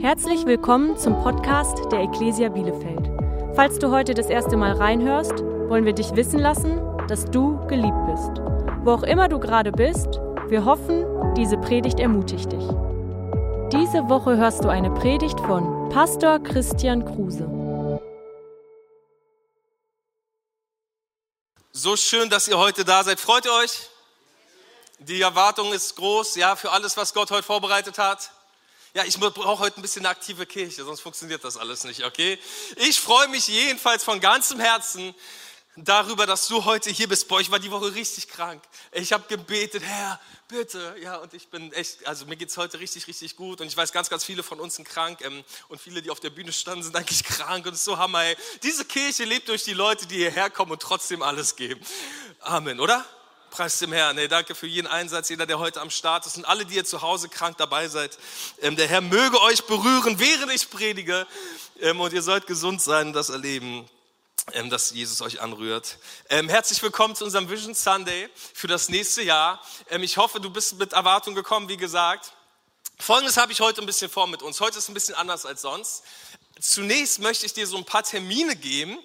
Herzlich 0.00 0.46
willkommen 0.46 0.96
zum 0.96 1.22
Podcast 1.22 1.76
der 1.92 2.00
Ecclesia 2.00 2.48
Bielefeld. 2.48 3.10
Falls 3.54 3.78
du 3.78 3.90
heute 3.90 4.14
das 4.14 4.28
erste 4.28 4.56
Mal 4.56 4.72
reinhörst, 4.72 5.42
wollen 5.68 5.84
wir 5.84 5.92
dich 5.92 6.16
wissen 6.16 6.38
lassen, 6.38 6.80
dass 7.06 7.26
du 7.26 7.58
geliebt 7.66 8.06
bist. 8.06 8.40
Wo 8.82 8.92
auch 8.92 9.02
immer 9.02 9.28
du 9.28 9.38
gerade 9.38 9.70
bist, 9.70 10.08
wir 10.48 10.64
hoffen, 10.64 11.04
diese 11.36 11.58
Predigt 11.58 12.00
ermutigt 12.00 12.50
dich. 12.50 12.64
Diese 13.72 14.08
Woche 14.08 14.38
hörst 14.38 14.64
du 14.64 14.70
eine 14.70 14.90
Predigt 14.90 15.38
von 15.40 15.90
Pastor 15.90 16.38
Christian 16.38 17.04
Kruse. 17.04 17.44
So 21.72 21.94
schön, 21.96 22.30
dass 22.30 22.48
ihr 22.48 22.56
heute 22.56 22.86
da 22.86 23.04
seid. 23.04 23.20
Freut 23.20 23.44
ihr 23.44 23.52
euch? 23.52 23.90
Die 25.00 25.20
Erwartung 25.20 25.74
ist 25.74 25.94
groß, 25.96 26.36
ja, 26.36 26.56
für 26.56 26.70
alles, 26.70 26.96
was 26.96 27.12
Gott 27.12 27.30
heute 27.30 27.42
vorbereitet 27.42 27.98
hat. 27.98 28.30
Ja, 28.92 29.04
ich 29.04 29.18
brauche 29.20 29.60
heute 29.60 29.78
ein 29.78 29.82
bisschen 29.82 30.04
eine 30.04 30.08
aktive 30.08 30.46
Kirche, 30.46 30.84
sonst 30.84 31.00
funktioniert 31.00 31.44
das 31.44 31.56
alles 31.56 31.84
nicht, 31.84 32.04
okay? 32.04 32.38
Ich 32.76 33.00
freue 33.00 33.28
mich 33.28 33.46
jedenfalls 33.46 34.02
von 34.02 34.18
ganzem 34.18 34.58
Herzen 34.58 35.14
darüber, 35.76 36.26
dass 36.26 36.48
du 36.48 36.64
heute 36.64 36.90
hier 36.90 37.08
bist. 37.08 37.28
Boah, 37.28 37.40
ich 37.40 37.52
war 37.52 37.60
die 37.60 37.70
Woche 37.70 37.94
richtig 37.94 38.26
krank. 38.28 38.62
Ich 38.90 39.12
habe 39.12 39.24
gebetet, 39.28 39.84
Herr, 39.84 40.20
bitte. 40.48 40.96
Ja, 41.00 41.18
und 41.18 41.32
ich 41.34 41.48
bin 41.48 41.72
echt, 41.72 42.04
also 42.04 42.26
mir 42.26 42.34
geht 42.34 42.48
es 42.48 42.56
heute 42.56 42.80
richtig, 42.80 43.06
richtig 43.06 43.36
gut. 43.36 43.60
Und 43.60 43.68
ich 43.68 43.76
weiß, 43.76 43.92
ganz, 43.92 44.10
ganz 44.10 44.24
viele 44.24 44.42
von 44.42 44.58
uns 44.58 44.74
sind 44.74 44.88
krank. 44.88 45.20
Ähm, 45.22 45.44
und 45.68 45.80
viele, 45.80 46.02
die 46.02 46.10
auf 46.10 46.18
der 46.18 46.30
Bühne 46.30 46.52
standen, 46.52 46.82
sind 46.82 46.96
eigentlich 46.96 47.22
krank. 47.22 47.66
Und 47.66 47.78
so 47.78 47.96
Hammer, 47.96 48.24
ey. 48.24 48.36
Diese 48.64 48.84
Kirche 48.84 49.24
lebt 49.24 49.48
durch 49.48 49.62
die 49.62 49.74
Leute, 49.74 50.06
die 50.06 50.16
hierher 50.16 50.50
kommen 50.50 50.72
und 50.72 50.82
trotzdem 50.82 51.22
alles 51.22 51.54
geben. 51.54 51.80
Amen, 52.40 52.80
oder? 52.80 53.06
Preis 53.50 53.80
dem 53.80 53.92
Herrn. 53.92 54.14
Nee, 54.14 54.28
danke 54.28 54.54
für 54.54 54.68
jeden 54.68 54.86
Einsatz, 54.86 55.28
jeder, 55.28 55.44
der 55.44 55.58
heute 55.58 55.80
am 55.80 55.90
Start 55.90 56.24
ist 56.24 56.36
und 56.36 56.44
alle, 56.44 56.64
die 56.64 56.76
ihr 56.76 56.84
zu 56.84 57.02
Hause 57.02 57.28
krank 57.28 57.56
dabei 57.58 57.88
seid. 57.88 58.16
Ähm, 58.62 58.76
der 58.76 58.86
Herr 58.86 59.00
möge 59.00 59.40
euch 59.42 59.64
berühren, 59.64 60.18
während 60.18 60.52
ich 60.52 60.70
predige. 60.70 61.26
Ähm, 61.80 62.00
und 62.00 62.12
ihr 62.12 62.22
sollt 62.22 62.46
gesund 62.46 62.80
sein 62.80 63.08
und 63.08 63.12
das 63.12 63.28
erleben, 63.28 63.88
ähm, 64.52 64.70
dass 64.70 64.92
Jesus 64.92 65.20
euch 65.20 65.40
anrührt. 65.40 65.98
Ähm, 66.28 66.48
herzlich 66.48 66.80
willkommen 66.80 67.16
zu 67.16 67.24
unserem 67.24 67.50
Vision 67.50 67.74
Sunday 67.74 68.28
für 68.54 68.68
das 68.68 68.88
nächste 68.88 69.22
Jahr. 69.22 69.60
Ähm, 69.90 70.04
ich 70.04 70.16
hoffe, 70.16 70.40
du 70.40 70.50
bist 70.50 70.78
mit 70.78 70.92
Erwartung 70.92 71.34
gekommen, 71.34 71.68
wie 71.68 71.76
gesagt. 71.76 72.32
Folgendes 72.98 73.36
habe 73.36 73.50
ich 73.50 73.60
heute 73.60 73.80
ein 73.80 73.86
bisschen 73.86 74.10
vor 74.10 74.28
mit 74.28 74.42
uns. 74.42 74.60
Heute 74.60 74.78
ist 74.78 74.88
ein 74.88 74.94
bisschen 74.94 75.16
anders 75.16 75.44
als 75.44 75.62
sonst. 75.62 76.04
Zunächst 76.60 77.18
möchte 77.18 77.46
ich 77.46 77.54
dir 77.54 77.66
so 77.66 77.78
ein 77.78 77.84
paar 77.84 78.02
Termine 78.02 78.54
geben, 78.54 78.98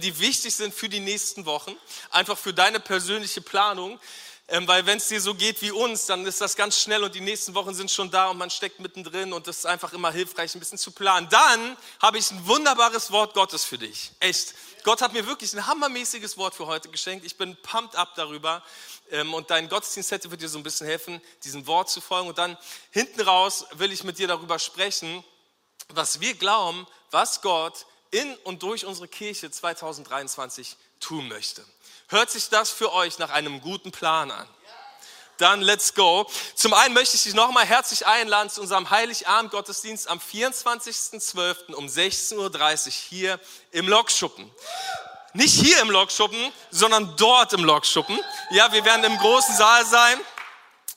die 0.00 0.18
wichtig 0.18 0.54
sind 0.54 0.74
für 0.74 0.88
die 0.88 1.00
nächsten 1.00 1.46
Wochen, 1.46 1.76
einfach 2.10 2.38
für 2.38 2.54
deine 2.54 2.80
persönliche 2.80 3.40
Planung. 3.40 3.98
Ähm, 4.46 4.68
weil 4.68 4.84
wenn 4.84 4.98
es 4.98 5.08
dir 5.08 5.22
so 5.22 5.34
geht 5.34 5.62
wie 5.62 5.70
uns, 5.70 6.04
dann 6.04 6.26
ist 6.26 6.42
das 6.42 6.54
ganz 6.54 6.78
schnell 6.78 7.02
und 7.02 7.14
die 7.14 7.22
nächsten 7.22 7.54
Wochen 7.54 7.74
sind 7.74 7.90
schon 7.90 8.10
da 8.10 8.28
und 8.28 8.36
man 8.36 8.50
steckt 8.50 8.78
mittendrin 8.78 9.32
und 9.32 9.46
das 9.46 9.58
ist 9.58 9.66
einfach 9.66 9.94
immer 9.94 10.12
hilfreich, 10.12 10.54
ein 10.54 10.58
bisschen 10.58 10.76
zu 10.76 10.90
planen. 10.90 11.28
Dann 11.30 11.78
habe 11.98 12.18
ich 12.18 12.30
ein 12.30 12.46
wunderbares 12.46 13.10
Wort 13.10 13.32
Gottes 13.32 13.64
für 13.64 13.78
dich. 13.78 14.12
Echt. 14.20 14.54
Gott 14.82 15.00
hat 15.00 15.14
mir 15.14 15.26
wirklich 15.26 15.54
ein 15.54 15.66
hammermäßiges 15.66 16.36
Wort 16.36 16.54
für 16.54 16.66
heute 16.66 16.90
geschenkt. 16.90 17.24
Ich 17.24 17.38
bin 17.38 17.56
pumped 17.62 17.96
up 17.96 18.14
darüber. 18.16 18.62
Ähm, 19.10 19.32
und 19.32 19.50
dein 19.50 19.70
Gottesdienst 19.70 20.30
wird 20.30 20.42
dir 20.42 20.48
so 20.50 20.58
ein 20.58 20.62
bisschen 20.62 20.86
helfen, 20.86 21.22
diesem 21.42 21.66
Wort 21.66 21.88
zu 21.88 22.02
folgen. 22.02 22.28
Und 22.28 22.36
dann 22.36 22.58
hinten 22.90 23.22
raus 23.22 23.64
will 23.72 23.92
ich 23.92 24.04
mit 24.04 24.18
dir 24.18 24.28
darüber 24.28 24.58
sprechen, 24.58 25.24
was 25.88 26.20
wir 26.20 26.34
glauben, 26.34 26.86
was 27.10 27.40
Gott 27.40 27.86
in 28.14 28.36
und 28.44 28.62
durch 28.62 28.86
unsere 28.86 29.08
Kirche 29.08 29.50
2023 29.50 30.76
tun 31.00 31.28
möchte. 31.28 31.64
Hört 32.08 32.30
sich 32.30 32.48
das 32.48 32.70
für 32.70 32.92
euch 32.92 33.18
nach 33.18 33.30
einem 33.30 33.60
guten 33.60 33.90
Plan 33.90 34.30
an? 34.30 34.48
Dann 35.38 35.62
let's 35.62 35.94
go. 35.94 36.30
Zum 36.54 36.74
einen 36.74 36.94
möchte 36.94 37.16
ich 37.16 37.24
dich 37.24 37.34
nochmal 37.34 37.66
herzlich 37.66 38.06
einladen 38.06 38.50
zu 38.50 38.60
unserem 38.60 38.88
Heiligabend-Gottesdienst 38.90 40.06
am 40.08 40.20
24.12. 40.20 41.74
um 41.74 41.86
16.30 41.86 42.36
Uhr 42.86 42.92
hier 42.92 43.40
im 43.72 43.88
Lokschuppen. 43.88 44.48
Nicht 45.32 45.60
hier 45.60 45.80
im 45.80 45.90
Lokschuppen, 45.90 46.52
sondern 46.70 47.16
dort 47.16 47.52
im 47.52 47.64
Lokschuppen. 47.64 48.16
Ja, 48.50 48.72
wir 48.72 48.84
werden 48.84 49.02
im 49.02 49.18
großen 49.18 49.56
Saal 49.56 49.84
sein. 49.84 50.20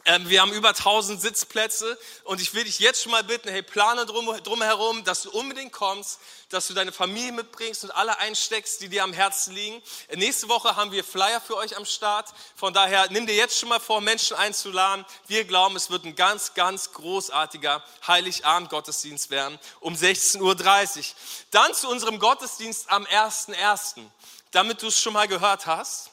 Ähm, 0.10 0.30
wir 0.30 0.42
haben 0.42 0.54
über 0.54 0.70
1000 0.70 1.20
Sitzplätze 1.20 2.00
und 2.24 2.40
ich 2.40 2.54
will 2.54 2.64
dich 2.64 2.80
jetzt 2.80 3.04
schon 3.04 3.12
mal 3.12 3.26
bitten, 3.26 3.50
hey, 3.50 3.62
plane 3.62 4.06
drum, 4.06 4.26
drumherum, 4.42 5.04
dass 5.04 5.24
du 5.24 5.32
unbedingt 5.32 5.74
kommst, 5.74 6.22
dass 6.48 6.68
du 6.68 6.74
deine 6.74 6.94
Familie 6.94 7.34
mitbringst 7.34 7.84
und 7.84 7.92
alle 7.92 8.18
einsteckst, 8.18 8.82
die 8.82 8.88
dir 8.88 9.04
am 9.04 9.12
Herzen 9.12 9.54
liegen. 9.54 9.84
Nächste 10.16 10.48
Woche 10.48 10.78
haben 10.78 10.94
wir 10.94 11.04
Flyer 11.04 11.42
für 11.42 11.58
euch 11.58 11.76
am 11.76 11.84
Start. 11.84 12.30
Von 12.56 12.74
daher 12.74 13.12
nimm 13.12 13.28
dir 13.28 13.36
jetzt 13.36 13.60
schon 13.60 13.68
mal 13.68 13.82
vor, 13.82 14.00
Menschen 14.00 14.38
einzuladen. 14.38 15.06
Wir 15.28 15.44
glauben, 15.44 15.76
es 15.76 15.90
wird 15.90 16.06
ein 16.06 16.16
ganz, 16.16 16.54
ganz 16.54 16.94
großartiger 16.94 17.84
Heiligabend-Gottesdienst 18.08 19.30
werden 19.30 19.60
um 19.82 19.94
16.30 19.94 20.42
Uhr. 20.42 21.04
Dann 21.52 21.74
zu 21.74 21.90
unserem 21.90 22.18
Gottesdienst 22.20 22.90
am 22.90 23.04
1.1., 23.04 24.06
damit 24.52 24.82
du 24.82 24.88
es 24.88 25.02
schon 25.02 25.12
mal 25.12 25.28
gehört 25.28 25.66
hast. 25.66 26.12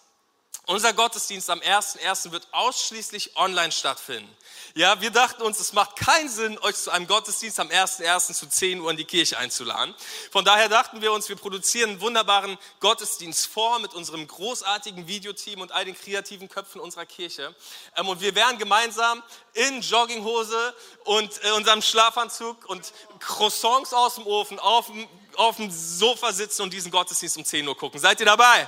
Unser 0.67 0.95
Gottesdienst 0.95 1.51
am 1.51 1.61
1.1. 1.61 2.33
wird 2.33 2.49
ausschließlich 2.53 3.37
online 3.37 3.71
stattfinden. 3.71 4.35
Ja, 4.75 4.99
wir 5.03 5.11
dachten 5.11 5.43
uns, 5.43 5.61
es 5.61 5.75
macht 5.75 5.95
keinen 5.95 6.31
Sinn, 6.31 6.59
euch 6.61 6.77
zu 6.77 6.91
einem 6.91 7.07
Gottesdienst 7.07 7.61
am 7.61 7.69
1.1. 7.69 8.33
zu 8.33 8.49
10 8.49 8.81
Uhr 8.81 8.91
in 8.91 8.97
die 8.97 9.05
Kirche 9.05 9.37
einzuladen. 9.37 9.95
Von 10.31 10.43
daher 10.47 10.71
dachten 10.71 11.03
wir 11.03 11.13
uns, 11.13 11.29
wir 11.29 11.37
produzieren 11.37 11.91
einen 11.91 12.01
wunderbaren 12.01 12.57
Gottesdienst 12.81 13.47
vor 13.47 13.79
mit 13.79 13.93
unserem 13.93 14.27
großartigen 14.27 15.07
Videoteam 15.07 15.61
und 15.61 15.71
all 15.71 15.85
den 15.85 15.95
kreativen 15.95 16.49
Köpfen 16.49 16.81
unserer 16.81 17.05
Kirche. 17.05 17.55
Ähm, 17.95 18.09
und 18.09 18.23
wir 18.23 18.35
werden 18.35 18.59
gemeinsam 18.59 19.23
in 19.53 19.83
Jogginghose 19.83 20.75
und 21.05 21.45
äh, 21.45 21.51
unserem 21.51 21.83
Schlafanzug 21.83 22.65
und 22.71 22.91
Croissants 23.21 23.93
aus 23.93 24.15
dem 24.15 24.27
Ofen 24.27 24.59
auf 24.59 24.87
dem, 24.87 25.07
auf 25.37 25.57
dem 25.57 25.71
Sofa 25.71 26.33
sitzen 26.33 26.63
und 26.63 26.73
diesen 26.73 26.91
Gottesdienst 26.91 27.37
um 27.37 27.45
10 27.45 27.69
Uhr 27.69 27.77
gucken. 27.77 28.01
Seid 28.01 28.19
ihr 28.21 28.27
dabei? 28.27 28.67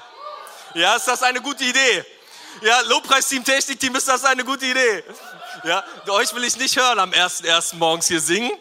Ja, 0.76 0.94
ist 0.94 1.08
das 1.08 1.22
eine 1.22 1.40
gute 1.40 1.64
Idee? 1.64 2.04
Ja, 2.60 2.82
Lobpreisteam, 2.82 3.42
Technikteam, 3.42 3.96
ist 3.96 4.08
das 4.08 4.26
eine 4.26 4.44
gute 4.44 4.66
Idee? 4.66 5.04
Ja, 5.64 5.82
euch 6.08 6.34
will 6.34 6.44
ich 6.44 6.54
nicht 6.58 6.76
hören 6.76 6.98
am 6.98 7.14
ersten, 7.14 7.46
ersten 7.46 7.78
morgens 7.78 8.08
hier 8.08 8.20
singen. 8.20 8.52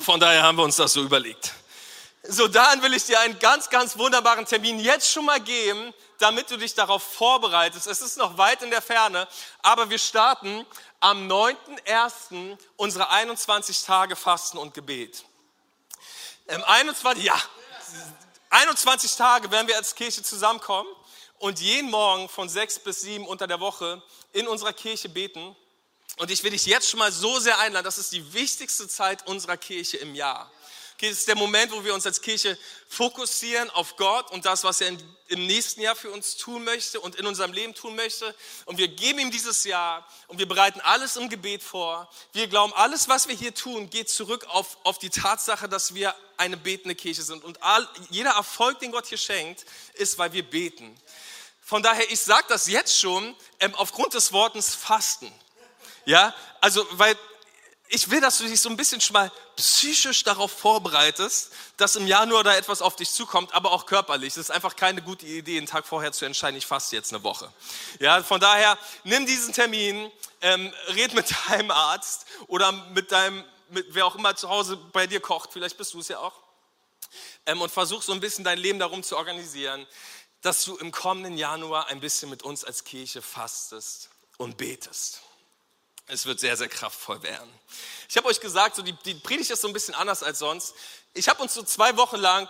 Von 0.00 0.20
daher 0.20 0.42
haben 0.42 0.58
wir 0.58 0.64
uns 0.64 0.76
das 0.76 0.92
so 0.92 1.02
überlegt. 1.02 1.54
So, 2.24 2.46
dann 2.46 2.82
will 2.82 2.92
ich 2.92 3.06
dir 3.06 3.18
einen 3.20 3.38
ganz, 3.38 3.70
ganz 3.70 3.96
wunderbaren 3.96 4.44
Termin 4.44 4.78
jetzt 4.80 5.10
schon 5.10 5.24
mal 5.24 5.40
geben, 5.40 5.94
damit 6.18 6.50
du 6.50 6.58
dich 6.58 6.74
darauf 6.74 7.02
vorbereitest. 7.02 7.86
Es 7.86 8.02
ist 8.02 8.18
noch 8.18 8.36
weit 8.36 8.60
in 8.60 8.68
der 8.68 8.82
Ferne, 8.82 9.26
aber 9.62 9.88
wir 9.88 9.98
starten 9.98 10.66
am 11.00 11.26
9.1. 11.26 12.58
unsere 12.76 13.08
21 13.08 13.82
Tage 13.82 14.14
Fasten 14.14 14.58
und 14.58 14.74
Gebet. 14.74 15.24
Ähm, 16.48 16.62
21, 16.64 17.24
ja, 17.24 17.40
21 18.50 19.16
Tage 19.16 19.50
werden 19.50 19.68
wir 19.68 19.76
als 19.76 19.94
Kirche 19.94 20.22
zusammenkommen 20.22 20.88
und 21.38 21.60
jeden 21.60 21.90
Morgen 21.90 22.28
von 22.28 22.48
sechs 22.48 22.78
bis 22.78 23.02
sieben 23.02 23.26
unter 23.26 23.46
der 23.46 23.60
Woche 23.60 24.02
in 24.32 24.48
unserer 24.48 24.72
Kirche 24.72 25.08
beten. 25.08 25.54
Und 26.16 26.30
ich 26.30 26.42
will 26.42 26.50
dich 26.50 26.66
jetzt 26.66 26.88
schon 26.88 26.98
mal 26.98 27.12
so 27.12 27.38
sehr 27.38 27.58
einladen, 27.58 27.84
das 27.84 27.98
ist 27.98 28.12
die 28.12 28.32
wichtigste 28.32 28.88
Zeit 28.88 29.26
unserer 29.26 29.56
Kirche 29.56 29.98
im 29.98 30.14
Jahr. 30.14 30.50
Ist 31.00 31.28
der 31.28 31.36
Moment, 31.36 31.70
wo 31.70 31.84
wir 31.84 31.94
uns 31.94 32.06
als 32.06 32.20
Kirche 32.20 32.58
fokussieren 32.88 33.70
auf 33.70 33.96
Gott 33.96 34.30
und 34.32 34.44
das, 34.44 34.64
was 34.64 34.80
er 34.80 34.96
im 35.28 35.46
nächsten 35.46 35.80
Jahr 35.80 35.94
für 35.94 36.10
uns 36.10 36.36
tun 36.36 36.64
möchte 36.64 37.00
und 37.00 37.14
in 37.14 37.26
unserem 37.26 37.52
Leben 37.52 37.74
tun 37.74 37.94
möchte. 37.94 38.34
Und 38.64 38.78
wir 38.78 38.88
geben 38.88 39.20
ihm 39.20 39.30
dieses 39.30 39.62
Jahr 39.64 40.08
und 40.26 40.38
wir 40.38 40.48
bereiten 40.48 40.80
alles 40.80 41.16
im 41.16 41.28
Gebet 41.28 41.62
vor. 41.62 42.10
Wir 42.32 42.48
glauben, 42.48 42.72
alles, 42.72 43.08
was 43.08 43.28
wir 43.28 43.36
hier 43.36 43.54
tun, 43.54 43.90
geht 43.90 44.08
zurück 44.08 44.46
auf, 44.48 44.78
auf 44.82 44.98
die 44.98 45.10
Tatsache, 45.10 45.68
dass 45.68 45.94
wir 45.94 46.14
eine 46.36 46.56
betende 46.56 46.94
Kirche 46.94 47.22
sind. 47.22 47.44
Und 47.44 47.62
all, 47.62 47.88
jeder 48.10 48.30
Erfolg, 48.30 48.80
den 48.80 48.90
Gott 48.90 49.06
hier 49.06 49.18
schenkt, 49.18 49.66
ist, 49.94 50.18
weil 50.18 50.32
wir 50.32 50.42
beten. 50.42 50.98
Von 51.62 51.82
daher, 51.82 52.10
ich 52.10 52.20
sage 52.20 52.46
das 52.48 52.66
jetzt 52.66 52.98
schon 52.98 53.36
ähm, 53.60 53.74
aufgrund 53.74 54.14
des 54.14 54.32
Wortes 54.32 54.74
Fasten. 54.74 55.30
Ja, 56.06 56.34
also, 56.60 56.86
weil 56.92 57.14
ich 57.90 58.10
will, 58.10 58.20
dass 58.20 58.38
du 58.38 58.44
dich 58.44 58.60
so 58.60 58.68
ein 58.68 58.76
bisschen 58.76 59.00
schon 59.00 59.14
mal 59.14 59.32
psychisch 59.56 60.22
darauf 60.22 60.52
vorbereitest, 60.52 61.52
dass 61.76 61.96
im 61.96 62.06
Januar 62.06 62.44
da 62.44 62.54
etwas 62.54 62.82
auf 62.82 62.96
dich 62.96 63.10
zukommt, 63.10 63.54
aber 63.54 63.72
auch 63.72 63.86
körperlich. 63.86 64.34
Es 64.34 64.36
ist 64.36 64.50
einfach 64.50 64.76
keine 64.76 65.02
gute 65.02 65.26
Idee, 65.26 65.56
einen 65.56 65.66
Tag 65.66 65.86
vorher 65.86 66.12
zu 66.12 66.24
entscheiden, 66.24 66.56
ich 66.56 66.66
faste 66.66 66.96
jetzt 66.96 67.12
eine 67.12 67.22
Woche. 67.22 67.52
Ja, 67.98 68.22
von 68.22 68.40
daher, 68.40 68.78
nimm 69.04 69.26
diesen 69.26 69.54
Termin, 69.54 70.10
ähm, 70.42 70.72
red 70.88 71.14
mit 71.14 71.26
deinem 71.48 71.70
Arzt 71.70 72.26
oder 72.46 72.72
mit 72.72 73.10
deinem, 73.10 73.42
mit 73.70 73.86
wer 73.90 74.06
auch 74.06 74.16
immer 74.16 74.36
zu 74.36 74.48
Hause 74.48 74.76
bei 74.76 75.06
dir 75.06 75.20
kocht, 75.20 75.52
vielleicht 75.52 75.78
bist 75.78 75.94
du 75.94 76.00
es 76.00 76.08
ja 76.08 76.18
auch, 76.18 76.34
ähm, 77.46 77.62
und 77.62 77.70
versuch 77.70 78.02
so 78.02 78.12
ein 78.12 78.20
bisschen 78.20 78.44
dein 78.44 78.58
Leben 78.58 78.78
darum 78.78 79.02
zu 79.02 79.16
organisieren, 79.16 79.86
dass 80.42 80.62
du 80.64 80.76
im 80.76 80.92
kommenden 80.92 81.38
Januar 81.38 81.88
ein 81.88 82.00
bisschen 82.00 82.28
mit 82.28 82.42
uns 82.42 82.64
als 82.64 82.84
Kirche 82.84 83.22
fastest 83.22 84.10
und 84.36 84.56
betest. 84.56 85.22
Es 86.10 86.24
wird 86.24 86.40
sehr, 86.40 86.56
sehr 86.56 86.68
kraftvoll 86.68 87.22
werden. 87.22 87.52
Ich 88.08 88.16
habe 88.16 88.28
euch 88.28 88.40
gesagt, 88.40 88.76
so 88.76 88.82
die, 88.82 88.94
die 89.04 89.14
Predigt 89.14 89.50
ist 89.50 89.60
so 89.60 89.68
ein 89.68 89.74
bisschen 89.74 89.94
anders 89.94 90.22
als 90.22 90.38
sonst. 90.38 90.74
Ich 91.12 91.28
habe 91.28 91.42
uns 91.42 91.52
so 91.52 91.62
zwei 91.62 91.96
Wochen 91.98 92.16
lang 92.16 92.48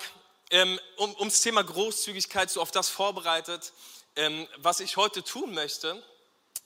ähm, 0.51 0.79
um, 0.97 1.15
ums 1.17 1.41
Thema 1.41 1.65
Großzügigkeit 1.65 2.51
so 2.51 2.61
auf 2.61 2.71
das 2.71 2.89
vorbereitet, 2.89 3.73
ähm, 4.15 4.47
was 4.59 4.79
ich 4.79 4.97
heute 4.97 5.25
tun 5.25 5.55
möchte. 5.55 6.03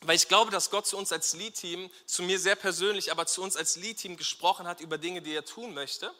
weil 0.02 0.16
ich 0.16 0.28
glaube, 0.28 0.50
dass 0.50 0.70
Gott 0.70 0.86
zu 0.86 0.96
uns 0.96 1.12
als 1.12 1.32
Lead-Team, 1.34 1.90
zu 2.06 2.22
mir 2.22 2.38
sehr 2.38 2.56
persönlich, 2.56 3.10
aber 3.10 3.26
zu 3.26 3.42
uns 3.42 3.56
als 3.56 3.76
Lead-Team 3.76 4.16
gesprochen 4.16 4.66
hat 4.66 4.80
über 4.80 4.98
Dinge, 4.98 5.22
die 5.22 5.34
er 5.34 5.44
tun 5.44 5.74
möchte. 5.74 6.12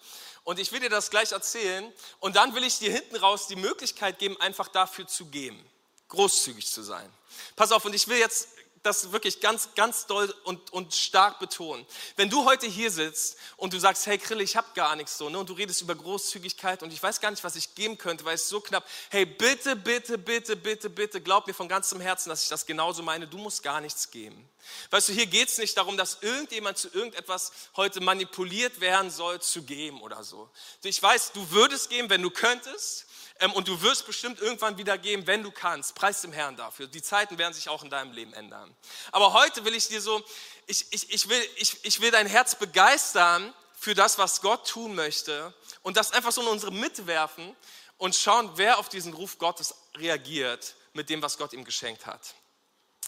Und 0.44 0.58
ich 0.58 0.72
will 0.72 0.80
dir 0.80 0.88
das 0.88 1.10
gleich 1.10 1.32
erzählen. 1.32 1.92
Und 2.20 2.36
dann 2.36 2.54
will 2.54 2.64
ich 2.64 2.78
dir 2.78 2.92
hinten 2.92 3.16
raus 3.16 3.46
die 3.46 3.56
Möglichkeit 3.56 4.18
geben, 4.18 4.40
einfach 4.40 4.68
dafür 4.68 5.06
zu 5.06 5.26
geben, 5.26 5.62
großzügig 6.08 6.66
zu 6.66 6.82
sein. 6.82 7.08
Pass 7.56 7.72
auf, 7.72 7.84
und 7.84 7.94
ich 7.94 8.08
will 8.08 8.18
jetzt 8.18 8.48
das 8.82 9.12
wirklich 9.12 9.40
ganz, 9.40 9.70
ganz 9.74 10.06
doll 10.06 10.34
und, 10.44 10.72
und 10.72 10.94
stark 10.94 11.38
betonen. 11.38 11.86
Wenn 12.16 12.30
du 12.30 12.44
heute 12.44 12.66
hier 12.66 12.90
sitzt 12.90 13.36
und 13.56 13.72
du 13.72 13.78
sagst, 13.78 14.06
hey 14.06 14.18
Krille, 14.18 14.42
ich 14.42 14.56
habe 14.56 14.66
gar 14.74 14.96
nichts 14.96 15.18
so, 15.18 15.28
ne, 15.28 15.38
und 15.38 15.48
du 15.48 15.52
redest 15.52 15.82
über 15.82 15.94
Großzügigkeit 15.94 16.82
und 16.82 16.92
ich 16.92 17.02
weiß 17.02 17.20
gar 17.20 17.30
nicht, 17.30 17.44
was 17.44 17.56
ich 17.56 17.74
geben 17.74 17.96
könnte, 17.96 18.24
weil 18.24 18.34
es 18.34 18.48
so 18.48 18.60
knapp. 18.60 18.84
Hey, 19.10 19.24
bitte, 19.24 19.76
bitte, 19.76 20.18
bitte, 20.18 20.56
bitte, 20.56 20.90
bitte, 20.90 21.20
glaub 21.20 21.46
mir 21.46 21.54
von 21.54 21.68
ganzem 21.68 22.00
Herzen, 22.00 22.28
dass 22.28 22.42
ich 22.42 22.48
das 22.48 22.66
genauso 22.66 23.02
meine. 23.02 23.28
Du 23.28 23.38
musst 23.38 23.62
gar 23.62 23.80
nichts 23.80 24.10
geben. 24.10 24.48
Weißt 24.90 25.08
du, 25.08 25.12
hier 25.12 25.26
geht 25.26 25.48
es 25.48 25.58
nicht 25.58 25.76
darum, 25.76 25.96
dass 25.96 26.18
irgendjemand 26.22 26.78
zu 26.78 26.88
irgendetwas 26.88 27.52
heute 27.76 28.00
manipuliert 28.00 28.80
werden 28.80 29.10
soll, 29.10 29.40
zu 29.40 29.62
geben 29.62 30.00
oder 30.00 30.24
so. 30.24 30.50
Ich 30.82 31.02
weiß, 31.02 31.32
du 31.32 31.50
würdest 31.50 31.90
geben, 31.90 32.10
wenn 32.10 32.22
du 32.22 32.30
könntest. 32.30 33.06
Ähm, 33.40 33.52
und 33.52 33.68
du 33.68 33.80
wirst 33.82 34.06
bestimmt 34.06 34.40
irgendwann 34.40 34.78
wieder 34.78 34.98
geben, 34.98 35.26
wenn 35.26 35.42
du 35.42 35.50
kannst. 35.50 35.94
Preis 35.94 36.20
dem 36.20 36.32
Herrn 36.32 36.56
dafür. 36.56 36.86
Die 36.86 37.02
Zeiten 37.02 37.38
werden 37.38 37.54
sich 37.54 37.68
auch 37.68 37.82
in 37.82 37.90
deinem 37.90 38.12
Leben 38.12 38.32
ändern. 38.34 38.74
Aber 39.10 39.32
heute 39.32 39.64
will 39.64 39.74
ich 39.74 39.88
dir 39.88 40.00
so, 40.00 40.22
ich, 40.66 40.86
ich, 40.90 41.12
ich, 41.12 41.28
will, 41.28 41.48
ich, 41.56 41.84
ich 41.84 42.00
will 42.00 42.10
dein 42.10 42.26
Herz 42.26 42.54
begeistern 42.54 43.52
für 43.74 43.94
das, 43.94 44.18
was 44.18 44.40
Gott 44.40 44.68
tun 44.68 44.94
möchte 44.94 45.52
und 45.82 45.96
das 45.96 46.12
einfach 46.12 46.32
so 46.32 46.40
in 46.42 46.48
unsere 46.48 46.72
Mitte 46.72 47.06
werfen 47.06 47.56
und 47.98 48.14
schauen, 48.14 48.52
wer 48.56 48.78
auf 48.78 48.88
diesen 48.88 49.12
Ruf 49.12 49.38
Gottes 49.38 49.74
reagiert 49.96 50.74
mit 50.92 51.08
dem, 51.10 51.22
was 51.22 51.38
Gott 51.38 51.52
ihm 51.52 51.64
geschenkt 51.64 52.06
hat. 52.06 52.34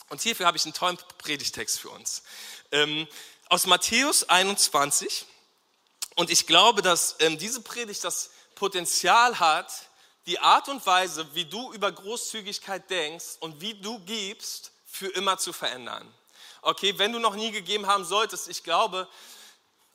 Und 0.09 0.21
hierfür 0.21 0.47
habe 0.47 0.57
ich 0.57 0.65
einen 0.65 0.75
tollen 0.75 0.99
Predigtext 1.19 1.81
für 1.81 1.91
uns. 1.91 2.23
Ähm, 2.73 3.09
aus 3.49 3.67
Matthäus 3.67 4.29
21. 4.29 5.27
Und 6.17 6.31
ich 6.31 6.47
glaube, 6.47 6.83
dass 6.83 7.17
ähm, 7.21 7.39
diese 7.39 7.61
Predigt 7.61 8.05
das 8.05 8.31
Potenzial 8.55 9.39
hat, 9.41 9.73
die 10.27 10.39
Art 10.39 10.69
und 10.69 10.85
Weise, 10.87 11.27
wie 11.35 11.45
du 11.45 11.73
über 11.73 11.93
Großzügigkeit 11.93 12.89
denkst 12.89 13.37
und 13.41 13.61
wie 13.61 13.75
du 13.75 13.99
gibst, 14.01 14.73
für 14.87 15.09
immer 15.09 15.39
zu 15.39 15.53
verändern. 15.53 16.13
Okay, 16.63 16.99
wenn 16.99 17.13
du 17.13 17.19
noch 17.19 17.35
nie 17.35 17.51
gegeben 17.51 17.87
haben 17.87 18.05
solltest, 18.05 18.49
ich 18.49 18.63
glaube, 18.63 19.09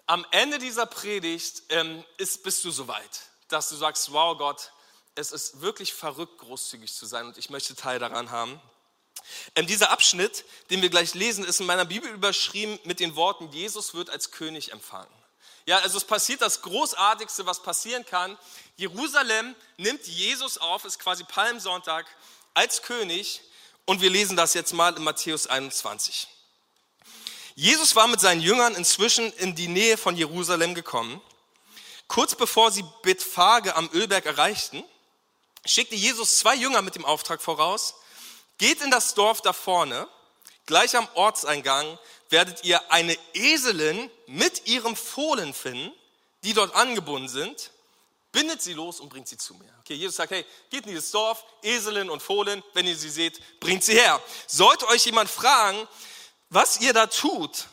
am 0.05 0.25
Ende 0.31 0.59
dieser 0.59 0.85
Predigt 0.85 1.63
ähm, 1.69 2.03
ist, 2.17 2.43
bist 2.43 2.63
du 2.65 2.71
soweit, 2.71 3.21
dass 3.47 3.69
du 3.69 3.75
sagst, 3.75 4.11
wow 4.11 4.37
Gott, 4.37 4.71
es 5.15 5.31
ist 5.31 5.61
wirklich 5.61 5.93
verrückt, 5.93 6.37
großzügig 6.39 6.93
zu 6.93 7.05
sein 7.05 7.27
und 7.27 7.37
ich 7.37 7.49
möchte 7.49 7.75
Teil 7.75 7.99
daran 7.99 8.29
haben. 8.31 8.59
Ähm, 9.55 9.67
dieser 9.67 9.91
Abschnitt, 9.91 10.45
den 10.69 10.81
wir 10.81 10.89
gleich 10.89 11.13
lesen, 11.13 11.45
ist 11.45 11.59
in 11.59 11.65
meiner 11.65 11.85
Bibel 11.85 12.09
überschrieben 12.09 12.79
mit 12.83 12.99
den 12.99 13.15
Worten, 13.15 13.51
Jesus 13.51 13.93
wird 13.93 14.09
als 14.09 14.31
König 14.31 14.71
empfangen. 14.71 15.18
Ja, 15.65 15.79
also 15.79 15.97
es 15.97 16.05
passiert 16.05 16.41
das 16.41 16.61
Großartigste, 16.61 17.45
was 17.45 17.61
passieren 17.61 18.05
kann. 18.05 18.37
Jerusalem 18.75 19.55
nimmt 19.77 20.05
Jesus 20.07 20.57
auf, 20.57 20.85
ist 20.85 20.99
quasi 20.99 21.23
Palmsonntag, 21.23 22.05
als 22.53 22.81
König. 22.81 23.41
Und 23.85 24.01
wir 24.01 24.09
lesen 24.09 24.37
das 24.37 24.53
jetzt 24.53 24.73
mal 24.73 24.95
in 24.95 25.03
Matthäus 25.03 25.47
21. 25.47 26.27
Jesus 27.55 27.95
war 27.95 28.07
mit 28.07 28.21
seinen 28.21 28.41
Jüngern 28.41 28.75
inzwischen 28.75 29.33
in 29.33 29.55
die 29.55 29.67
Nähe 29.67 29.97
von 29.97 30.15
Jerusalem 30.15 30.75
gekommen. 30.75 31.21
Kurz 32.07 32.33
bevor 32.33 32.71
sie 32.71 32.85
Bethphage 33.03 33.75
am 33.75 33.89
Ölberg 33.93 34.25
erreichten, 34.25 34.83
schickte 35.65 35.95
Jesus 35.95 36.39
zwei 36.39 36.55
Jünger 36.55 36.81
mit 36.81 36.95
dem 36.95 37.05
Auftrag 37.05 37.41
voraus, 37.41 37.95
geht 38.57 38.81
in 38.81 38.91
das 38.91 39.13
Dorf 39.13 39.41
da 39.41 39.53
vorne, 39.53 40.07
gleich 40.65 40.95
am 40.95 41.07
Ortseingang 41.15 41.99
werdet 42.29 42.63
ihr 42.63 42.91
eine 42.91 43.17
Eselin 43.33 44.09
mit 44.27 44.67
ihrem 44.67 44.95
Fohlen 44.95 45.53
finden, 45.53 45.91
die 46.43 46.53
dort 46.53 46.75
angebunden 46.75 47.27
sind, 47.27 47.71
bindet 48.31 48.61
sie 48.61 48.73
los 48.73 48.99
und 48.99 49.09
bringt 49.09 49.27
sie 49.27 49.37
zu 49.37 49.55
mir. 49.55 49.73
Okay, 49.79 49.95
Jesus 49.95 50.15
sagt, 50.15 50.31
hey, 50.31 50.45
geht 50.69 50.85
in 50.85 50.91
dieses 50.91 51.11
Dorf, 51.11 51.43
Eselin 51.63 52.09
und 52.09 52.21
Fohlen, 52.21 52.63
wenn 52.73 52.85
ihr 52.85 52.95
sie 52.95 53.09
seht, 53.09 53.41
bringt 53.59 53.83
sie 53.83 53.95
her. 53.95 54.21
Sollte 54.47 54.87
euch 54.87 55.05
jemand 55.05 55.29
fragen, 55.29 55.87
was 56.49 56.79
ihr 56.81 56.93
da 56.93 57.07
tut, 57.07 57.67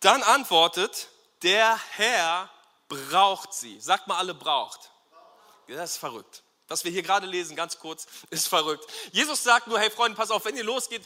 dann 0.00 0.22
antwortet, 0.22 1.08
der 1.42 1.78
Herr 1.96 2.50
braucht 2.88 3.52
sie. 3.52 3.80
Sagt 3.80 4.06
mal 4.06 4.18
alle 4.18 4.34
braucht. 4.34 4.90
Das 5.66 5.92
ist 5.92 5.98
verrückt. 5.98 6.42
Was 6.68 6.84
wir 6.84 6.90
hier 6.90 7.02
gerade 7.02 7.26
lesen, 7.26 7.56
ganz 7.56 7.78
kurz, 7.78 8.06
ist 8.30 8.46
verrückt. 8.46 8.84
Jesus 9.10 9.42
sagt 9.42 9.66
nur, 9.66 9.80
hey 9.80 9.90
Freunde, 9.90 10.16
pass 10.16 10.30
auf, 10.30 10.44
wenn 10.44 10.56
ihr 10.56 10.64
losgeht, 10.64 11.02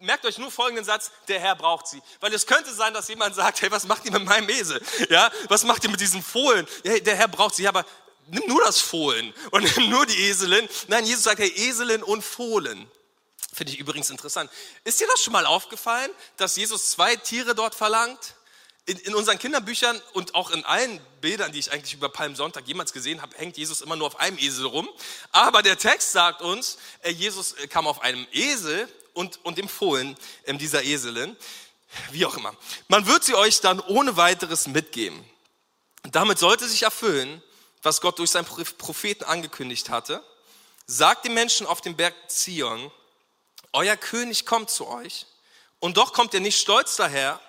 merkt 0.00 0.24
euch 0.26 0.38
nur 0.38 0.50
folgenden 0.50 0.84
Satz, 0.84 1.12
der 1.28 1.38
Herr 1.38 1.54
braucht 1.54 1.86
sie. 1.86 2.02
Weil 2.20 2.34
es 2.34 2.46
könnte 2.46 2.74
sein, 2.74 2.92
dass 2.94 3.08
jemand 3.08 3.36
sagt, 3.36 3.62
hey, 3.62 3.70
was 3.70 3.86
macht 3.86 4.04
ihr 4.04 4.12
mit 4.12 4.24
meinem 4.24 4.48
Esel? 4.48 4.82
Ja, 5.08 5.30
was 5.48 5.62
macht 5.64 5.84
ihr 5.84 5.90
mit 5.90 6.00
diesen 6.00 6.22
Fohlen? 6.22 6.66
Hey, 6.84 7.00
der 7.00 7.14
Herr 7.14 7.28
braucht 7.28 7.54
sie. 7.54 7.62
Ja, 7.62 7.70
aber 7.70 7.86
nimm 8.26 8.42
nur 8.48 8.62
das 8.62 8.80
Fohlen 8.80 9.32
und 9.50 9.62
nimm 9.76 9.90
nur 9.90 10.04
die 10.04 10.28
Eselin. 10.28 10.68
Nein, 10.88 11.06
Jesus 11.06 11.24
sagt, 11.24 11.38
hey, 11.38 11.48
Eselin 11.48 12.02
und 12.02 12.22
Fohlen. 12.22 12.90
Finde 13.52 13.72
ich 13.72 13.78
übrigens 13.78 14.10
interessant. 14.10 14.50
Ist 14.82 15.00
dir 15.00 15.06
das 15.06 15.22
schon 15.22 15.32
mal 15.32 15.46
aufgefallen, 15.46 16.10
dass 16.36 16.56
Jesus 16.56 16.90
zwei 16.90 17.14
Tiere 17.14 17.54
dort 17.54 17.76
verlangt? 17.76 18.34
In, 18.86 18.98
in, 18.98 19.14
unseren 19.14 19.38
Kinderbüchern 19.38 20.00
und 20.12 20.34
auch 20.34 20.50
in 20.50 20.64
allen 20.64 21.00
Bildern, 21.20 21.52
die 21.52 21.58
ich 21.58 21.72
eigentlich 21.72 21.94
über 21.94 22.08
Palmsonntag 22.08 22.66
jemals 22.66 22.92
gesehen 22.92 23.22
habe, 23.22 23.36
hängt 23.36 23.56
Jesus 23.56 23.80
immer 23.80 23.96
nur 23.96 24.06
auf 24.06 24.20
einem 24.20 24.38
Esel 24.38 24.66
rum. 24.66 24.88
Aber 25.32 25.62
der 25.62 25.78
Text 25.78 26.12
sagt 26.12 26.42
uns, 26.42 26.76
äh, 27.02 27.10
Jesus 27.10 27.52
äh, 27.54 27.66
kam 27.66 27.86
auf 27.86 28.02
einem 28.02 28.26
Esel 28.32 28.88
und, 29.14 29.42
und 29.44 29.56
dem 29.56 29.68
Fohlen 29.68 30.16
äh, 30.44 30.54
dieser 30.54 30.82
Eselin. 30.82 31.36
Wie 32.10 32.26
auch 32.26 32.36
immer. 32.36 32.54
Man 32.88 33.06
wird 33.06 33.24
sie 33.24 33.34
euch 33.34 33.60
dann 33.60 33.80
ohne 33.80 34.16
weiteres 34.16 34.66
mitgeben. 34.66 35.24
Damit 36.02 36.38
sollte 36.38 36.68
sich 36.68 36.82
erfüllen, 36.82 37.42
was 37.82 38.00
Gott 38.00 38.18
durch 38.18 38.30
seinen 38.30 38.46
Propheten 38.46 39.24
angekündigt 39.24 39.90
hatte. 39.90 40.22
Sagt 40.86 41.24
den 41.24 41.34
Menschen 41.34 41.66
auf 41.66 41.80
dem 41.80 41.96
Berg 41.96 42.14
Zion, 42.28 42.90
euer 43.72 43.96
König 43.96 44.44
kommt 44.44 44.70
zu 44.70 44.86
euch. 44.86 45.26
Und 45.78 45.96
doch 45.96 46.12
kommt 46.12 46.34
er 46.34 46.40
nicht 46.40 46.60
stolz 46.60 46.96
daher, 46.96 47.40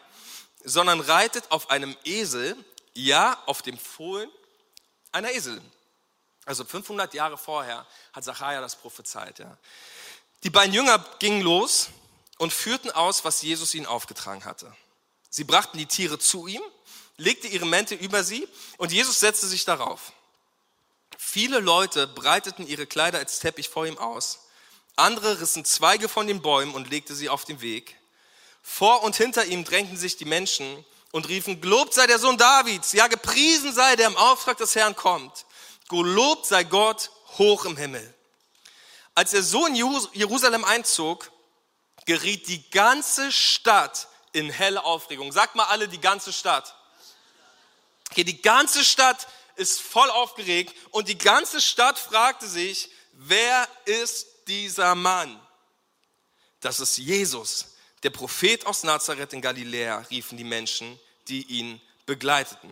sondern 0.66 1.00
reitet 1.00 1.52
auf 1.52 1.70
einem 1.70 1.96
Esel, 2.04 2.58
ja, 2.94 3.42
auf 3.46 3.62
dem 3.62 3.78
Fohlen 3.78 4.30
einer 5.12 5.32
Esel. 5.32 5.62
Also 6.46 6.66
500 6.66 7.14
Jahre 7.14 7.38
vorher 7.38 7.88
hat 8.14 8.24
Zachariah 8.24 8.62
das 8.62 8.76
prophezeit. 8.76 9.40
Ja. 9.40 9.58
Die 10.44 10.50
beiden 10.50 10.74
Jünger 10.74 11.04
gingen 11.20 11.42
los 11.42 11.90
und 12.38 12.54
führten 12.54 12.92
aus, 12.92 13.24
was 13.24 13.42
Jesus 13.42 13.74
ihnen 13.74 13.86
aufgetragen 13.86 14.46
hatte. 14.46 14.76
Sie 15.30 15.44
brachten 15.44 15.78
die 15.78 15.86
Tiere 15.86 16.20
zu 16.20 16.48
ihm, 16.48 16.62
legte 17.18 17.48
ihre 17.48 17.66
Mäntel 17.66 17.98
über 17.98 18.24
sie 18.24 18.48
und 18.78 18.92
Jesus 18.92 19.19
setzte 19.19 19.48
sich 19.48 19.66
darauf. 19.66 20.14
Viele 21.18 21.60
Leute 21.60 22.07
breiteten 22.07 22.68
ihre 22.68 22.86
Kleider 22.86 23.19
als 23.19 23.40
Teppich 23.40 23.69
vor 23.69 23.86
ihm 23.86 23.98
aus. 23.98 24.40
Andere 24.95 25.42
rissen 25.42 25.66
Zweige 25.66 26.07
von 26.07 26.28
den 26.28 26.42
Bäumen 26.42 26.74
und 26.74 26.90
legten 26.90 27.16
sie 27.16 27.30
auf 27.30 27.45
den 27.45 27.62
Weg. 27.62 27.98
Vor 28.68 29.04
und 29.04 29.16
hinter 29.16 29.45
ihm 29.45 29.64
drängten 29.64 29.95
sich 29.95 30.18
die 30.18 30.26
Menschen 30.26 30.84
und 31.12 31.30
riefen, 31.30 31.62
gelobt 31.62 31.94
sei 31.94 32.07
der 32.07 32.18
Sohn 32.18 32.36
Davids, 32.36 32.94
ja 32.94 33.06
gepriesen 33.06 33.72
sei, 33.72 33.95
der 33.95 34.07
im 34.07 34.18
Auftrag 34.18 34.57
des 34.57 34.76
Herrn 34.76 34.95
kommt. 34.95 35.45
Gelobt 35.88 36.48
sei 36.48 36.64
Gott 36.64 37.12
hoch 37.38 37.66
im 37.66 37.78
Himmel. 37.78 38.14
Als 39.14 39.34
er 39.36 39.44
so 39.44 39.68
in 39.68 39.76
Jerusalem 39.76 40.66
einzog, 40.66 41.31
geriet 42.06 42.48
die 42.48 42.68
ganze 42.72 43.31
Stadt 43.31 44.07
in 44.34 44.50
helle 44.50 44.84
Aufregung. 44.84 45.31
Sagt 45.31 45.54
mal 45.56 45.66
alle, 45.66 45.88
die 45.88 46.02
ganze 46.02 46.34
Stadt. 46.34 46.76
Okay, 48.10 48.24
die 48.24 48.42
ganze 48.42 48.84
Stadt 48.84 49.28
ist 49.56 49.80
voll 49.80 50.10
aufgeregt 50.10 50.76
und 50.90 51.07
die 51.07 51.19
ganze 51.19 51.62
Stadt 51.62 52.00
fragte 52.00 52.48
sich, 52.48 52.90
wer 53.14 53.68
ist 53.86 54.26
dieser 54.48 54.95
Mann? 54.95 55.40
Das 56.62 56.80
ist 56.80 56.98
Jesus, 56.98 57.75
der 58.06 58.12
Prophet 58.12 58.68
aus 58.68 58.83
Nazareth 58.83 59.33
in 59.33 59.42
Galiläa, 59.42 59.97
riefen 60.12 60.38
die 60.38 60.44
Menschen, 60.44 61.00
die 61.28 61.42
ihn 61.42 61.81
begleiteten. 62.06 62.69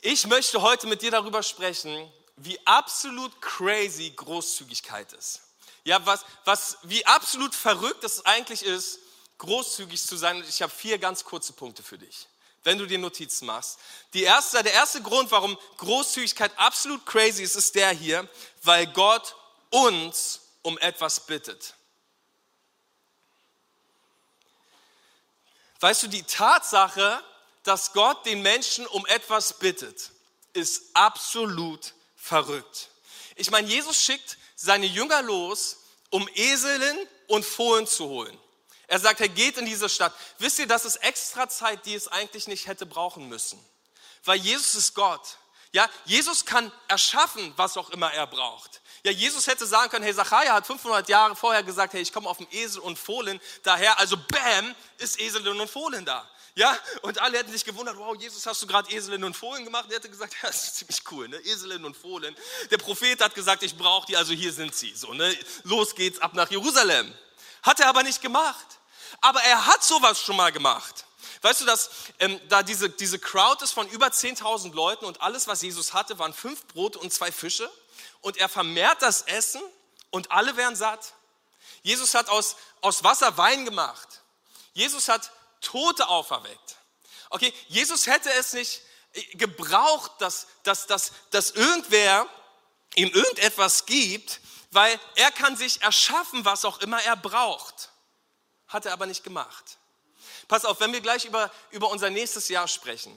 Ich 0.00 0.26
möchte 0.26 0.62
heute 0.62 0.86
mit 0.86 1.02
dir 1.02 1.10
darüber 1.10 1.42
sprechen, 1.42 2.10
wie 2.36 2.58
absolut 2.66 3.42
crazy 3.42 4.10
Großzügigkeit 4.16 5.12
ist. 5.12 5.42
Ja, 5.84 6.04
was, 6.06 6.24
was, 6.46 6.78
wie 6.84 7.04
absolut 7.04 7.54
verrückt 7.54 8.04
es 8.04 8.24
eigentlich 8.24 8.62
ist, 8.62 9.00
großzügig 9.36 10.02
zu 10.02 10.16
sein. 10.16 10.36
Und 10.36 10.48
ich 10.48 10.62
habe 10.62 10.72
vier 10.72 10.96
ganz 10.96 11.22
kurze 11.22 11.52
Punkte 11.52 11.82
für 11.82 11.98
dich, 11.98 12.26
wenn 12.64 12.78
du 12.78 12.86
dir 12.86 12.98
Notizen 12.98 13.44
machst. 13.44 13.78
Die 14.14 14.22
erste, 14.22 14.62
der 14.62 14.72
erste 14.72 15.02
Grund, 15.02 15.30
warum 15.30 15.58
Großzügigkeit 15.76 16.58
absolut 16.58 17.04
crazy 17.04 17.42
ist, 17.42 17.54
ist 17.54 17.74
der 17.74 17.90
hier, 17.90 18.26
weil 18.62 18.86
Gott 18.86 19.36
uns 19.68 20.40
um 20.62 20.78
etwas 20.78 21.20
bittet. 21.20 21.75
Weißt 25.80 26.02
du, 26.02 26.06
die 26.08 26.22
Tatsache, 26.22 27.22
dass 27.62 27.92
Gott 27.92 28.24
den 28.26 28.42
Menschen 28.42 28.86
um 28.86 29.04
etwas 29.06 29.58
bittet, 29.58 30.10
ist 30.52 30.82
absolut 30.94 31.94
verrückt. 32.16 32.88
Ich 33.34 33.50
meine, 33.50 33.68
Jesus 33.68 34.00
schickt 34.02 34.38
seine 34.54 34.86
Jünger 34.86 35.22
los, 35.22 35.78
um 36.10 36.28
Eseln 36.34 36.96
und 37.28 37.44
Fohlen 37.44 37.86
zu 37.86 38.06
holen. 38.06 38.38
Er 38.88 39.00
sagt, 39.00 39.20
er 39.20 39.28
geht 39.28 39.58
in 39.58 39.66
diese 39.66 39.88
Stadt. 39.88 40.14
Wisst 40.38 40.58
ihr, 40.58 40.66
das 40.66 40.84
ist 40.84 40.96
extra 40.96 41.48
Zeit, 41.48 41.84
die 41.86 41.94
es 41.94 42.08
eigentlich 42.08 42.46
nicht 42.46 42.66
hätte 42.66 42.86
brauchen 42.86 43.28
müssen. 43.28 43.62
Weil 44.24 44.38
Jesus 44.38 44.74
ist 44.74 44.94
Gott. 44.94 45.38
Ja, 45.72 45.90
Jesus 46.04 46.46
kann 46.46 46.72
erschaffen, 46.88 47.52
was 47.56 47.76
auch 47.76 47.90
immer 47.90 48.12
er 48.12 48.26
braucht. 48.26 48.80
Ja, 49.06 49.12
Jesus 49.12 49.46
hätte 49.46 49.64
sagen 49.66 49.88
können, 49.88 50.04
hey, 50.04 50.12
Zachariah 50.12 50.52
hat 50.52 50.66
500 50.66 51.08
Jahre 51.08 51.36
vorher 51.36 51.62
gesagt, 51.62 51.92
hey, 51.92 52.02
ich 52.02 52.12
komme 52.12 52.28
auf 52.28 52.38
dem 52.38 52.48
Esel 52.50 52.80
und 52.80 52.98
Fohlen 52.98 53.40
daher, 53.62 54.00
also 54.00 54.16
bam, 54.16 54.74
ist 54.98 55.20
Eselin 55.20 55.60
und 55.60 55.70
Fohlen 55.70 56.04
da. 56.04 56.28
Ja, 56.56 56.76
und 57.02 57.20
alle 57.20 57.38
hätten 57.38 57.52
sich 57.52 57.64
gewundert, 57.64 57.96
wow, 57.98 58.16
Jesus, 58.18 58.44
hast 58.46 58.62
du 58.62 58.66
gerade 58.66 58.90
Eselin 58.90 59.22
und 59.22 59.36
Fohlen 59.36 59.64
gemacht? 59.64 59.84
Er 59.90 59.98
hätte 59.98 60.10
gesagt, 60.10 60.34
ja, 60.42 60.48
das 60.48 60.64
ist 60.64 60.76
ziemlich 60.78 61.02
cool, 61.12 61.28
ne? 61.28 61.36
Eselin 61.36 61.84
und 61.84 61.96
Fohlen. 61.96 62.34
Der 62.72 62.78
Prophet 62.78 63.20
hat 63.20 63.32
gesagt, 63.36 63.62
ich 63.62 63.76
brauche 63.76 64.08
die, 64.08 64.16
also 64.16 64.32
hier 64.32 64.52
sind 64.52 64.74
sie. 64.74 64.92
So, 64.92 65.14
ne? 65.14 65.38
Los 65.62 65.94
geht's 65.94 66.18
ab 66.18 66.34
nach 66.34 66.50
Jerusalem. 66.50 67.14
Hat 67.62 67.78
er 67.78 67.86
aber 67.86 68.02
nicht 68.02 68.20
gemacht. 68.20 68.66
Aber 69.20 69.40
er 69.40 69.66
hat 69.66 69.84
sowas 69.84 70.20
schon 70.20 70.34
mal 70.34 70.50
gemacht. 70.50 71.04
Weißt 71.42 71.60
du, 71.60 71.64
dass 71.64 71.90
ähm, 72.18 72.40
da 72.48 72.64
diese, 72.64 72.90
diese 72.90 73.20
Crowd 73.20 73.62
ist 73.62 73.70
von 73.70 73.88
über 73.88 74.08
10.000 74.08 74.74
Leuten 74.74 75.04
und 75.04 75.20
alles, 75.20 75.46
was 75.46 75.62
Jesus 75.62 75.94
hatte, 75.94 76.18
waren 76.18 76.34
fünf 76.34 76.66
Brote 76.66 76.98
und 76.98 77.12
zwei 77.12 77.30
Fische. 77.30 77.70
Und 78.26 78.38
er 78.38 78.48
vermehrt 78.48 79.02
das 79.02 79.22
Essen 79.22 79.62
und 80.10 80.32
alle 80.32 80.56
werden 80.56 80.74
satt. 80.74 81.14
Jesus 81.84 82.12
hat 82.12 82.28
aus, 82.28 82.56
aus 82.80 83.04
Wasser 83.04 83.38
Wein 83.38 83.64
gemacht. 83.64 84.20
Jesus 84.72 85.08
hat 85.08 85.30
Tote 85.60 86.08
auferweckt. 86.08 86.76
Okay, 87.30 87.54
Jesus 87.68 88.08
hätte 88.08 88.28
es 88.32 88.52
nicht 88.52 88.82
äh, 89.12 89.22
gebraucht, 89.36 90.10
dass, 90.18 90.48
dass, 90.64 90.88
dass, 90.88 91.12
dass 91.30 91.50
irgendwer 91.52 92.28
ihm 92.96 93.12
irgendetwas 93.12 93.86
gibt, 93.86 94.40
weil 94.72 94.98
er 95.14 95.30
kann 95.30 95.56
sich 95.56 95.82
erschaffen, 95.82 96.44
was 96.44 96.64
auch 96.64 96.80
immer 96.80 97.00
er 97.04 97.14
braucht. 97.14 97.92
Hat 98.66 98.86
er 98.86 98.92
aber 98.92 99.06
nicht 99.06 99.22
gemacht. 99.22 99.78
Pass 100.48 100.64
auf, 100.64 100.80
wenn 100.80 100.92
wir 100.92 101.00
gleich 101.00 101.26
über, 101.26 101.48
über 101.70 101.90
unser 101.90 102.10
nächstes 102.10 102.48
Jahr 102.48 102.66
sprechen 102.66 103.16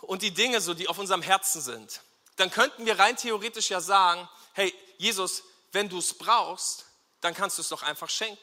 und 0.00 0.22
die 0.22 0.32
Dinge 0.32 0.60
so, 0.60 0.74
die 0.74 0.88
auf 0.88 0.98
unserem 0.98 1.22
Herzen 1.22 1.62
sind, 1.62 2.00
dann 2.36 2.50
könnten 2.50 2.86
wir 2.86 2.98
rein 2.98 3.16
theoretisch 3.16 3.70
ja 3.70 3.80
sagen, 3.80 4.28
hey 4.52 4.74
Jesus, 4.98 5.42
wenn 5.72 5.88
du 5.88 5.98
es 5.98 6.14
brauchst, 6.14 6.86
dann 7.20 7.34
kannst 7.34 7.58
du 7.58 7.62
es 7.62 7.68
doch 7.68 7.82
einfach 7.82 8.10
schenken. 8.10 8.38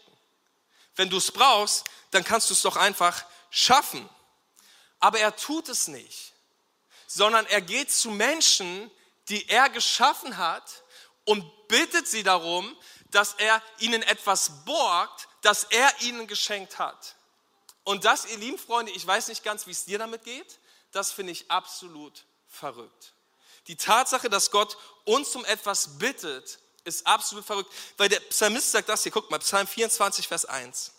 Wenn 0.95 1.09
du 1.09 1.17
es 1.17 1.31
brauchst, 1.31 1.85
dann 2.11 2.23
kannst 2.23 2.49
du 2.49 2.53
es 2.53 2.61
doch 2.61 2.75
einfach 2.75 3.25
schaffen. 3.49 4.07
Aber 4.99 5.19
er 5.19 5.35
tut 5.35 5.69
es 5.69 5.87
nicht, 5.87 6.33
sondern 7.07 7.45
er 7.47 7.61
geht 7.61 7.91
zu 7.91 8.11
Menschen, 8.11 8.91
die 9.29 9.47
er 9.49 9.69
geschaffen 9.69 10.37
hat 10.37 10.83
und 11.25 11.67
bittet 11.67 12.07
sie 12.07 12.23
darum, 12.23 12.75
dass 13.11 13.33
er 13.33 13.61
ihnen 13.79 14.03
etwas 14.03 14.65
borgt, 14.65 15.27
das 15.41 15.65
er 15.65 16.01
ihnen 16.01 16.27
geschenkt 16.27 16.79
hat. 16.79 17.15
Und 17.83 18.05
das, 18.05 18.25
ihr 18.25 18.37
lieben 18.37 18.57
Freunde, 18.57 18.91
ich 18.91 19.05
weiß 19.05 19.27
nicht 19.27 19.43
ganz, 19.43 19.67
wie 19.67 19.71
es 19.71 19.85
dir 19.85 19.97
damit 19.97 20.23
geht, 20.23 20.59
das 20.91 21.11
finde 21.11 21.31
ich 21.31 21.49
absolut 21.49 22.25
verrückt. 22.47 23.13
Die 23.67 23.75
Tatsache, 23.75 24.29
dass 24.29 24.51
Gott 24.51 24.77
uns 25.05 25.35
um 25.35 25.45
etwas 25.45 25.99
bittet, 25.99 26.59
ist 26.83 27.05
absolut 27.05 27.45
verrückt. 27.45 27.71
Weil 27.97 28.09
der 28.09 28.19
Psalmist 28.19 28.71
sagt 28.71 28.89
das 28.89 29.03
hier, 29.03 29.11
guck 29.11 29.29
mal, 29.29 29.39
Psalm 29.39 29.67
24, 29.67 30.27
Vers 30.27 30.45
1. 30.45 30.91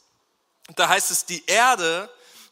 Da 0.76 0.88
heißt 0.88 1.11
es, 1.11 1.25
die 1.25 1.45
Erde 1.47 2.09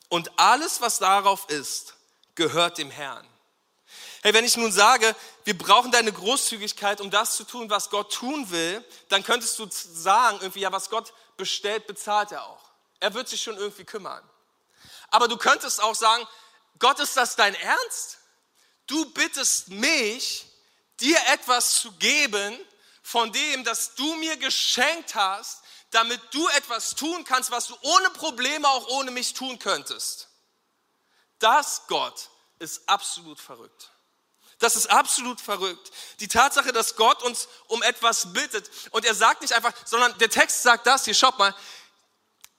und 0.09 0.39
alles, 0.39 0.81
was 0.81 0.99
darauf 0.99 1.49
ist, 1.49 1.95
gehört 2.35 2.79
dem 2.79 2.91
Herrn. 2.91 3.27
Hey, 4.23 4.35
wenn 4.35 4.45
ich 4.45 4.57
nun 4.57 4.73
sage, 4.73 5.15
wir 5.45 5.57
brauchen 5.57 5.93
deine 5.93 6.13
Großzügigkeit, 6.13 7.01
um 7.01 7.11
das 7.11 7.37
zu 7.37 7.45
tun, 7.45 7.71
was 7.71 7.89
Gott 7.89 8.13
tun 8.13 8.51
will, 8.51 8.85
dann 9.09 9.23
könntest 9.23 9.59
du 9.59 9.67
sagen, 9.71 10.39
irgendwie, 10.41 10.61
ja, 10.61 10.73
was 10.73 10.91
Gott 10.91 11.15
bestellt, 11.37 11.87
bezahlt 11.87 12.33
er 12.33 12.45
auch. 12.45 12.71
Er 12.99 13.15
wird 13.15 13.29
sich 13.29 13.41
schon 13.41 13.57
irgendwie 13.57 13.85
kümmern. 13.85 14.23
Aber 15.09 15.27
du 15.27 15.39
könntest 15.39 15.83
auch 15.83 15.95
sagen, 15.95 16.27
Gott, 16.79 17.01
ist 17.01 17.17
das 17.17 17.37
dein 17.37 17.55
Ernst? 17.55 18.19
Du 18.91 19.05
bittest 19.11 19.69
mich, 19.69 20.47
dir 20.99 21.17
etwas 21.29 21.81
zu 21.81 21.93
geben 21.93 22.59
von 23.05 23.31
dem, 23.31 23.63
das 23.63 23.95
du 23.95 24.17
mir 24.17 24.37
geschenkt 24.37 25.15
hast, 25.15 25.63
damit 25.93 26.21
du 26.33 26.49
etwas 26.49 26.97
tun 26.97 27.23
kannst, 27.23 27.53
was 27.53 27.69
du 27.69 27.77
ohne 27.83 28.11
Probleme 28.11 28.69
auch 28.69 28.89
ohne 28.89 29.13
mich 29.13 29.33
tun 29.33 29.61
könntest. 29.61 30.29
Das, 31.39 31.83
Gott, 31.87 32.31
ist 32.59 32.89
absolut 32.89 33.39
verrückt. 33.39 33.91
Das 34.59 34.75
ist 34.75 34.91
absolut 34.91 35.41
verrückt. 35.41 35.93
Die 36.19 36.27
Tatsache, 36.27 36.73
dass 36.73 36.97
Gott 36.97 37.23
uns 37.23 37.47
um 37.69 37.85
etwas 37.85 38.33
bittet 38.33 38.69
und 38.91 39.05
er 39.05 39.15
sagt 39.15 39.43
nicht 39.43 39.53
einfach, 39.53 39.73
sondern 39.85 40.19
der 40.19 40.31
Text 40.31 40.65
sagt 40.65 40.89
das 40.89 41.05
hier, 41.05 41.15
schaut 41.15 41.39
mal, 41.39 41.55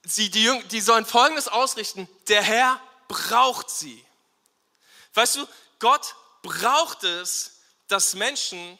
sie, 0.05 0.31
die, 0.31 0.43
Jünger, 0.43 0.63
die 0.63 0.79
sollen 0.79 1.05
Folgendes 1.05 1.49
ausrichten, 1.49 2.07
der 2.29 2.41
Herr 2.41 2.81
braucht 3.09 3.69
sie. 3.69 4.03
Weißt 5.13 5.35
du, 5.35 5.47
Gott 5.79 6.15
braucht 6.41 7.03
es, 7.03 7.61
dass 7.87 8.13
Menschen 8.13 8.79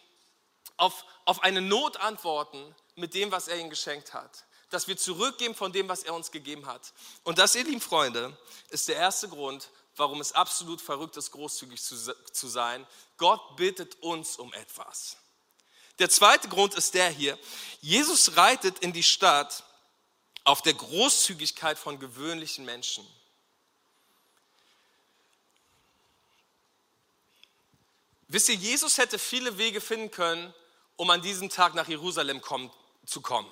auf, 0.77 1.05
auf 1.25 1.43
eine 1.43 1.61
Not 1.61 1.97
antworten 1.97 2.75
mit 2.95 3.13
dem, 3.13 3.31
was 3.31 3.47
er 3.47 3.57
ihnen 3.57 3.69
geschenkt 3.69 4.13
hat. 4.13 4.45
Dass 4.69 4.87
wir 4.87 4.97
zurückgeben 4.97 5.53
von 5.53 5.73
dem, 5.73 5.89
was 5.89 6.03
er 6.03 6.13
uns 6.13 6.31
gegeben 6.31 6.65
hat. 6.65 6.93
Und 7.23 7.37
das, 7.37 7.55
ihr 7.55 7.63
lieben 7.63 7.81
Freunde, 7.81 8.37
ist 8.69 8.87
der 8.87 8.95
erste 8.95 9.27
Grund, 9.27 9.69
warum 9.95 10.21
es 10.21 10.31
absolut 10.31 10.81
verrückt 10.81 11.17
ist, 11.17 11.31
großzügig 11.31 11.81
zu, 11.81 12.15
zu 12.31 12.47
sein. 12.47 12.87
Gott 13.17 13.57
bittet 13.57 14.01
uns 14.01 14.37
um 14.37 14.53
etwas. 14.53 15.17
Der 15.99 16.09
zweite 16.09 16.47
Grund 16.47 16.73
ist 16.73 16.93
der 16.93 17.09
hier. 17.09 17.37
Jesus 17.81 18.37
reitet 18.37 18.79
in 18.79 18.93
die 18.93 19.03
Stadt 19.03 19.63
auf 20.43 20.61
der 20.61 20.73
Großzügigkeit 20.73 21.77
von 21.77 21.99
gewöhnlichen 21.99 22.65
Menschen. 22.65 23.05
Wisst 28.31 28.47
ihr, 28.47 28.55
Jesus 28.55 28.97
hätte 28.97 29.19
viele 29.19 29.57
Wege 29.57 29.81
finden 29.81 30.09
können, 30.09 30.53
um 30.95 31.09
an 31.09 31.21
diesem 31.21 31.49
Tag 31.49 31.75
nach 31.75 31.89
Jerusalem 31.89 32.39
kommen, 32.39 32.71
zu 33.05 33.19
kommen. 33.19 33.51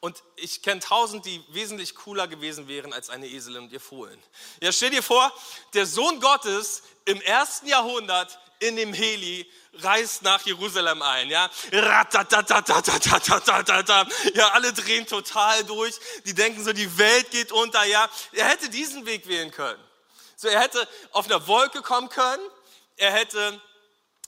Und 0.00 0.22
ich 0.36 0.60
kenne 0.62 0.80
tausend, 0.80 1.24
die 1.24 1.42
wesentlich 1.48 1.94
cooler 1.94 2.28
gewesen 2.28 2.68
wären 2.68 2.92
als 2.92 3.08
eine 3.08 3.26
Eselin 3.26 3.64
und 3.64 3.72
ihr 3.72 3.80
Fohlen. 3.80 4.22
Ja, 4.60 4.72
stell 4.72 4.90
dir 4.90 5.02
vor, 5.02 5.32
der 5.72 5.86
Sohn 5.86 6.20
Gottes 6.20 6.82
im 7.06 7.18
ersten 7.22 7.66
Jahrhundert 7.66 8.38
in 8.58 8.76
dem 8.76 8.92
Heli 8.92 9.50
reist 9.74 10.20
nach 10.20 10.44
Jerusalem 10.44 11.00
ein, 11.00 11.30
ja. 11.30 11.50
Ja, 14.34 14.50
alle 14.50 14.72
drehen 14.74 15.06
total 15.06 15.64
durch. 15.64 15.94
Die 16.26 16.34
denken 16.34 16.62
so, 16.62 16.74
die 16.74 16.98
Welt 16.98 17.30
geht 17.30 17.52
unter, 17.52 17.84
ja. 17.84 18.06
Er 18.32 18.48
hätte 18.48 18.68
diesen 18.68 19.06
Weg 19.06 19.26
wählen 19.26 19.50
können. 19.50 19.82
So, 20.36 20.48
er 20.48 20.60
hätte 20.60 20.86
auf 21.12 21.24
einer 21.24 21.46
Wolke 21.46 21.80
kommen 21.80 22.10
können. 22.10 22.42
Er 22.98 23.12
hätte 23.12 23.58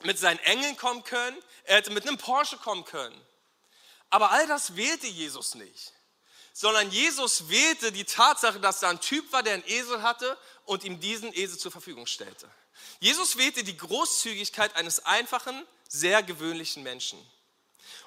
mit 0.05 0.19
seinen 0.19 0.39
Engeln 0.41 0.77
kommen 0.77 1.05
können. 1.05 1.37
Er 1.65 1.77
hätte 1.77 1.91
mit 1.91 2.07
einem 2.07 2.19
Porsche 2.19 2.57
kommen 2.57 2.85
können. 2.85 3.19
Aber 4.11 4.31
all 4.31 4.47
das 4.47 4.77
wählte 4.77 5.07
Jesus 5.07 5.55
nicht. 5.55 5.93
Sondern 6.53 6.91
Jesus 6.91 7.49
wählte 7.49 7.93
die 7.93 8.05
Tatsache, 8.05 8.61
dass 8.61 8.81
da 8.81 8.91
ein 8.91 9.01
Typ 9.01 9.33
war, 9.33 9.43
der 9.43 9.55
einen 9.55 9.67
Esel 9.67 10.03
hatte 10.03 10.37
und 10.67 10.85
ihm 10.85 11.01
diesen 11.01 11.33
Esel 11.35 11.59
zur 11.59 11.73
Verfügung 11.73 12.07
stellte. 12.07 12.51
Jesus 13.01 13.39
wählte 13.39 13.65
die 13.65 13.77
Großzügigkeit 13.77 14.77
eines 14.77 15.05
einfachen, 15.07 15.67
sehr 15.89 16.23
gewöhnlichen 16.23 16.83
Menschen. 16.83 17.19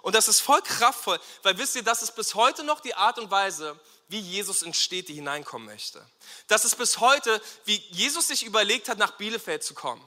Und 0.02 0.14
das 0.14 0.28
ist 0.28 0.42
voll 0.42 0.62
kraftvoll, 0.62 1.20
weil 1.42 1.58
wisst 1.58 1.76
ihr, 1.76 1.84
das 1.84 2.04
ist 2.04 2.16
bis 2.16 2.36
heute 2.36 2.64
noch 2.64 2.80
die 2.80 2.94
Art 2.94 3.18
und 3.18 3.32
Weise, 3.32 3.80
wie 4.08 4.20
Jesus 4.20 4.62
in 4.62 4.74
Städte 4.74 5.12
hineinkommen 5.14 5.68
möchte. 5.68 6.06
Das 6.48 6.66
ist 6.66 6.78
bis 6.78 7.00
heute, 7.00 7.42
wie 7.66 7.78
Jesus 7.90 8.28
sich 8.28 8.44
überlegt 8.44 8.88
hat, 8.90 9.00
nach 9.00 9.18
Bielefeld 9.18 9.64
zu 9.64 9.74
kommen. 9.74 10.04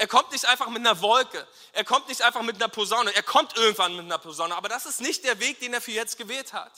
Er 0.00 0.06
kommt 0.06 0.32
nicht 0.32 0.46
einfach 0.46 0.68
mit 0.68 0.78
einer 0.78 0.98
Wolke, 1.02 1.46
er 1.74 1.84
kommt 1.84 2.08
nicht 2.08 2.22
einfach 2.22 2.40
mit 2.40 2.56
einer 2.56 2.68
Posaune, 2.68 3.14
er 3.14 3.22
kommt 3.22 3.54
irgendwann 3.58 3.94
mit 3.96 4.06
einer 4.06 4.16
Posaune, 4.16 4.56
aber 4.56 4.70
das 4.70 4.86
ist 4.86 5.02
nicht 5.02 5.24
der 5.24 5.38
Weg, 5.40 5.60
den 5.60 5.74
er 5.74 5.82
für 5.82 5.90
jetzt 5.90 6.16
gewählt 6.16 6.54
hat, 6.54 6.72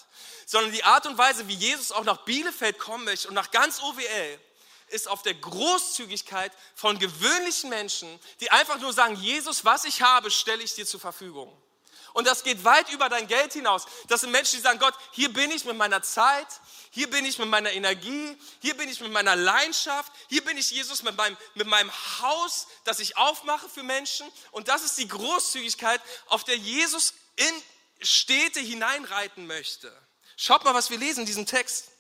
sondern 0.44 0.72
die 0.72 0.82
Art 0.82 1.06
und 1.06 1.16
Weise, 1.16 1.46
wie 1.46 1.54
Jesus 1.54 1.92
auch 1.92 2.02
nach 2.02 2.24
Bielefeld 2.24 2.80
kommen 2.80 3.04
möchte 3.04 3.28
und 3.28 3.34
nach 3.34 3.52
ganz 3.52 3.80
OWL, 3.80 4.40
ist 4.88 5.06
auf 5.06 5.22
der 5.22 5.34
Großzügigkeit 5.34 6.50
von 6.74 6.98
gewöhnlichen 6.98 7.70
Menschen, 7.70 8.08
die 8.40 8.50
einfach 8.50 8.80
nur 8.80 8.92
sagen, 8.92 9.14
Jesus, 9.14 9.64
was 9.64 9.84
ich 9.84 10.02
habe, 10.02 10.28
stelle 10.32 10.64
ich 10.64 10.74
dir 10.74 10.84
zur 10.84 10.98
Verfügung. 10.98 11.56
Und 12.12 12.26
das 12.26 12.44
geht 12.44 12.64
weit 12.64 12.90
über 12.90 13.08
dein 13.08 13.26
Geld 13.26 13.52
hinaus. 13.52 13.86
Das 14.08 14.20
sind 14.20 14.30
Menschen, 14.30 14.56
die 14.56 14.62
sagen, 14.62 14.78
Gott, 14.78 14.94
hier 15.12 15.32
bin 15.32 15.50
ich 15.50 15.64
mit 15.64 15.76
meiner 15.76 16.02
Zeit, 16.02 16.46
hier 16.90 17.08
bin 17.08 17.24
ich 17.24 17.38
mit 17.38 17.48
meiner 17.48 17.72
Energie, 17.72 18.36
hier 18.60 18.76
bin 18.76 18.88
ich 18.88 19.00
mit 19.00 19.12
meiner 19.12 19.34
Leidenschaft, 19.34 20.12
hier 20.28 20.44
bin 20.44 20.56
ich 20.58 20.70
Jesus 20.70 21.02
mit 21.02 21.16
meinem, 21.16 21.36
mit 21.54 21.66
meinem 21.66 21.90
Haus, 22.20 22.66
das 22.84 22.98
ich 23.00 23.16
aufmache 23.16 23.68
für 23.68 23.82
Menschen. 23.82 24.30
Und 24.50 24.68
das 24.68 24.84
ist 24.84 24.98
die 24.98 25.08
Großzügigkeit, 25.08 26.00
auf 26.26 26.44
der 26.44 26.56
Jesus 26.56 27.14
in 27.36 27.62
Städte 28.00 28.60
hineinreiten 28.60 29.46
möchte. 29.46 29.92
Schaut 30.36 30.64
mal, 30.64 30.74
was 30.74 30.90
wir 30.90 30.98
lesen 30.98 31.20
in 31.20 31.26
diesem 31.26 31.46
Text 31.46 31.92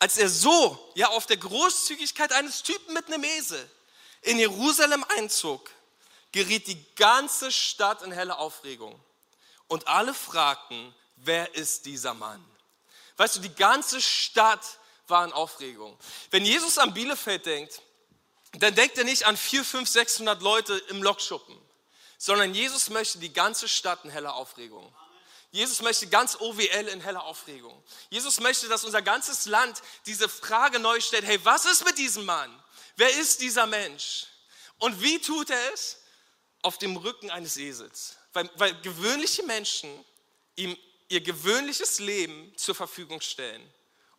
als 0.00 0.16
er 0.16 0.30
so, 0.30 0.92
ja, 0.94 1.08
auf 1.08 1.26
der 1.26 1.36
Großzügigkeit 1.36 2.32
eines 2.32 2.62
Typen 2.62 2.94
mit 2.94 3.06
einem 3.06 3.22
Esel 3.22 3.70
in 4.22 4.38
Jerusalem 4.38 5.04
einzog, 5.16 5.70
geriet 6.32 6.66
die 6.66 6.84
ganze 6.94 7.50
Stadt 7.50 8.02
in 8.02 8.12
helle 8.12 8.38
Aufregung. 8.38 8.98
Und 9.68 9.88
alle 9.88 10.14
fragten, 10.14 10.94
wer 11.16 11.54
ist 11.54 11.86
dieser 11.86 12.14
Mann? 12.14 12.44
Weißt 13.16 13.36
du, 13.36 13.40
die 13.40 13.54
ganze 13.54 14.00
Stadt 14.00 14.64
war 15.08 15.24
in 15.24 15.32
Aufregung. 15.32 15.98
Wenn 16.30 16.44
Jesus 16.44 16.78
an 16.78 16.94
Bielefeld 16.94 17.44
denkt, 17.46 17.82
dann 18.52 18.74
denkt 18.74 18.98
er 18.98 19.04
nicht 19.04 19.26
an 19.26 19.36
4, 19.36 19.64
5, 19.64 19.88
600 19.88 20.42
Leute 20.42 20.76
im 20.88 21.02
Lokschuppen, 21.02 21.56
sondern 22.18 22.54
Jesus 22.54 22.90
möchte 22.90 23.18
die 23.18 23.32
ganze 23.32 23.68
Stadt 23.68 24.04
in 24.04 24.10
heller 24.10 24.34
Aufregung. 24.34 24.92
Jesus 25.52 25.82
möchte 25.82 26.06
ganz 26.06 26.36
OWL 26.40 26.88
in 26.88 27.00
heller 27.00 27.24
Aufregung. 27.24 27.82
Jesus 28.08 28.38
möchte, 28.40 28.68
dass 28.68 28.84
unser 28.84 29.02
ganzes 29.02 29.46
Land 29.46 29.82
diese 30.06 30.28
Frage 30.28 30.78
neu 30.78 31.00
stellt, 31.00 31.24
hey, 31.24 31.44
was 31.44 31.64
ist 31.64 31.84
mit 31.84 31.98
diesem 31.98 32.24
Mann? 32.24 32.56
Wer 32.96 33.10
ist 33.18 33.40
dieser 33.40 33.66
Mensch? 33.66 34.26
Und 34.78 35.02
wie 35.02 35.20
tut 35.20 35.50
er 35.50 35.72
es? 35.74 35.96
Auf 36.62 36.78
dem 36.78 36.96
Rücken 36.96 37.30
eines 37.30 37.56
Esels. 37.56 38.16
Weil, 38.32 38.50
weil 38.56 38.80
gewöhnliche 38.82 39.42
Menschen 39.42 39.90
ihm 40.56 40.76
ihr 41.08 41.20
gewöhnliches 41.20 41.98
Leben 41.98 42.52
zur 42.56 42.74
Verfügung 42.74 43.20
stellen 43.20 43.62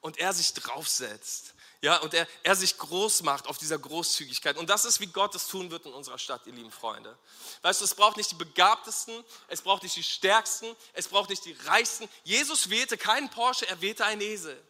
und 0.02 0.20
er 0.20 0.34
sich 0.34 0.54
draufsetzt. 0.54 1.54
Ja, 1.84 1.98
und 1.98 2.14
er, 2.14 2.28
er 2.44 2.56
sich 2.56 2.78
groß 2.78 3.24
macht 3.24 3.48
auf 3.48 3.58
dieser 3.58 3.80
Großzügigkeit. 3.80 4.56
Und 4.58 4.70
das 4.70 4.86
ist, 4.86 5.00
wie 5.00 5.08
Gott 5.08 5.34
es 5.34 5.48
tun 5.48 5.72
wird 5.72 5.88
in 5.88 5.94
unserer 5.94 6.20
Stadt, 6.20 6.46
ihr 6.46 6.54
lieben 6.54 6.70
Freunde. 6.70 7.18
Weißt 7.64 7.82
du, 7.82 7.86
es 7.86 7.96
braucht 7.96 8.18
nicht 8.18 8.30
die 8.30 8.36
Begabtesten, 8.36 9.24
es 9.48 9.64
braucht 9.64 9.82
nicht 9.82 9.96
die 9.96 10.04
Stärksten, 10.04 10.76
es 10.94 11.08
braucht 11.08 11.32
nicht 11.32 11.44
die 11.44 11.58
Reichsten. 11.66 12.08
Jesus 12.24 12.70
wählte 12.70 12.98
keinen 12.98 13.30
Porsche, 13.30 13.68
er 13.68 13.82
wählte 13.82 14.06
einen 14.06 14.22
Esel. 14.22 14.62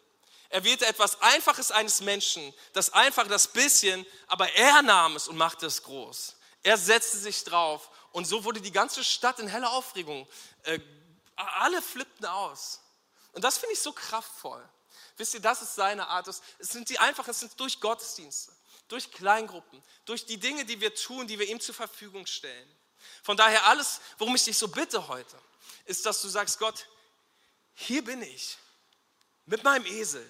Er 0.50 0.64
wählte 0.64 0.86
etwas 0.86 1.22
Einfaches 1.22 1.72
eines 1.72 2.02
Menschen, 2.02 2.54
das 2.74 2.94
Einfache, 2.94 3.28
das 3.28 3.48
Bisschen, 3.48 4.06
aber 4.28 4.50
er 4.54 4.82
nahm 4.82 5.16
es 5.16 5.28
und 5.28 5.38
machte 5.38 5.66
es 5.66 5.84
groß. 5.84 6.36
Er 6.64 6.78
setzte 6.78 7.18
sich 7.18 7.44
drauf 7.44 7.90
und 8.12 8.26
so 8.26 8.44
wurde 8.44 8.62
die 8.62 8.72
ganze 8.72 9.04
Stadt 9.04 9.40
in 9.40 9.48
heller 9.48 9.72
Aufregung. 9.72 10.28
Äh, 10.64 10.80
alle 11.36 11.82
flippten 11.82 12.26
aus. 12.26 12.82
Und 13.34 13.44
das 13.44 13.58
finde 13.58 13.74
ich 13.74 13.82
so 13.82 13.94
kraftvoll. 13.94 14.68
Wisst 15.18 15.34
ihr, 15.34 15.40
das 15.40 15.62
ist 15.62 15.76
seine 15.76 16.08
Art. 16.08 16.28
Es 16.28 16.42
sind 16.60 16.90
die 16.90 17.00
einfach, 17.00 17.28
es 17.28 17.40
sind 17.40 17.60
durch 17.60 17.80
Gottesdienste, 17.80 18.52
durch 18.88 19.12
Kleingruppen, 19.12 19.82
durch 20.06 20.26
die 20.26 20.38
Dinge, 20.38 20.66
die 20.66 20.80
wir 20.80 20.94
tun, 20.94 21.28
die 21.28 21.40
wir 21.40 21.48
ihm 21.48 21.60
zur 21.60 21.76
Verfügung 21.76 22.26
stellen. 22.26 22.70
Von 23.24 23.38
daher 23.38 23.66
alles, 23.68 24.02
worum 24.18 24.36
ich 24.36 24.44
dich 24.44 24.58
so 24.58 24.68
bitte 24.68 25.08
heute, 25.08 25.38
ist, 25.86 26.06
dass 26.06 26.22
du 26.22 26.30
sagst, 26.30 26.60
Gott, 26.60 26.88
hier 27.74 28.04
bin 28.04 28.22
ich 28.22 28.58
mit 29.46 29.64
meinem 29.64 29.86
Esel. 29.86 30.28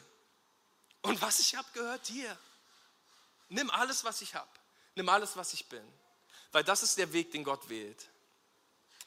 Und 1.01 1.21
was 1.21 1.39
ich 1.39 1.55
habe, 1.55 1.67
gehört 1.73 2.07
dir. 2.07 2.37
Nimm 3.49 3.69
alles, 3.71 4.03
was 4.03 4.21
ich 4.21 4.35
habe. 4.35 4.49
Nimm 4.95 5.09
alles, 5.09 5.35
was 5.35 5.53
ich 5.53 5.67
bin. 5.67 5.83
Weil 6.51 6.63
das 6.63 6.83
ist 6.83 6.97
der 6.97 7.11
Weg, 7.13 7.31
den 7.31 7.43
Gott 7.43 7.69
wählt. 7.69 8.09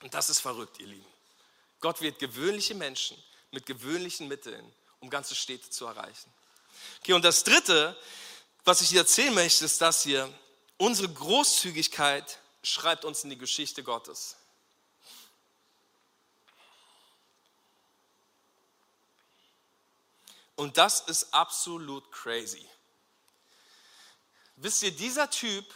Und 0.03 0.15
das 0.15 0.31
ist 0.31 0.41
verrückt, 0.41 0.81
ihr 0.81 0.87
Lieben. 0.87 1.07
Gott 1.81 2.01
wählt 2.01 2.19
gewöhnliche 2.19 2.75
Menschen 2.75 3.23
mit 3.51 3.67
gewöhnlichen 3.67 4.29
Mitteln 4.29 4.73
um 5.05 5.11
ganze 5.11 5.35
Städte 5.35 5.69
zu 5.69 5.85
erreichen. 5.85 6.33
Okay, 7.01 7.13
und 7.13 7.23
das 7.23 7.45
Dritte, 7.45 7.97
was 8.65 8.81
ich 8.81 8.89
dir 8.89 9.01
erzählen 9.01 9.35
möchte, 9.35 9.67
ist 9.67 9.81
das 9.83 10.03
hier. 10.03 10.33
Unsere 10.79 11.11
Großzügigkeit 11.11 12.39
schreibt 12.63 13.05
uns 13.05 13.23
in 13.23 13.29
die 13.31 13.37
Geschichte 13.37 13.83
Gottes. 13.83 14.37
Und 20.57 20.79
das 20.79 21.01
ist 21.01 21.35
absolut 21.35 22.11
crazy. 22.11 22.67
Wisst 24.57 24.83
ihr, 24.85 24.93
dieser 24.93 25.29
Typ 25.29 25.67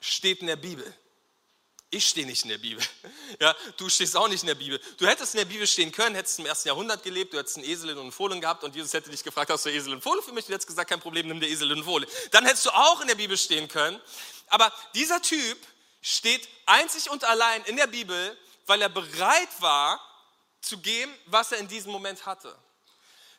steht 0.00 0.40
in 0.40 0.46
der 0.46 0.56
Bibel. 0.56 0.92
Ich 1.90 2.08
stehe 2.08 2.26
nicht 2.26 2.42
in 2.42 2.50
der 2.50 2.58
Bibel. 2.58 2.84
Ja, 3.40 3.54
du 3.76 3.88
stehst 3.88 4.16
auch 4.16 4.28
nicht 4.28 4.42
in 4.42 4.46
der 4.46 4.54
Bibel. 4.54 4.80
Du 4.98 5.06
hättest 5.06 5.34
in 5.34 5.38
der 5.38 5.44
Bibel 5.46 5.66
stehen 5.66 5.92
können, 5.92 6.14
hättest 6.14 6.38
im 6.38 6.46
ersten 6.46 6.68
Jahrhundert 6.68 7.02
gelebt, 7.02 7.34
du 7.34 7.38
hättest 7.38 7.56
einen 7.56 7.66
Esel 7.66 7.90
und 7.90 7.98
einen 7.98 8.12
Fohlen 8.12 8.40
gehabt 8.40 8.64
und 8.64 8.74
Jesus 8.74 8.92
hätte 8.92 9.10
dich 9.10 9.22
gefragt, 9.22 9.50
hast 9.50 9.66
du 9.66 9.70
Esel 9.70 9.92
und 9.92 10.02
Fohlen 10.02 10.22
für 10.22 10.32
mich? 10.32 10.46
Du 10.46 10.52
hättest 10.52 10.68
gesagt, 10.68 10.88
kein 10.88 11.00
Problem, 11.00 11.26
nimm 11.26 11.40
der 11.40 11.50
Esel 11.50 11.70
und 11.72 11.84
Fohlen. 11.84 12.06
Dann 12.30 12.46
hättest 12.46 12.66
du 12.66 12.70
auch 12.70 13.00
in 13.00 13.08
der 13.08 13.16
Bibel 13.16 13.36
stehen 13.36 13.68
können. 13.68 14.00
Aber 14.48 14.72
dieser 14.94 15.20
Typ 15.20 15.58
steht 16.00 16.48
einzig 16.66 17.10
und 17.10 17.24
allein 17.24 17.64
in 17.64 17.76
der 17.76 17.88
Bibel, 17.88 18.38
weil 18.66 18.80
er 18.80 18.88
bereit 18.88 19.48
war 19.60 20.00
zu 20.60 20.78
geben, 20.78 21.12
was 21.26 21.52
er 21.52 21.58
in 21.58 21.68
diesem 21.68 21.92
Moment 21.92 22.26
hatte. 22.26 22.56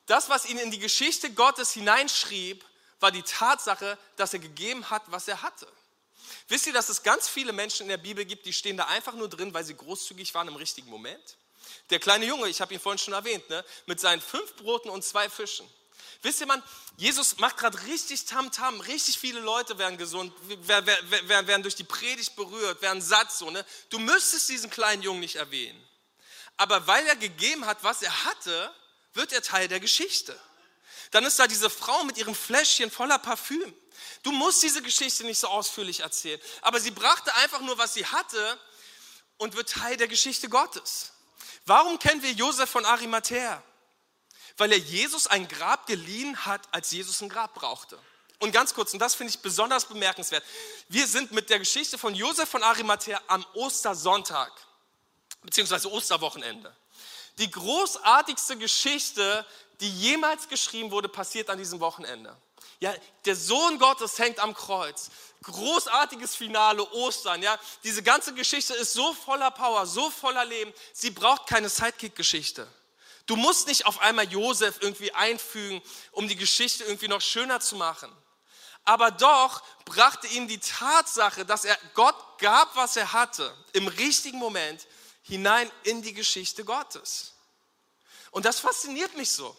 Das, 0.06 0.30
was 0.30 0.46
ihn 0.46 0.58
in 0.58 0.72
die 0.72 0.80
Geschichte 0.80 1.32
Gottes 1.32 1.72
hineinschrieb, 1.72 2.64
war 3.00 3.12
die 3.12 3.24
Tatsache, 3.24 3.98
dass 4.16 4.34
er 4.34 4.40
gegeben 4.40 4.90
hat, 4.90 5.04
was 5.08 5.28
er 5.28 5.42
hatte. 5.42 5.68
Wisst 6.48 6.68
ihr, 6.68 6.74
dass 6.74 6.90
es 6.90 7.04
ganz 7.04 7.28
viele 7.28 7.54
Menschen 7.54 7.84
in 7.84 7.90
der 7.90 7.98
Bibel 7.98 8.26
gibt, 8.26 8.46
die 8.46 8.54
stehen 8.54 8.78
da 8.78 8.86
einfach 8.86 9.14
nur 9.14 9.30
drin, 9.30 9.54
weil 9.54 9.64
sie 9.64 9.76
großzügig 9.76 10.34
waren 10.34 10.48
im 10.48 10.56
richtigen 10.56 10.90
Moment? 10.90 11.38
Der 11.90 12.00
kleine 12.00 12.26
Junge, 12.26 12.48
ich 12.48 12.62
habe 12.62 12.74
ihn 12.74 12.80
vorhin 12.80 13.00
schon 13.00 13.14
erwähnt, 13.14 13.50
ne, 13.50 13.64
mit 13.86 14.00
seinen 14.00 14.22
fünf 14.22 14.56
Broten 14.56 14.90
und 14.90 15.04
zwei 15.04 15.30
Fischen. 15.30 15.68
Wisst 16.22 16.42
ihr, 16.42 16.48
man, 16.48 16.64
Jesus 16.98 17.38
macht 17.38 17.58
gerade 17.58 17.82
richtig 17.86 18.26
Tamtam, 18.26 18.76
-Tam, 18.76 18.88
richtig 18.88 19.20
viele 19.20 19.40
Leute 19.40 19.78
werden 19.78 19.98
gesund, 19.98 20.34
werden, 20.68 20.88
werden, 21.10 21.48
werden 21.48 21.62
durch 21.62 21.76
die 21.76 21.84
Predigt 21.84 22.36
berührt, 22.36 22.82
werden 22.82 23.02
satt. 23.02 23.32
So, 23.32 23.52
ne? 23.52 23.64
Du 23.90 24.00
müsstest 24.00 24.50
diesen 24.50 24.70
kleinen 24.70 25.04
Jungen 25.04 25.20
nicht 25.20 25.36
erwähnen. 25.36 25.82
Aber 26.58 26.88
weil 26.88 27.06
er 27.06 27.16
gegeben 27.16 27.66
hat, 27.66 27.84
was 27.84 28.02
er 28.02 28.26
hatte, 28.26 28.74
wird 29.14 29.32
er 29.32 29.44
Teil 29.44 29.68
der 29.68 29.80
Geschichte. 29.80 30.38
Dann 31.12 31.24
ist 31.24 31.40
da 31.40 31.48
diese 31.48 31.70
Frau 31.70 32.04
mit 32.04 32.18
ihrem 32.18 32.36
Fläschchen 32.36 32.92
voller 32.92 33.20
Parfüm. 33.20 33.74
Du 34.24 34.32
musst 34.32 34.64
diese 34.64 34.82
Geschichte 34.82 35.24
nicht 35.24 35.40
so 35.40 35.48
ausführlich 35.48 36.02
erzählen. 36.02 36.40
Aber 36.62 36.80
sie 36.80 36.92
brachte 36.92 37.34
einfach 37.36 37.62
nur, 37.62 37.78
was 37.78 37.94
sie 37.94 38.06
hatte 38.06 38.60
und 39.38 39.56
wird 39.56 39.70
Teil 39.70 39.98
der 39.98 40.08
Geschichte 40.08 40.50
Gottes. 40.50 41.12
Warum 41.66 42.00
kennen 42.00 42.22
wir 42.24 42.32
Josef 42.32 42.70
von 42.70 42.86
Arimathea? 42.86 43.62
Weil 44.58 44.72
er 44.72 44.80
Jesus 44.80 45.28
ein 45.28 45.48
Grab 45.48 45.86
geliehen 45.86 46.46
hat, 46.46 46.62
als 46.72 46.92
Jesus 46.92 47.22
ein 47.22 47.30
Grab 47.30 47.54
brauchte. 47.54 48.00
Und 48.40 48.52
ganz 48.52 48.74
kurz, 48.74 48.94
und 48.94 49.00
das 49.00 49.16
finde 49.16 49.32
ich 49.32 49.40
besonders 49.40 49.86
bemerkenswert, 49.86 50.44
wir 50.90 51.08
sind 51.08 51.32
mit 51.32 51.50
der 51.50 51.60
Geschichte 51.60 51.98
von 51.98 52.14
Josef 52.14 52.50
von 52.50 52.64
Arimathea 52.64 53.20
am 53.28 53.46
Ostersonntag, 53.54 54.52
beziehungsweise 55.42 55.92
Osterwochenende. 55.92 56.76
Die 57.40 57.50
großartigste 57.50 58.58
Geschichte, 58.58 59.46
die 59.80 59.90
jemals 59.90 60.48
geschrieben 60.48 60.92
wurde, 60.92 61.10
passiert 61.10 61.50
an 61.50 61.58
diesem 61.58 61.80
Wochenende. 61.80 62.36
Ja, 62.80 62.94
der 63.26 63.36
Sohn 63.36 63.80
Gottes 63.80 64.20
hängt 64.20 64.40
am 64.40 64.54
Kreuz. 64.54 65.10
Großartiges 65.44 66.36
Finale, 66.36 66.88
Ostern. 66.92 67.42
Ja, 67.42 67.60
diese 67.84 68.04
ganze 68.04 68.34
Geschichte 68.34 68.74
ist 68.76 68.94
so 68.94 69.14
voller 69.14 69.52
Power, 69.52 69.86
so 69.88 70.10
voller 70.10 70.46
Leben. 70.46 70.72
Sie 70.94 71.10
braucht 71.10 71.48
keine 71.48 71.70
Sidekick-Geschichte. 71.70 72.68
Du 73.26 73.36
musst 73.36 73.68
nicht 73.68 73.86
auf 73.86 74.00
einmal 74.00 74.28
Josef 74.32 74.78
irgendwie 74.80 75.12
einfügen, 75.14 75.82
um 76.12 76.28
die 76.28 76.36
Geschichte 76.36 76.84
irgendwie 76.84 77.08
noch 77.08 77.22
schöner 77.22 77.60
zu 77.60 77.76
machen. 77.76 78.12
Aber 78.86 79.12
doch 79.12 79.64
brachte 79.84 80.28
ihm 80.28 80.48
die 80.48 80.60
Tatsache, 80.60 81.46
dass 81.46 81.66
er 81.66 81.78
Gott 81.94 82.16
gab, 82.38 82.74
was 82.76 82.96
er 82.96 83.12
hatte, 83.12 83.54
im 83.74 83.88
richtigen 83.88 84.38
Moment 84.38 84.88
hinein 85.24 85.70
in 85.84 86.02
die 86.02 86.14
Geschichte 86.14 86.64
Gottes. 86.64 87.34
Und 88.32 88.46
das 88.46 88.60
fasziniert 88.60 89.18
mich 89.18 89.32
so. 89.32 89.56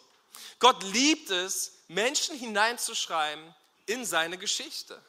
Gott 0.61 0.83
liebt 0.83 1.31
es, 1.31 1.73
Menschen 1.89 2.37
hineinzuschreiben 2.37 3.55
in 3.87 4.05
seine 4.05 4.39
Geschichte. 4.39 5.01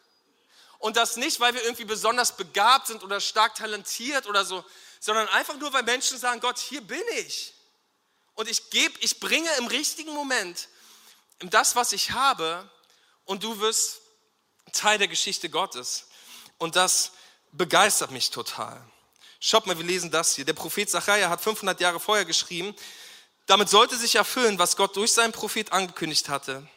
Und 0.79 0.95
das 0.95 1.17
nicht, 1.17 1.39
weil 1.41 1.53
wir 1.53 1.63
irgendwie 1.63 1.85
besonders 1.85 2.35
begabt 2.37 2.87
sind 2.87 3.03
oder 3.03 3.19
stark 3.19 3.55
talentiert 3.55 4.27
oder 4.27 4.45
so, 4.45 4.63
sondern 5.01 5.27
einfach 5.29 5.57
nur, 5.57 5.71
weil 5.73 5.83
Menschen 5.83 6.17
sagen, 6.17 6.39
Gott, 6.39 6.57
hier 6.57 6.81
bin 6.81 7.03
ich. 7.17 7.53
Und 8.33 8.49
ich 8.49 8.69
gebe, 8.69 8.97
ich 9.01 9.19
bringe 9.19 9.49
im 9.57 9.67
richtigen 9.67 10.13
Moment 10.13 10.69
das, 11.39 11.75
was 11.75 11.91
ich 11.91 12.11
habe, 12.11 12.69
und 13.25 13.43
du 13.43 13.59
wirst 13.59 14.01
Teil 14.73 14.97
der 14.97 15.07
Geschichte 15.07 15.49
Gottes. 15.49 16.07
Und 16.57 16.75
das 16.75 17.11
begeistert 17.51 18.11
mich 18.11 18.31
total. 18.31 18.83
Schaut 19.39 19.67
mal, 19.67 19.77
wir 19.77 19.85
lesen 19.85 20.11
das 20.11 20.35
hier. 20.35 20.45
Der 20.45 20.53
Prophet 20.53 20.89
Zachariah 20.89 21.29
hat 21.29 21.41
500 21.41 21.79
Jahre 21.79 21.99
vorher 21.99 22.25
geschrieben, 22.25 22.75
damit 23.49 23.69
sollte 23.69 23.97
sich 23.97 24.15
erfüllen, 24.15 24.59
was 24.59 24.77
Gott 24.77 24.95
durch 24.95 25.13
seinen 25.13 25.31
Prophet 25.31 25.71
angekündigt 25.71 26.29
hatte. 26.29 26.67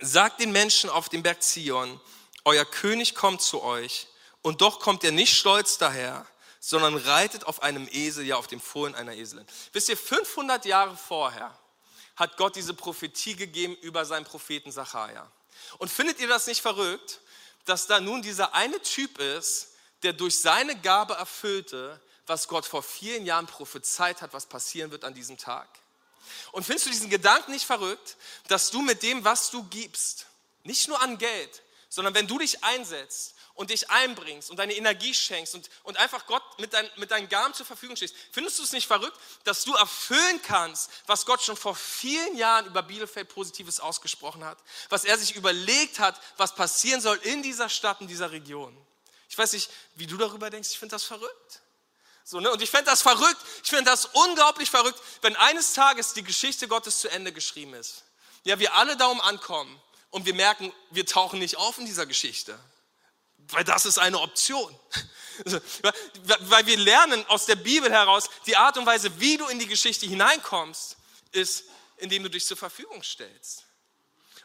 Sagt 0.00 0.40
den 0.40 0.52
Menschen 0.52 0.90
auf 0.90 1.08
dem 1.08 1.24
Berg 1.24 1.42
Zion, 1.42 2.00
euer 2.44 2.64
König 2.64 3.14
kommt 3.14 3.42
zu 3.42 3.62
euch, 3.62 4.06
und 4.42 4.60
doch 4.60 4.78
kommt 4.78 5.02
er 5.02 5.10
nicht 5.10 5.36
stolz 5.36 5.76
daher, 5.78 6.24
sondern 6.60 6.96
reitet 6.96 7.44
auf 7.44 7.62
einem 7.62 7.88
Esel, 7.90 8.24
ja 8.24 8.36
auf 8.36 8.46
dem 8.46 8.60
Fohlen 8.60 8.94
einer 8.94 9.14
Eselin. 9.14 9.46
Wisst 9.72 9.88
ihr, 9.88 9.96
500 9.96 10.64
Jahre 10.64 10.96
vorher 10.96 11.56
hat 12.14 12.36
Gott 12.36 12.54
diese 12.54 12.74
Prophetie 12.74 13.34
gegeben 13.34 13.74
über 13.76 14.04
seinen 14.04 14.24
Propheten 14.24 14.70
Sacharja. 14.70 15.30
Und 15.78 15.90
findet 15.90 16.20
ihr 16.20 16.28
das 16.28 16.46
nicht 16.46 16.62
verrückt, 16.62 17.20
dass 17.64 17.86
da 17.86 18.00
nun 18.00 18.22
dieser 18.22 18.54
eine 18.54 18.80
Typ 18.82 19.18
ist, 19.18 19.74
der 20.02 20.12
durch 20.12 20.40
seine 20.40 20.76
Gabe 20.80 21.14
erfüllte, 21.14 22.00
was 22.26 22.46
Gott 22.46 22.66
vor 22.66 22.82
vielen 22.82 23.26
Jahren 23.26 23.46
prophezeit 23.46 24.22
hat, 24.22 24.32
was 24.32 24.46
passieren 24.46 24.90
wird 24.90 25.04
an 25.04 25.14
diesem 25.14 25.36
Tag? 25.36 25.68
Und 26.52 26.64
findest 26.64 26.86
du 26.86 26.90
diesen 26.90 27.10
Gedanken 27.10 27.52
nicht 27.52 27.66
verrückt, 27.66 28.16
dass 28.48 28.70
du 28.70 28.80
mit 28.82 29.02
dem, 29.02 29.24
was 29.24 29.50
du 29.50 29.62
gibst, 29.64 30.26
nicht 30.64 30.88
nur 30.88 31.00
an 31.00 31.18
Geld, 31.18 31.62
sondern 31.88 32.14
wenn 32.14 32.26
du 32.26 32.38
dich 32.38 32.62
einsetzt 32.64 33.34
und 33.58 33.70
dich 33.70 33.90
einbringst 33.90 34.50
und 34.50 34.56
deine 34.58 34.76
Energie 34.76 35.12
schenkst 35.12 35.54
und, 35.56 35.68
und 35.82 35.96
einfach 35.96 36.26
Gott 36.26 36.42
mit, 36.60 36.72
dein, 36.72 36.88
mit 36.96 37.10
deinen 37.10 37.28
Gaben 37.28 37.54
zur 37.54 37.66
Verfügung 37.66 37.96
stehst, 37.96 38.14
findest 38.30 38.58
du 38.58 38.62
es 38.62 38.70
nicht 38.72 38.86
verrückt, 38.86 39.18
dass 39.42 39.64
du 39.64 39.74
erfüllen 39.74 40.40
kannst, 40.42 40.90
was 41.06 41.26
Gott 41.26 41.42
schon 41.42 41.56
vor 41.56 41.74
vielen 41.74 42.36
Jahren 42.36 42.66
über 42.66 42.82
Bielefeld 42.82 43.28
Positives 43.28 43.80
ausgesprochen 43.80 44.44
hat, 44.44 44.58
was 44.90 45.04
er 45.04 45.18
sich 45.18 45.34
überlegt 45.34 45.98
hat, 45.98 46.20
was 46.36 46.54
passieren 46.54 47.00
soll 47.00 47.16
in 47.24 47.42
dieser 47.42 47.68
Stadt, 47.68 48.00
in 48.00 48.06
dieser 48.06 48.30
Region. 48.30 48.76
Ich 49.28 49.36
weiß 49.36 49.52
nicht, 49.54 49.70
wie 49.96 50.06
du 50.06 50.16
darüber 50.16 50.50
denkst, 50.50 50.70
ich 50.70 50.78
finde 50.78 50.94
das 50.94 51.04
verrückt. 51.04 51.60
So, 52.28 52.40
ne? 52.40 52.50
Und 52.50 52.60
ich 52.60 52.70
fände 52.70 52.90
das 52.90 53.00
verrückt, 53.00 53.40
ich 53.62 53.70
finde 53.70 53.84
das 53.84 54.04
unglaublich 54.04 54.70
verrückt, 54.70 55.00
wenn 55.22 55.36
eines 55.36 55.72
Tages 55.72 56.12
die 56.12 56.22
Geschichte 56.22 56.68
Gottes 56.68 57.00
zu 57.00 57.08
Ende 57.08 57.32
geschrieben 57.32 57.74
ist. 57.74 58.04
Ja, 58.44 58.58
wir 58.58 58.74
alle 58.74 58.96
darum 58.96 59.20
ankommen 59.20 59.80
und 60.10 60.26
wir 60.26 60.34
merken, 60.34 60.72
wir 60.90 61.06
tauchen 61.06 61.38
nicht 61.38 61.56
auf 61.56 61.78
in 61.78 61.86
dieser 61.86 62.06
Geschichte 62.06 62.58
weil 63.50 63.64
das 63.64 63.86
ist 63.86 63.98
eine 63.98 64.20
Option. 64.20 64.74
Weil 66.40 66.66
wir 66.66 66.76
lernen 66.76 67.24
aus 67.28 67.46
der 67.46 67.54
Bibel 67.54 67.90
heraus, 67.90 68.28
die 68.46 68.56
Art 68.56 68.76
und 68.76 68.86
Weise, 68.86 69.20
wie 69.20 69.36
du 69.36 69.46
in 69.46 69.60
die 69.60 69.68
Geschichte 69.68 70.04
hineinkommst, 70.06 70.96
ist, 71.30 71.64
indem 71.98 72.24
du 72.24 72.30
dich 72.30 72.44
zur 72.44 72.56
Verfügung 72.56 73.02
stellst. 73.04 73.64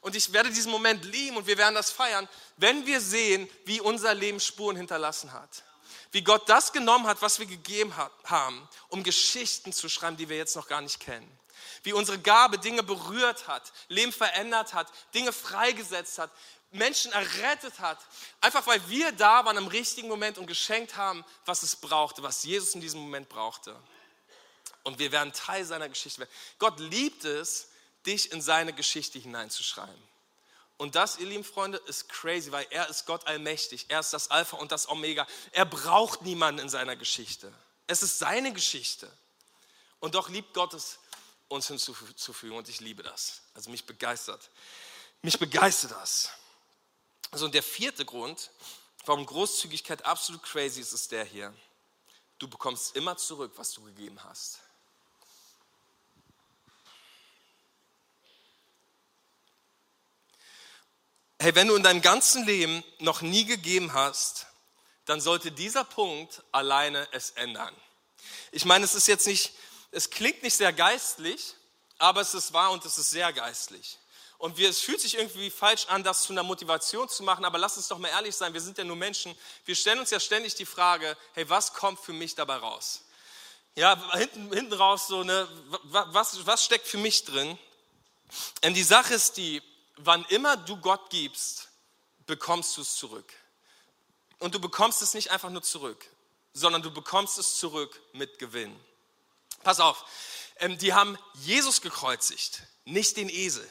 Und 0.01 0.15
ich 0.15 0.31
werde 0.33 0.51
diesen 0.51 0.71
Moment 0.71 1.03
lieben 1.05 1.37
und 1.37 1.47
wir 1.47 1.57
werden 1.57 1.73
das 1.73 1.89
feiern, 1.89 2.29
wenn 2.57 2.85
wir 2.85 3.01
sehen, 3.01 3.49
wie 3.65 3.81
unser 3.81 4.13
Leben 4.13 4.39
Spuren 4.39 4.75
hinterlassen 4.75 5.33
hat. 5.33 5.63
Wie 6.13 6.21
Gott 6.21 6.47
das 6.47 6.71
genommen 6.71 7.07
hat, 7.07 7.21
was 7.23 7.39
wir 7.39 7.47
gegeben 7.47 7.93
haben, 8.23 8.69
um 8.87 9.03
Geschichten 9.03 9.73
zu 9.73 9.89
schreiben, 9.89 10.15
die 10.15 10.29
wir 10.29 10.37
jetzt 10.37 10.55
noch 10.55 10.67
gar 10.67 10.79
nicht 10.79 10.99
kennen. 10.99 11.39
Wie 11.81 11.91
unsere 11.91 12.19
Gabe 12.19 12.59
Dinge 12.59 12.83
berührt 12.83 13.47
hat, 13.47 13.73
Leben 13.87 14.13
verändert 14.13 14.75
hat, 14.75 14.87
Dinge 15.15 15.33
freigesetzt 15.33 16.19
hat, 16.19 16.29
Menschen 16.69 17.11
errettet 17.11 17.79
hat, 17.79 17.97
einfach 18.41 18.65
weil 18.67 18.87
wir 18.89 19.11
da 19.11 19.43
waren 19.43 19.57
im 19.57 19.67
richtigen 19.67 20.07
Moment 20.07 20.37
und 20.37 20.45
geschenkt 20.45 20.95
haben, 20.97 21.25
was 21.45 21.63
es 21.63 21.75
brauchte, 21.75 22.21
was 22.21 22.43
Jesus 22.43 22.75
in 22.75 22.81
diesem 22.81 23.01
Moment 23.01 23.27
brauchte. 23.27 23.75
Und 24.83 24.99
wir 24.99 25.11
werden 25.11 25.33
Teil 25.33 25.65
seiner 25.65 25.89
Geschichte. 25.89 26.27
Gott 26.59 26.79
liebt 26.79 27.25
es, 27.25 27.69
dich 28.05 28.31
in 28.31 28.41
seine 28.41 28.73
Geschichte 28.73 29.17
hineinzuschreiben. 29.17 30.12
Und 30.83 30.95
das, 30.95 31.17
ihr 31.17 31.27
lieben 31.27 31.45
Freunde, 31.45 31.77
ist 31.77 32.09
crazy, 32.09 32.51
weil 32.51 32.67
er 32.69 32.89
ist 32.89 33.05
Gott 33.05 33.25
allmächtig. 33.25 33.85
Er 33.87 34.01
ist 34.01 34.11
das 34.11 34.29
Alpha 34.29 34.57
und 34.57 34.73
das 34.73 34.89
Omega. 34.89 35.25
Er 35.53 35.63
braucht 35.63 36.23
niemanden 36.23 36.59
in 36.59 36.67
seiner 36.67 36.97
Geschichte. 36.97 37.53
Es 37.87 38.03
ist 38.03 38.19
seine 38.19 38.51
Geschichte. 38.51 39.09
Und 40.01 40.15
doch 40.15 40.27
liebt 40.27 40.53
Gott 40.53 40.73
es, 40.73 40.99
uns 41.47 41.67
hinzuzufügen. 41.67 42.57
Und 42.57 42.67
ich 42.67 42.81
liebe 42.81 43.01
das. 43.01 43.43
Also 43.53 43.69
mich 43.69 43.85
begeistert. 43.85 44.49
Mich 45.21 45.39
begeistert 45.39 45.91
das. 45.91 46.31
Also 47.31 47.45
und 47.45 47.53
der 47.55 47.63
vierte 47.63 48.03
Grund, 48.03 48.51
warum 49.05 49.25
Großzügigkeit 49.25 50.03
absolut 50.03 50.43
crazy 50.43 50.81
ist, 50.81 50.91
ist 50.91 51.13
der 51.13 51.23
hier. 51.23 51.53
Du 52.39 52.49
bekommst 52.49 52.97
immer 52.97 53.15
zurück, 53.15 53.53
was 53.55 53.71
du 53.71 53.83
gegeben 53.83 54.21
hast. 54.25 54.59
Hey, 61.43 61.53
wenn 61.55 61.67
du 61.67 61.75
in 61.75 61.83
deinem 61.83 62.01
ganzen 62.01 62.45
Leben 62.45 62.85
noch 62.99 63.19
nie 63.19 63.43
gegeben 63.43 63.91
hast, 63.91 64.47
dann 65.03 65.19
sollte 65.19 65.51
dieser 65.51 65.83
Punkt 65.83 66.41
alleine 66.53 67.05
es 67.11 67.31
ändern. 67.31 67.75
Ich 68.53 68.63
meine, 68.63 68.85
es 68.85 68.95
ist 68.95 69.09
jetzt 69.09 69.27
nicht, 69.27 69.51
es 69.91 70.09
klingt 70.09 70.41
nicht 70.41 70.55
sehr 70.55 70.71
geistlich, 70.71 71.55
aber 71.97 72.21
es 72.21 72.33
ist 72.33 72.53
wahr 72.53 72.71
und 72.71 72.85
es 72.85 72.97
ist 72.97 73.09
sehr 73.09 73.33
geistlich. 73.33 73.97
Und 74.37 74.55
wir, 74.55 74.69
es 74.69 74.79
fühlt 74.79 75.01
sich 75.01 75.17
irgendwie 75.17 75.49
falsch 75.49 75.87
an, 75.87 76.01
das 76.01 76.23
zu 76.23 76.31
einer 76.31 76.43
Motivation 76.43 77.09
zu 77.09 77.23
machen, 77.23 77.43
aber 77.43 77.57
lass 77.57 77.75
uns 77.75 77.89
doch 77.89 77.97
mal 77.97 78.07
ehrlich 78.07 78.37
sein, 78.37 78.53
wir 78.53 78.61
sind 78.61 78.77
ja 78.77 78.85
nur 78.85 78.95
Menschen. 78.95 79.35
Wir 79.65 79.75
stellen 79.75 79.99
uns 79.99 80.11
ja 80.11 80.21
ständig 80.21 80.55
die 80.55 80.65
Frage, 80.65 81.17
hey, 81.33 81.49
was 81.49 81.73
kommt 81.73 81.99
für 81.99 82.13
mich 82.13 82.35
dabei 82.35 82.55
raus? 82.55 83.01
Ja, 83.75 84.01
hinten, 84.13 84.53
hinten 84.53 84.73
raus 84.75 85.07
so, 85.07 85.25
ne, 85.25 85.45
was, 85.91 86.45
was 86.45 86.63
steckt 86.63 86.87
für 86.87 86.99
mich 86.99 87.25
drin? 87.25 87.59
Und 88.63 88.75
die 88.75 88.83
Sache 88.83 89.15
ist 89.15 89.35
die, 89.35 89.61
wann 89.97 90.25
immer 90.25 90.57
du 90.57 90.77
Gott 90.77 91.09
gibst, 91.09 91.69
bekommst 92.25 92.77
du 92.77 92.81
es 92.81 92.95
zurück. 92.95 93.33
Und 94.39 94.55
du 94.55 94.59
bekommst 94.59 95.01
es 95.01 95.13
nicht 95.13 95.31
einfach 95.31 95.49
nur 95.49 95.63
zurück, 95.63 96.05
sondern 96.53 96.81
du 96.81 96.91
bekommst 96.91 97.37
es 97.37 97.57
zurück 97.57 98.01
mit 98.13 98.39
Gewinn. 98.39 98.77
Pass 99.63 99.79
auf, 99.79 100.05
ähm, 100.57 100.77
die 100.77 100.93
haben 100.93 101.17
Jesus 101.35 101.81
gekreuzigt, 101.81 102.63
nicht 102.85 103.17
den 103.17 103.29
Esel. 103.29 103.67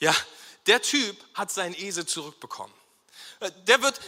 Ja, 0.00 0.14
der 0.66 0.82
Typ 0.82 1.16
hat 1.34 1.52
seinen 1.52 1.74
Esel 1.74 2.06
zurückbekommen. 2.06 2.74
Äh, 3.40 3.50
der 3.66 3.82
wird, 3.82 4.00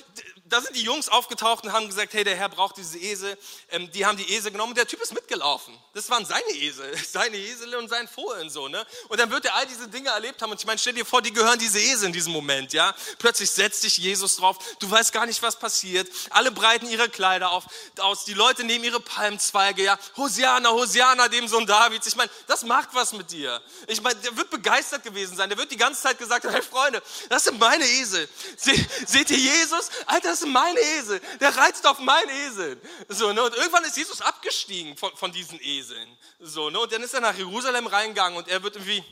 da 0.45 0.61
sind 0.61 0.77
die 0.77 0.83
Jungs 0.83 1.09
aufgetaucht 1.09 1.65
und 1.65 1.73
haben 1.73 1.87
gesagt, 1.87 2.15
hey, 2.15 2.25
der 2.25 2.37
Herr 2.37 2.49
braucht 2.49 2.77
diese 2.77 2.99
Esel. 2.99 3.37
Ähm, 3.71 3.91
die 3.93 4.07
haben 4.07 4.17
die 4.17 4.31
Esel 4.33 4.53
genommen 4.53 4.71
und 4.71 4.79
der 4.79 4.87
Typ 4.87 5.01
ist 5.01 5.13
mitgelaufen. 5.13 5.77
Das 5.95 6.09
waren 6.11 6.25
seine 6.25 6.51
Esel, 6.51 6.97
seine 7.11 7.37
Esel 7.37 7.75
und 7.77 7.89
sein 7.89 8.09
Fohlen 8.09 8.51
so, 8.51 8.69
ne? 8.69 8.87
Und 9.09 9.19
dann 9.19 9.31
wird 9.31 9.45
er 9.45 9.55
all 9.55 9.67
diese 9.67 9.89
Dinge 9.89 10.11
erlebt 10.11 10.41
haben 10.43 10.51
und 10.51 10.61
ich 10.61 10.67
meine, 10.67 10.79
stell 10.79 10.93
dir 10.93 11.05
vor, 11.05 11.23
die 11.23 11.33
gehören 11.33 11.59
diese 11.59 11.81
Esel 11.81 12.07
in 12.07 12.13
diesem 12.13 12.33
Moment, 12.33 12.73
ja? 12.73 12.95
Plötzlich 13.19 13.51
setzt 13.51 13.83
sich 13.83 13.99
Jesus 13.99 14.37
drauf, 14.37 14.59
du 14.79 14.91
weißt 14.91 15.13
gar 15.13 15.27
nicht, 15.27 15.43
was 15.43 15.59
passiert. 15.59 16.09
Alle 16.31 16.51
breiten 16.51 16.89
ihre 16.89 17.09
Kleider 17.09 17.51
auf, 17.51 17.65
aus, 17.99 18.25
die 18.25 18.35
Leute 18.35 18.65
nehmen 18.65 18.85
ihre 18.85 19.01
Palmzweige, 19.01 19.83
ja? 19.83 19.99
Hosiana, 20.17 20.71
Hosiana, 20.71 21.29
dem 21.29 21.49
Sohn 21.49 21.67
Davids. 21.67 22.07
Ich 22.07 22.17
meine, 22.17 22.31
das 22.47 22.63
macht 22.63 22.91
was 22.93 23.13
mit 23.13 23.31
dir. 23.31 23.61
Ich 23.87 24.01
meine, 24.01 24.19
der 24.21 24.37
wird 24.37 24.51
begeistert 24.51 25.03
gewesen 25.03 25.37
sein. 25.37 25.49
Der 25.49 25.59
wird 25.59 25.71
die 25.71 25.77
ganze 25.77 26.03
Zeit 26.03 26.19
gesagt 26.19 26.45
haben, 26.45 26.53
hey 26.53 26.63
Freunde, 26.63 27.03
das 27.29 27.45
sind 27.45 27.59
meine 27.59 27.85
Esel. 27.85 28.29
Sie, 28.57 28.87
seht 29.17 29.31
ihr 29.31 29.39
Jesus? 29.39 29.91
Alter, 30.07 30.31
das 30.31 30.41
sind 30.41 30.53
meine 30.53 30.79
Esel. 30.79 31.21
Der 31.41 31.57
reitet 31.57 31.87
auf 31.87 31.99
meinen 31.99 32.29
Esel. 32.29 32.81
So, 33.09 33.33
ne? 33.33 33.43
Und 33.43 33.55
irgendwann 33.55 33.85
ist 33.85 33.97
Jesus 33.97 34.21
abgestiegen 34.21 34.97
von, 34.97 35.17
von 35.17 35.33
diesen 35.33 35.59
Eseln. 35.63 36.09
So, 36.41 36.71
ne? 36.71 36.79
Und 36.79 36.93
dann 36.93 37.03
ist 37.03 37.15
er 37.15 37.21
nach 37.21 37.35
Jerusalem 37.35 37.87
reingegangen 37.87 38.37
und 38.37 38.49
er 38.49 38.63
wird 38.63 38.77
irgendwie 38.77 39.03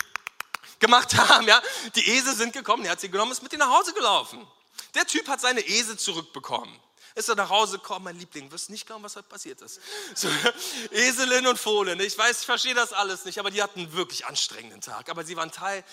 gemacht 0.78 1.16
haben, 1.28 1.46
ja. 1.48 1.62
Die 1.94 2.06
Esel 2.10 2.34
sind 2.34 2.52
gekommen, 2.52 2.84
er 2.84 2.92
hat 2.92 3.00
sie 3.00 3.08
genommen, 3.08 3.32
ist 3.32 3.42
mit 3.42 3.52
ihnen 3.52 3.60
nach 3.60 3.78
Hause 3.78 3.94
gelaufen. 3.94 4.46
Der 4.94 5.06
Typ 5.06 5.26
hat 5.28 5.40
seine 5.40 5.60
Esel 5.60 5.98
zurückbekommen. 5.98 6.78
Ist 7.16 7.28
er 7.28 7.36
nach 7.36 7.48
Hause 7.48 7.78
gekommen, 7.78 8.06
mein 8.06 8.18
Liebling, 8.18 8.50
wirst 8.50 8.70
nicht 8.70 8.86
glauben, 8.86 9.04
was 9.04 9.14
heute 9.14 9.28
passiert 9.28 9.60
ist. 9.62 9.80
So, 10.16 10.28
Eselin 10.90 11.46
und 11.46 11.60
Fohlen, 11.60 12.00
ich 12.00 12.18
weiß, 12.18 12.40
ich 12.40 12.46
verstehe 12.46 12.74
das 12.74 12.92
alles 12.92 13.24
nicht, 13.24 13.38
aber 13.38 13.52
die 13.52 13.62
hatten 13.62 13.80
einen 13.80 13.92
wirklich 13.92 14.26
anstrengenden 14.26 14.80
Tag. 14.80 15.08
Aber 15.08 15.24
sie 15.24 15.36
waren 15.36 15.52
Teil 15.52 15.84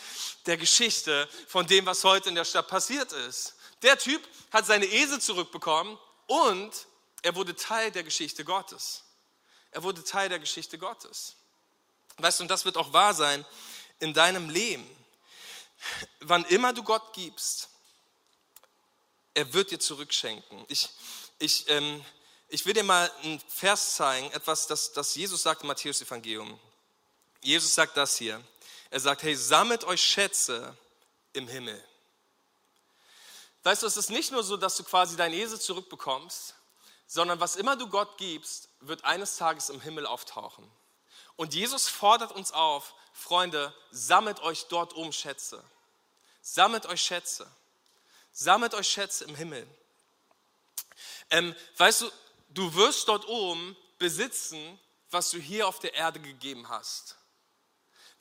der 0.47 0.57
Geschichte 0.57 1.29
von 1.47 1.67
dem, 1.67 1.85
was 1.85 2.03
heute 2.03 2.29
in 2.29 2.35
der 2.35 2.43
Stadt 2.43 2.67
passiert 2.67 3.13
ist. 3.13 3.53
Der 3.81 3.97
Typ 3.97 4.21
hat 4.51 4.65
seine 4.65 4.85
Esel 4.85 5.19
zurückbekommen 5.19 5.97
und 6.27 6.87
er 7.21 7.35
wurde 7.35 7.55
Teil 7.55 7.91
der 7.91 8.03
Geschichte 8.03 8.43
Gottes. 8.43 9.03
Er 9.71 9.83
wurde 9.83 10.03
Teil 10.03 10.29
der 10.29 10.39
Geschichte 10.39 10.77
Gottes. 10.77 11.35
Weißt 12.17 12.39
du, 12.39 12.43
und 12.43 12.49
das 12.49 12.65
wird 12.65 12.77
auch 12.77 12.93
wahr 12.93 13.13
sein 13.13 13.45
in 13.99 14.13
deinem 14.13 14.49
Leben. 14.49 14.87
Wann 16.19 16.45
immer 16.45 16.73
du 16.73 16.83
Gott 16.83 17.13
gibst, 17.13 17.69
er 19.33 19.53
wird 19.53 19.71
dir 19.71 19.79
zurückschenken. 19.79 20.65
Ich, 20.67 20.89
ich, 21.39 21.67
ähm, 21.69 22.03
ich 22.49 22.65
will 22.65 22.73
dir 22.73 22.83
mal 22.83 23.09
einen 23.23 23.39
Vers 23.47 23.95
zeigen, 23.95 24.29
etwas, 24.31 24.67
das, 24.67 24.91
das 24.91 25.15
Jesus 25.15 25.41
sagt 25.41 25.61
im 25.61 25.67
Matthäus-Evangelium. 25.67 26.59
Jesus 27.41 27.73
sagt 27.73 27.97
das 27.97 28.17
hier. 28.17 28.43
Er 28.89 28.99
sagt, 28.99 29.23
hey, 29.23 29.35
sammelt 29.35 29.85
euch 29.85 30.03
Schätze 30.03 30.77
im 31.33 31.47
Himmel. 31.47 31.81
Weißt 33.63 33.83
du, 33.83 33.87
es 33.87 33.97
ist 33.97 34.09
nicht 34.09 34.31
nur 34.31 34.43
so, 34.43 34.57
dass 34.57 34.75
du 34.75 34.83
quasi 34.83 35.15
dein 35.15 35.33
Esel 35.33 35.59
zurückbekommst, 35.59 36.55
sondern 37.05 37.39
was 37.39 37.55
immer 37.55 37.75
du 37.75 37.87
Gott 37.87 38.17
gibst, 38.17 38.69
wird 38.79 39.03
eines 39.03 39.37
Tages 39.37 39.69
im 39.69 39.81
Himmel 39.81 40.05
auftauchen. 40.05 40.69
Und 41.35 41.53
Jesus 41.53 41.87
fordert 41.87 42.31
uns 42.31 42.51
auf, 42.51 42.93
Freunde, 43.13 43.73
sammelt 43.91 44.39
euch 44.41 44.65
dort 44.67 44.93
um 44.93 45.11
Schätze. 45.11 45.63
Sammelt 46.41 46.85
euch 46.85 47.01
Schätze. 47.01 47.49
Sammelt 48.31 48.73
euch 48.73 48.87
Schätze 48.87 49.25
im 49.25 49.35
Himmel. 49.35 49.67
Ähm, 51.29 51.55
weißt 51.77 52.01
du, 52.01 52.11
du 52.49 52.73
wirst 52.75 53.07
dort 53.07 53.27
oben 53.27 53.75
besitzen, 53.99 54.79
was 55.11 55.29
du 55.31 55.37
hier 55.37 55.67
auf 55.67 55.79
der 55.79 55.93
Erde 55.93 56.19
gegeben 56.19 56.69
hast. 56.69 57.17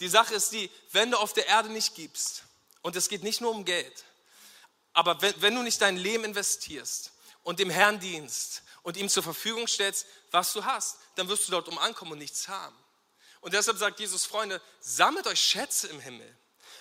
Die 0.00 0.08
Sache 0.08 0.34
ist 0.34 0.52
die, 0.52 0.70
wenn 0.92 1.10
du 1.10 1.18
auf 1.18 1.32
der 1.32 1.46
Erde 1.46 1.68
nicht 1.68 1.94
gibst, 1.94 2.44
und 2.82 2.96
es 2.96 3.08
geht 3.08 3.22
nicht 3.22 3.40
nur 3.40 3.50
um 3.50 3.64
Geld, 3.64 4.04
aber 4.92 5.20
wenn, 5.22 5.40
wenn 5.40 5.54
du 5.54 5.62
nicht 5.62 5.80
dein 5.80 5.96
Leben 5.96 6.24
investierst 6.24 7.12
und 7.42 7.58
dem 7.58 7.70
Herrn 7.70 8.00
dienst 8.00 8.62
und 8.82 8.96
ihm 8.96 9.08
zur 9.08 9.22
Verfügung 9.22 9.66
stellst, 9.66 10.06
was 10.30 10.52
du 10.52 10.64
hast, 10.64 10.98
dann 11.16 11.28
wirst 11.28 11.46
du 11.46 11.52
dort 11.52 11.68
um 11.68 11.78
ankommen 11.78 12.12
und 12.12 12.18
nichts 12.18 12.48
haben. 12.48 12.76
Und 13.40 13.54
deshalb 13.54 13.78
sagt 13.78 14.00
Jesus, 14.00 14.26
Freunde, 14.26 14.60
sammelt 14.80 15.26
euch 15.26 15.40
Schätze 15.40 15.88
im 15.88 16.00
Himmel. 16.00 16.36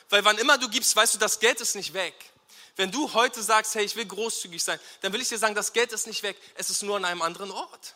Weil 0.10 0.26
wann 0.26 0.38
immer 0.38 0.58
du 0.58 0.70
gibst, 0.70 0.96
weißt 0.96 1.14
du, 1.14 1.18
das 1.18 1.40
Geld 1.40 1.62
ist 1.62 1.76
nicht 1.76 1.94
weg. 1.94 2.14
Wenn 2.76 2.92
du 2.92 3.14
heute 3.14 3.44
sagst, 3.44 3.76
hey, 3.76 3.86
ich 3.86 3.96
will 3.96 4.06
großzügig 4.06 4.64
sein, 4.64 4.80
dann 5.02 5.14
will 5.14 5.22
ich 5.22 5.30
dir 5.30 5.38
sagen, 5.38 5.56
das 5.56 5.74
Geld 5.74 5.92
ist 5.92 6.08
nicht 6.08 6.24
weg, 6.24 6.38
es 6.56 6.70
ist 6.70 6.82
nur 6.84 6.98
an 6.98 7.06
einem 7.06 7.22
anderen 7.22 7.52
Ort. 7.52 7.96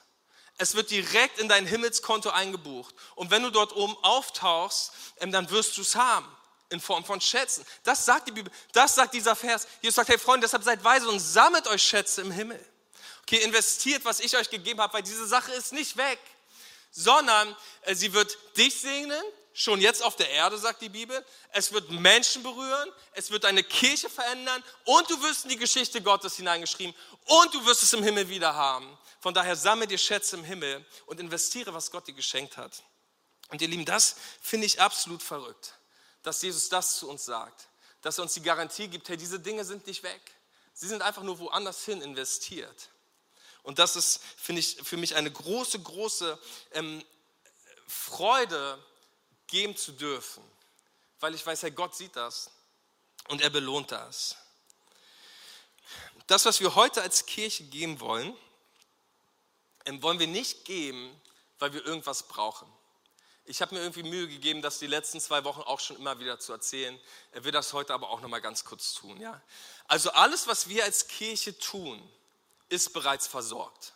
Es 0.58 0.76
wird 0.76 0.92
direkt 0.92 1.40
in 1.40 1.50
dein 1.50 1.66
Himmelskonto 1.66 2.30
eingebucht. 2.30 2.94
Und 3.16 3.32
wenn 3.32 3.42
du 3.42 3.50
dort 3.50 3.76
oben 3.76 3.98
auftauchst, 4.04 4.92
ähm, 5.18 5.32
dann 5.32 5.50
wirst 5.50 5.78
du 5.78 5.82
es 5.82 5.96
haben 5.96 6.28
in 6.74 6.82
Form 6.82 7.06
von 7.06 7.22
Schätzen. 7.22 7.66
Das 7.84 8.06
sagt 8.06 8.28
die 8.28 8.32
Bibel, 8.32 8.52
das 8.74 8.96
sagt 8.96 9.14
dieser 9.14 9.36
Vers. 9.36 9.68
Jesus 9.82 9.96
sagt, 9.96 10.10
hey 10.10 10.18
Freunde, 10.18 10.46
deshalb 10.46 10.64
seid 10.64 10.84
weise 10.84 11.08
und 11.08 11.20
sammelt 11.20 11.68
euch 11.68 11.82
Schätze 11.82 12.22
im 12.22 12.32
Himmel. 12.32 12.64
Okay, 13.22 13.38
investiert, 13.38 14.04
was 14.04 14.20
ich 14.20 14.36
euch 14.36 14.50
gegeben 14.50 14.82
habe, 14.82 14.94
weil 14.94 15.04
diese 15.04 15.26
Sache 15.26 15.52
ist 15.54 15.72
nicht 15.72 15.96
weg, 15.96 16.20
sondern 16.92 17.56
äh, 17.84 17.96
sie 17.96 18.14
wird 18.14 18.38
dich 18.58 18.82
segnen, 18.82 19.24
schon 19.54 19.80
jetzt 19.80 20.04
auf 20.04 20.16
der 20.16 20.30
Erde, 20.30 20.58
sagt 20.58 20.82
die 20.82 20.90
Bibel. 20.90 21.24
Es 21.52 21.72
wird 21.72 21.90
Menschen 21.92 22.44
berühren, 22.44 22.92
es 23.14 23.32
wird 23.32 23.46
eine 23.46 23.64
Kirche 23.64 24.10
verändern 24.10 24.64
und 24.86 25.10
du 25.10 25.22
wirst 25.24 25.46
in 25.46 25.52
die 25.52 25.58
Geschichte 25.58 26.02
Gottes 26.02 26.36
hineingeschrieben 26.36 26.94
und 27.26 27.54
du 27.54 27.66
wirst 27.66 27.84
es 27.84 27.94
im 27.94 28.04
Himmel 28.04 28.28
wieder 28.30 28.56
haben. 28.56 28.98
Von 29.22 29.34
daher 29.34 29.56
sammle 29.56 29.88
dir 29.88 29.98
Schätze 29.98 30.36
im 30.36 30.44
Himmel 30.44 30.86
und 31.06 31.20
investiere, 31.20 31.74
was 31.74 31.92
Gott 31.92 32.08
dir 32.08 32.14
geschenkt 32.14 32.58
hat. 32.58 32.84
Und 33.50 33.62
ihr 33.62 33.68
Lieben, 33.68 33.86
das 33.86 34.16
finde 34.42 34.66
ich 34.66 34.82
absolut 34.82 35.22
verrückt, 35.22 35.76
dass 36.24 36.42
Jesus 36.42 36.70
das 36.70 36.98
zu 36.98 37.10
uns 37.10 37.26
sagt, 37.26 37.68
dass 38.02 38.18
er 38.18 38.24
uns 38.24 38.34
die 38.34 38.42
Garantie 38.42 38.88
gibt, 38.88 39.08
hey, 39.10 39.18
diese 39.18 39.40
Dinge 39.40 39.64
sind 39.64 39.86
nicht 39.88 40.04
weg. 40.04 40.22
Sie 40.74 40.88
sind 40.88 41.02
einfach 41.02 41.24
nur 41.24 41.40
woanders 41.40 41.86
hin 41.86 42.02
investiert. 42.02 42.90
Und 43.62 43.80
das 43.80 43.96
ist, 43.96 44.22
finde 44.38 44.60
ich, 44.60 44.78
für 44.84 44.98
mich 44.98 45.16
eine 45.16 45.32
große, 45.32 45.80
große 45.80 46.40
ähm, 46.72 47.04
Freude, 47.88 48.84
geben 49.48 49.78
zu 49.78 49.92
dürfen, 49.92 50.44
weil 51.20 51.36
ich 51.36 51.46
weiß, 51.46 51.62
Herr 51.62 51.70
Gott 51.70 51.96
sieht 51.96 52.16
das 52.16 52.50
und 53.28 53.40
er 53.40 53.52
belohnt 53.52 53.92
das. 53.92 54.36
Das, 56.26 56.46
was 56.46 56.60
wir 56.60 56.74
heute 56.74 57.04
als 57.04 57.28
Kirche 57.28 57.64
geben 57.66 58.00
wollen, 58.00 58.36
ähm, 59.86 60.02
wollen 60.02 60.18
wir 60.18 60.26
nicht 60.26 60.66
geben, 60.66 61.22
weil 61.60 61.72
wir 61.74 61.86
irgendwas 61.86 62.24
brauchen. 62.28 62.68
Ich 63.46 63.62
habe 63.62 63.76
mir 63.76 63.82
irgendwie 63.82 64.04
Mühe 64.04 64.28
gegeben, 64.28 64.62
das 64.62 64.80
die 64.80 64.88
letzten 64.88 65.20
zwei 65.20 65.44
Wochen 65.44 65.62
auch 65.62 65.80
schon 65.80 65.98
immer 65.98 66.20
wieder 66.20 66.40
zu 66.40 66.54
erzählen. 66.54 66.98
Er 67.32 67.44
will 67.44 67.52
das 67.52 67.74
heute 67.74 67.94
aber 67.94 68.10
auch 68.10 68.22
noch 68.22 68.30
mal 68.30 68.40
ganz 68.40 68.64
kurz 68.64 68.94
tun. 68.94 69.20
Ja? 69.20 69.42
Also 69.88 70.12
alles, 70.12 70.48
was 70.48 70.70
wir 70.70 70.86
als 70.86 71.08
Kirche 71.08 71.58
tun, 71.58 72.02
ist 72.70 72.94
bereits 72.94 73.28
versorgt. 73.28 73.94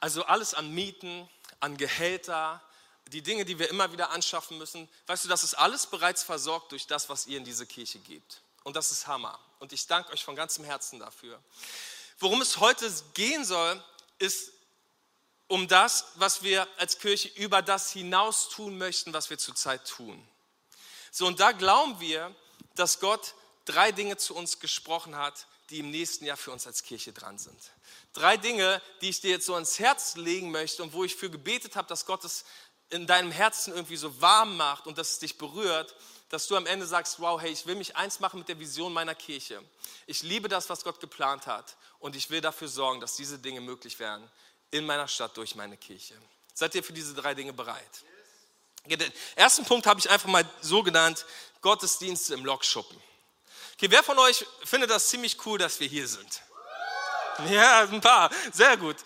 Also 0.00 0.24
alles 0.24 0.54
an 0.54 0.72
Mieten, 0.74 1.28
an 1.60 1.76
Gehälter, 1.76 2.62
die 3.08 3.22
Dinge, 3.22 3.44
die 3.44 3.58
wir 3.58 3.68
immer 3.68 3.92
wieder 3.92 4.10
anschaffen 4.10 4.56
müssen, 4.56 4.88
weißt 5.06 5.24
du, 5.24 5.28
das 5.28 5.44
ist 5.44 5.54
alles 5.54 5.86
bereits 5.86 6.22
versorgt 6.22 6.72
durch 6.72 6.86
das, 6.86 7.08
was 7.08 7.26
ihr 7.26 7.36
in 7.36 7.44
diese 7.44 7.66
Kirche 7.66 7.98
gebt. 7.98 8.40
Und 8.64 8.76
das 8.76 8.92
ist 8.92 9.06
Hammer. 9.06 9.38
Und 9.58 9.72
ich 9.72 9.86
danke 9.86 10.12
euch 10.12 10.24
von 10.24 10.36
ganzem 10.36 10.64
Herzen 10.64 10.98
dafür. 10.98 11.38
Worum 12.18 12.40
es 12.40 12.58
heute 12.58 12.90
gehen 13.14 13.44
soll, 13.44 13.82
ist 14.18 14.52
um 15.52 15.68
das, 15.68 16.06
was 16.14 16.42
wir 16.42 16.66
als 16.78 16.98
Kirche 16.98 17.28
über 17.28 17.60
das 17.60 17.92
hinaus 17.92 18.48
tun 18.48 18.78
möchten, 18.78 19.12
was 19.12 19.28
wir 19.28 19.36
zurzeit 19.36 19.86
tun. 19.86 20.26
So, 21.10 21.26
und 21.26 21.40
da 21.40 21.52
glauben 21.52 22.00
wir, 22.00 22.34
dass 22.74 23.00
Gott 23.00 23.34
drei 23.66 23.92
Dinge 23.92 24.16
zu 24.16 24.34
uns 24.34 24.60
gesprochen 24.60 25.14
hat, 25.14 25.46
die 25.68 25.80
im 25.80 25.90
nächsten 25.90 26.24
Jahr 26.24 26.38
für 26.38 26.52
uns 26.52 26.66
als 26.66 26.82
Kirche 26.82 27.12
dran 27.12 27.36
sind. 27.36 27.58
Drei 28.14 28.38
Dinge, 28.38 28.80
die 29.02 29.10
ich 29.10 29.20
dir 29.20 29.32
jetzt 29.32 29.44
so 29.44 29.52
ans 29.52 29.78
Herz 29.78 30.16
legen 30.16 30.50
möchte 30.52 30.82
und 30.82 30.94
wo 30.94 31.04
ich 31.04 31.16
für 31.16 31.28
gebetet 31.28 31.76
habe, 31.76 31.86
dass 31.86 32.06
Gott 32.06 32.24
es 32.24 32.46
in 32.88 33.06
deinem 33.06 33.30
Herzen 33.30 33.74
irgendwie 33.74 33.96
so 33.96 34.22
warm 34.22 34.56
macht 34.56 34.86
und 34.86 34.96
dass 34.96 35.10
es 35.10 35.18
dich 35.18 35.36
berührt, 35.36 35.94
dass 36.30 36.46
du 36.46 36.56
am 36.56 36.64
Ende 36.64 36.86
sagst, 36.86 37.20
wow, 37.20 37.38
hey, 37.38 37.52
ich 37.52 37.66
will 37.66 37.74
mich 37.74 37.94
eins 37.94 38.20
machen 38.20 38.38
mit 38.38 38.48
der 38.48 38.58
Vision 38.58 38.90
meiner 38.90 39.14
Kirche. 39.14 39.62
Ich 40.06 40.22
liebe 40.22 40.48
das, 40.48 40.70
was 40.70 40.82
Gott 40.82 40.98
geplant 40.98 41.46
hat 41.46 41.76
und 41.98 42.16
ich 42.16 42.30
will 42.30 42.40
dafür 42.40 42.68
sorgen, 42.68 43.02
dass 43.02 43.16
diese 43.16 43.38
Dinge 43.38 43.60
möglich 43.60 43.98
werden 43.98 44.26
in 44.72 44.84
meiner 44.84 45.06
Stadt 45.06 45.36
durch 45.36 45.54
meine 45.54 45.76
Kirche. 45.76 46.14
Seid 46.54 46.74
ihr 46.74 46.82
für 46.82 46.92
diese 46.92 47.14
drei 47.14 47.34
Dinge 47.34 47.52
bereit? 47.52 48.02
Den 48.86 49.12
ersten 49.36 49.64
Punkt 49.64 49.86
habe 49.86 50.00
ich 50.00 50.10
einfach 50.10 50.28
mal 50.28 50.44
so 50.60 50.82
genannt, 50.82 51.24
Gottesdienste 51.60 52.34
im 52.34 52.44
Lokschuppen. 52.44 53.00
Okay, 53.74 53.90
wer 53.90 54.02
von 54.02 54.18
euch 54.18 54.44
findet 54.64 54.90
das 54.90 55.08
ziemlich 55.08 55.46
cool, 55.46 55.58
dass 55.58 55.78
wir 55.78 55.86
hier 55.86 56.08
sind? 56.08 56.42
Ja, 57.48 57.82
ein 57.82 58.00
paar. 58.00 58.30
Sehr 58.52 58.76
gut. 58.76 58.96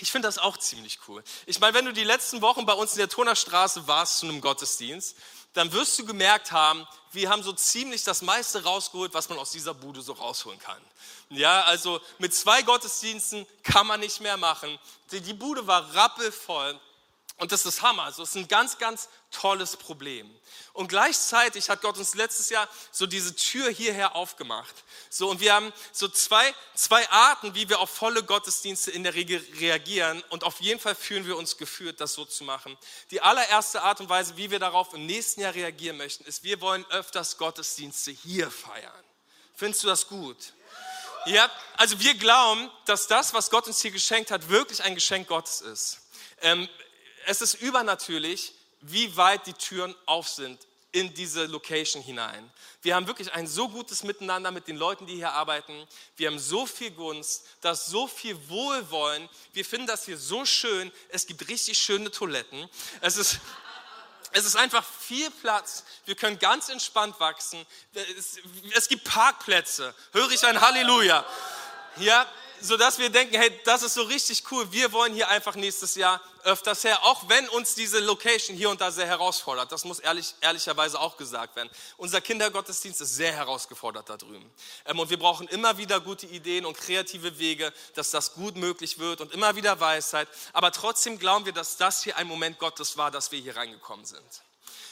Ich 0.00 0.12
finde 0.12 0.28
das 0.28 0.38
auch 0.38 0.56
ziemlich 0.56 0.98
cool. 1.08 1.22
Ich 1.46 1.60
meine, 1.60 1.74
wenn 1.74 1.84
du 1.84 1.92
die 1.92 2.04
letzten 2.04 2.42
Wochen 2.42 2.66
bei 2.66 2.72
uns 2.72 2.92
in 2.92 2.98
der 2.98 3.08
Turnerstraße 3.08 3.86
warst 3.86 4.18
zu 4.18 4.26
einem 4.26 4.40
Gottesdienst, 4.40 5.16
dann 5.54 5.72
wirst 5.72 5.98
du 5.98 6.04
gemerkt 6.04 6.52
haben, 6.52 6.86
wir 7.12 7.30
haben 7.30 7.42
so 7.42 7.52
ziemlich 7.52 8.04
das 8.04 8.22
meiste 8.22 8.64
rausgeholt, 8.64 9.14
was 9.14 9.28
man 9.28 9.38
aus 9.38 9.50
dieser 9.50 9.74
Bude 9.74 10.02
so 10.02 10.12
rausholen 10.12 10.58
kann. 10.58 10.82
Ja, 11.30 11.62
also 11.64 12.00
mit 12.18 12.34
zwei 12.34 12.62
Gottesdiensten 12.62 13.46
kann 13.62 13.86
man 13.86 14.00
nicht 14.00 14.20
mehr 14.20 14.36
machen. 14.36 14.78
Die 15.10 15.34
Bude 15.34 15.66
war 15.66 15.94
rappelvoll. 15.94 16.78
Und 17.38 17.52
das 17.52 17.64
ist 17.66 17.82
Hammer. 17.82 18.02
Also 18.02 18.24
es 18.24 18.30
ist 18.30 18.34
ein 18.34 18.48
ganz, 18.48 18.78
ganz 18.78 19.08
tolles 19.30 19.76
Problem. 19.76 20.28
Und 20.72 20.88
gleichzeitig 20.88 21.70
hat 21.70 21.82
Gott 21.82 21.96
uns 21.96 22.14
letztes 22.14 22.50
Jahr 22.50 22.68
so 22.90 23.06
diese 23.06 23.34
Tür 23.36 23.70
hierher 23.70 24.16
aufgemacht. 24.16 24.74
So, 25.08 25.30
und 25.30 25.40
wir 25.40 25.54
haben 25.54 25.72
so 25.92 26.08
zwei, 26.08 26.52
zwei 26.74 27.08
Arten, 27.10 27.54
wie 27.54 27.68
wir 27.68 27.78
auf 27.78 27.90
volle 27.90 28.24
Gottesdienste 28.24 28.90
in 28.90 29.04
der 29.04 29.14
Regel 29.14 29.44
reagieren. 29.60 30.22
Und 30.30 30.42
auf 30.42 30.60
jeden 30.60 30.80
Fall 30.80 30.96
fühlen 30.96 31.26
wir 31.26 31.36
uns 31.36 31.56
geführt, 31.56 32.00
das 32.00 32.14
so 32.14 32.24
zu 32.24 32.42
machen. 32.42 32.76
Die 33.12 33.20
allererste 33.20 33.82
Art 33.82 34.00
und 34.00 34.08
Weise, 34.08 34.36
wie 34.36 34.50
wir 34.50 34.58
darauf 34.58 34.92
im 34.92 35.06
nächsten 35.06 35.40
Jahr 35.42 35.54
reagieren 35.54 35.96
möchten, 35.96 36.24
ist, 36.24 36.42
wir 36.42 36.60
wollen 36.60 36.84
öfters 36.90 37.38
Gottesdienste 37.38 38.10
hier 38.10 38.50
feiern. 38.50 39.04
Findest 39.54 39.84
du 39.84 39.88
das 39.88 40.08
gut? 40.08 40.54
Ja, 41.28 41.50
also 41.76 42.00
wir 42.00 42.14
glauben, 42.14 42.70
dass 42.86 43.06
das, 43.06 43.34
was 43.34 43.50
Gott 43.50 43.66
uns 43.66 43.82
hier 43.82 43.90
geschenkt 43.90 44.30
hat, 44.30 44.48
wirklich 44.48 44.82
ein 44.82 44.94
Geschenk 44.94 45.28
Gottes 45.28 45.60
ist. 45.60 45.98
Ähm, 46.40 46.66
es 47.26 47.42
ist 47.42 47.54
übernatürlich, 47.54 48.54
wie 48.80 49.14
weit 49.14 49.46
die 49.46 49.52
Türen 49.52 49.94
auf 50.06 50.26
sind 50.26 50.58
in 50.90 51.12
diese 51.12 51.44
Location 51.44 52.02
hinein. 52.02 52.50
Wir 52.80 52.94
haben 52.94 53.06
wirklich 53.06 53.30
ein 53.34 53.46
so 53.46 53.68
gutes 53.68 54.04
Miteinander 54.04 54.50
mit 54.50 54.68
den 54.68 54.76
Leuten, 54.76 55.06
die 55.06 55.16
hier 55.16 55.32
arbeiten. 55.32 55.86
Wir 56.16 56.28
haben 56.28 56.38
so 56.38 56.64
viel 56.64 56.92
Gunst, 56.92 57.44
das 57.60 57.86
so 57.86 58.06
viel 58.06 58.36
Wohlwollen. 58.48 59.28
Wir 59.52 59.66
finden 59.66 59.86
das 59.86 60.06
hier 60.06 60.16
so 60.16 60.46
schön. 60.46 60.90
Es 61.10 61.26
gibt 61.26 61.46
richtig 61.48 61.76
schöne 61.76 62.10
Toiletten. 62.10 62.70
Es 63.02 63.18
ist, 63.18 63.38
es 64.32 64.44
ist 64.44 64.56
einfach 64.56 64.84
viel 64.84 65.30
Platz. 65.30 65.84
Wir 66.04 66.14
können 66.14 66.38
ganz 66.38 66.68
entspannt 66.68 67.18
wachsen. 67.18 67.64
Es, 67.94 68.38
es 68.74 68.88
gibt 68.88 69.04
Parkplätze. 69.04 69.94
Höre 70.12 70.30
ich 70.30 70.44
ein 70.44 70.60
Halleluja. 70.60 71.24
Ja, 71.96 72.26
sodass 72.60 72.98
wir 72.98 73.10
denken, 73.10 73.36
hey, 73.36 73.50
das 73.64 73.82
ist 73.82 73.94
so 73.94 74.02
richtig 74.02 74.42
cool. 74.50 74.70
Wir 74.72 74.92
wollen 74.92 75.12
hier 75.12 75.28
einfach 75.28 75.54
nächstes 75.54 75.94
Jahr 75.94 76.20
öfters 76.44 76.84
her, 76.84 77.04
auch 77.04 77.28
wenn 77.28 77.48
uns 77.50 77.74
diese 77.74 78.00
Location 78.00 78.56
hier 78.56 78.70
und 78.70 78.80
da 78.80 78.90
sehr 78.90 79.06
herausfordert. 79.06 79.70
Das 79.72 79.84
muss 79.84 79.98
ehrlich, 79.98 80.34
ehrlicherweise 80.40 80.98
auch 81.00 81.16
gesagt 81.16 81.56
werden. 81.56 81.70
Unser 81.96 82.20
Kindergottesdienst 82.20 83.00
ist 83.00 83.14
sehr 83.14 83.32
herausgefordert 83.32 84.08
da 84.08 84.16
drüben. 84.16 84.50
Ähm, 84.86 84.98
und 84.98 85.10
wir 85.10 85.18
brauchen 85.18 85.48
immer 85.48 85.78
wieder 85.78 86.00
gute 86.00 86.26
Ideen 86.26 86.64
und 86.64 86.76
kreative 86.76 87.38
Wege, 87.38 87.72
dass 87.94 88.10
das 88.10 88.34
gut 88.34 88.56
möglich 88.56 88.98
wird 88.98 89.20
und 89.20 89.32
immer 89.32 89.56
wieder 89.56 89.78
Weisheit. 89.80 90.28
Aber 90.52 90.72
trotzdem 90.72 91.18
glauben 91.18 91.44
wir, 91.44 91.52
dass 91.52 91.76
das 91.76 92.02
hier 92.02 92.16
ein 92.16 92.26
Moment 92.26 92.58
Gottes 92.58 92.96
war, 92.96 93.10
dass 93.10 93.30
wir 93.32 93.40
hier 93.40 93.56
reingekommen 93.56 94.04
sind. 94.04 94.42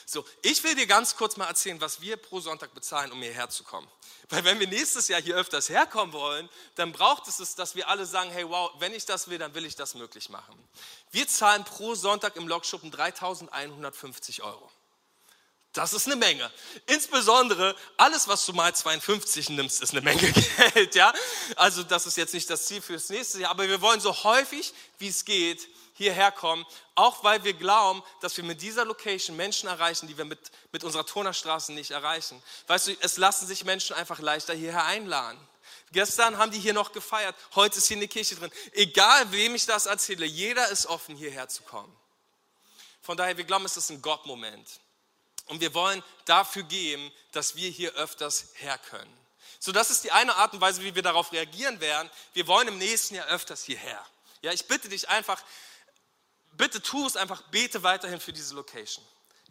So, 0.09 0.25
ich 0.43 0.63
will 0.63 0.77
dir 0.77 0.87
ganz 0.87 1.17
kurz 1.17 1.37
mal 1.37 1.47
erzählen, 1.49 1.81
was 1.81 2.01
wir 2.01 2.17
pro 2.17 2.39
Sonntag 2.39 2.73
bezahlen, 2.73 3.11
um 3.11 3.21
hierher 3.21 3.49
zu 3.49 3.65
kommen. 3.65 3.89
Weil 4.29 4.45
wenn 4.45 4.61
wir 4.61 4.69
nächstes 4.69 5.09
Jahr 5.09 5.21
hier 5.21 5.35
öfters 5.35 5.69
herkommen 5.69 6.13
wollen, 6.13 6.49
dann 6.77 6.93
braucht 6.93 7.27
es 7.27 7.57
dass 7.57 7.75
wir 7.75 7.89
alle 7.89 8.07
sagen, 8.07 8.31
hey 8.31 8.49
wow, 8.49 8.71
wenn 8.79 8.95
ich 8.95 9.05
das 9.05 9.29
will, 9.29 9.39
dann 9.39 9.55
will 9.55 9.65
ich 9.65 9.75
das 9.75 9.97
möglich 9.97 10.29
machen. 10.29 10.57
Wir 11.11 11.27
zahlen 11.27 11.65
pro 11.65 11.97
Sonntag 11.97 12.37
im 12.37 12.47
Lokschuppen 12.47 12.93
3.150 12.93 14.43
Euro. 14.43 14.71
Das 15.73 15.93
ist 15.93 16.07
eine 16.07 16.17
Menge. 16.17 16.51
Insbesondere 16.87 17.75
alles, 17.97 18.29
was 18.29 18.47
du 18.47 18.53
mal 18.53 18.75
52 18.75 19.51
nimmst, 19.51 19.83
ist 19.83 19.91
eine 19.91 20.03
Menge 20.03 20.33
Geld. 20.73 20.95
Ja? 20.95 21.13
Also 21.57 21.83
das 21.83 22.07
ist 22.07 22.17
jetzt 22.17 22.33
nicht 22.33 22.49
das 22.49 22.67
Ziel 22.67 22.81
fürs 22.81 23.09
nächste 23.09 23.41
Jahr, 23.41 23.51
aber 23.51 23.69
wir 23.69 23.81
wollen 23.81 24.01
so 24.01 24.23
häufig, 24.23 24.73
wie 24.99 25.09
es 25.09 25.25
geht, 25.25 25.69
hierher 25.97 26.31
kommen, 26.31 26.65
auch 26.95 27.25
weil 27.25 27.43
wir 27.45 27.55
glauben, 27.55 28.03
dass 28.21 28.37
wir 28.37 28.45
mit 28.45 28.63
dieser 28.63 28.85
Location 28.85 29.37
Menschen 29.37 29.69
erreichen, 29.69 30.07
die 30.07 30.17
wir 30.17 30.25
mit, 30.25 30.39
mit 30.73 30.85
unserer 30.85 31.07
Turnerstraße 31.07 31.73
nicht 31.73 31.91
erreichen. 31.91 32.43
Weißt 32.67 32.89
du, 32.89 32.97
es 33.01 33.17
lassen 33.17 33.47
sich 33.47 33.65
Menschen 33.65 33.97
einfach 33.97 34.19
leichter 34.21 34.55
hierher 34.55 34.85
einladen. 34.85 35.39
Gestern 35.93 36.37
haben 36.37 36.51
die 36.51 36.59
hier 36.59 36.75
noch 36.75 36.93
gefeiert, 36.93 37.35
heute 37.55 37.79
ist 37.79 37.87
hier 37.87 37.97
eine 37.97 38.09
Kirche 38.09 38.35
drin. 38.37 38.51
Egal, 38.73 39.31
wem 39.33 39.55
ich 39.55 39.67
das 39.67 39.87
erzähle, 39.87 40.27
jeder 40.27 40.69
ist 40.69 40.87
offen, 40.87 41.17
hierher 41.17 41.49
zu 41.49 41.63
kommen. 41.63 41.95
Von 43.01 43.17
daher, 43.17 43.37
wir 43.37 43.45
glauben, 43.45 43.65
es 43.65 43.77
ist 43.77 43.91
ein 43.91 44.03
Gottmoment. 44.03 44.69
Und 45.47 45.61
wir 45.61 45.73
wollen 45.75 46.03
dafür 46.25 46.65
geben, 46.65 47.13
dass 47.33 47.55
wir 47.55 47.71
hier 47.71 47.95
öfters 47.95 48.49
her 48.55 48.79
können. 48.79 49.17
So, 49.61 49.73
das 49.73 49.91
ist 49.91 50.05
die 50.05 50.11
eine 50.11 50.35
Art 50.37 50.53
und 50.53 50.61
Weise, 50.61 50.83
wie 50.83 50.95
wir 50.95 51.03
darauf 51.03 51.33
reagieren 51.33 51.81
werden. 51.81 52.11
Wir 52.35 52.47
wollen 52.47 52.69
im 52.69 52.79
nächsten 52.79 53.15
Jahr 53.15 53.29
öfters 53.29 53.63
hierher. 53.63 54.05
Ja, 54.43 54.53
ich 54.53 54.67
bitte 54.67 54.89
dich 54.89 55.09
einfach, 55.09 55.43
bitte 56.57 56.81
tu 56.81 57.07
es 57.07 57.17
einfach, 57.17 57.43
bete 57.51 57.83
weiterhin 57.83 58.21
für 58.21 58.33
diese 58.33 58.55
Location. 58.55 59.05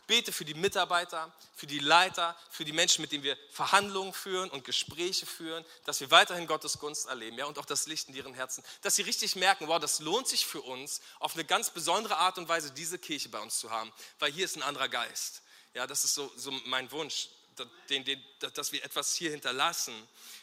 Bete 0.07 0.31
für 0.31 0.45
die 0.45 0.53
Mitarbeiter, 0.53 1.33
für 1.55 1.65
die 1.65 1.79
Leiter, 1.79 2.37
für 2.51 2.63
die 2.63 2.73
Menschen, 2.73 3.01
mit 3.01 3.11
denen 3.11 3.23
wir 3.23 3.37
Verhandlungen 3.51 4.13
führen 4.13 4.51
und 4.51 4.63
Gespräche 4.63 5.25
führen, 5.25 5.65
dass 5.85 5.99
wir 5.99 6.11
weiterhin 6.11 6.45
Gottes 6.45 6.77
Gunst 6.77 7.07
erleben 7.07 7.37
ja, 7.39 7.45
und 7.45 7.57
auch 7.57 7.65
das 7.65 7.87
Licht 7.87 8.09
in 8.09 8.15
ihren 8.15 8.35
Herzen. 8.35 8.63
Dass 8.81 8.95
sie 8.95 9.01
richtig 9.01 9.35
merken, 9.35 9.67
wow, 9.67 9.79
das 9.79 9.99
lohnt 9.99 10.27
sich 10.27 10.45
für 10.45 10.61
uns, 10.61 11.01
auf 11.19 11.33
eine 11.33 11.43
ganz 11.43 11.71
besondere 11.71 12.17
Art 12.17 12.37
und 12.37 12.47
Weise 12.47 12.71
diese 12.71 12.99
Kirche 12.99 13.29
bei 13.29 13.39
uns 13.39 13.57
zu 13.57 13.71
haben, 13.71 13.91
weil 14.19 14.31
hier 14.31 14.45
ist 14.45 14.55
ein 14.55 14.63
anderer 14.63 14.89
Geist. 14.89 15.41
Ja, 15.73 15.87
das 15.87 16.05
ist 16.05 16.13
so, 16.13 16.31
so 16.35 16.51
mein 16.65 16.91
Wunsch 16.91 17.29
dass 18.53 18.71
wir 18.71 18.83
etwas 18.83 19.15
hier 19.15 19.31
hinterlassen, 19.31 19.93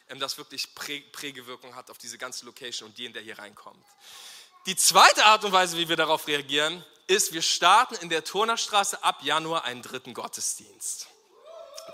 ähm, 0.09 0.19
das 0.19 0.39
wirklich 0.39 0.75
Prägewirkung 0.75 1.75
hat 1.75 1.91
auf 1.91 1.99
diese 1.99 2.19
ganze 2.19 2.47
Location 2.47 2.89
und 2.89 2.99
jeden, 2.99 3.13
der 3.13 3.23
hier 3.23 3.39
reinkommt. 3.39 3.85
Die 4.67 4.77
zweite 4.77 5.25
Art 5.25 5.45
und 5.45 5.51
Weise, 5.51 5.77
wie 5.77 5.89
wir 5.89 5.97
darauf 5.97 6.29
reagieren, 6.29 6.85
ist, 7.09 7.33
wir 7.33 7.43
starten 7.43 7.97
in 7.97 8.09
der 8.09 8.23
Turnerstraße 8.23 9.03
ab 9.03 9.23
Januar 9.23 9.65
einen 9.65 9.83
dritten 9.83 10.15
Gottesdienst. 10.15 11.09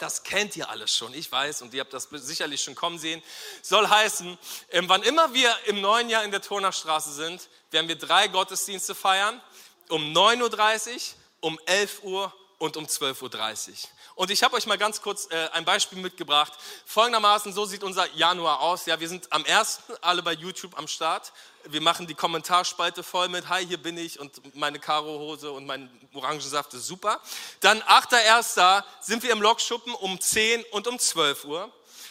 Das 0.00 0.22
kennt 0.22 0.54
ihr 0.54 0.68
alles 0.68 0.94
schon, 0.94 1.14
ich 1.14 1.33
weiß, 1.33 1.62
und 1.62 1.72
ihr 1.72 1.81
habt 1.81 1.94
das 1.94 2.09
sicherlich 2.12 2.62
schon 2.62 2.74
kommen 2.74 2.98
sehen. 2.98 3.22
Soll 3.62 3.88
heißen, 3.88 4.38
ähm, 4.70 4.87
wann 4.87 5.02
immer 5.02 5.33
wir 5.33 5.57
im 5.64 5.81
neuen 5.81 6.11
Jahr 6.11 6.24
in 6.24 6.31
der 6.31 6.42
Turnerstraße 6.42 7.12
sind, 7.14 7.48
werden 7.70 7.88
wir 7.88 7.96
drei 7.96 8.28
Gottesdienste 8.28 8.94
feiern. 8.94 9.40
Um 9.88 10.12
9.30 10.12 10.92
Uhr, 10.92 11.00
um 11.40 11.61
11 11.64 12.02
Uhr 12.02 12.35
und 12.59 12.76
um 12.76 12.85
12.30 12.85 13.70
Uhr. 13.70 13.76
Und 14.14 14.31
ich 14.31 14.42
habe 14.42 14.57
euch 14.57 14.66
mal 14.66 14.76
ganz 14.76 15.00
kurz 15.00 15.28
äh, 15.31 15.48
ein 15.52 15.64
Beispiel 15.64 15.98
mitgebracht. 15.98 16.52
Folgendermaßen, 16.85 17.52
so 17.52 17.64
sieht 17.64 17.83
unser 17.83 18.11
Januar 18.14 18.61
aus. 18.61 18.85
Ja, 18.87 19.00
wir 19.00 19.09
sind 19.09 19.33
am 19.33 19.44
1. 19.44 19.81
alle 20.00 20.22
bei 20.22 20.33
YouTube 20.33 20.76
am 20.76 20.88
Start. 20.88 21.33
Wir 21.70 21.83
machen 21.83 22.07
die 22.07 22.14
Kommentarspalte 22.14 23.02
voll 23.02 23.28
mit 23.28 23.50
Hi, 23.50 23.66
hier 23.66 23.76
bin 23.76 23.98
ich 23.98 24.18
und 24.18 24.54
meine 24.54 24.78
Karo-Hose 24.78 25.52
und 25.52 25.66
mein 25.66 25.90
Orangensaft 26.14 26.72
ist 26.72 26.87
super. 26.87 27.20
Dann 27.61 27.83
8.1. 27.83 28.83
sind 29.02 29.22
wir 29.22 29.31
im 29.33 29.42
Lokschuppen 29.42 29.92
um 29.92 30.18
10 30.18 30.64
und 30.70 30.87
um 30.87 30.98
12 30.98 31.44
Uhr. 31.44 31.70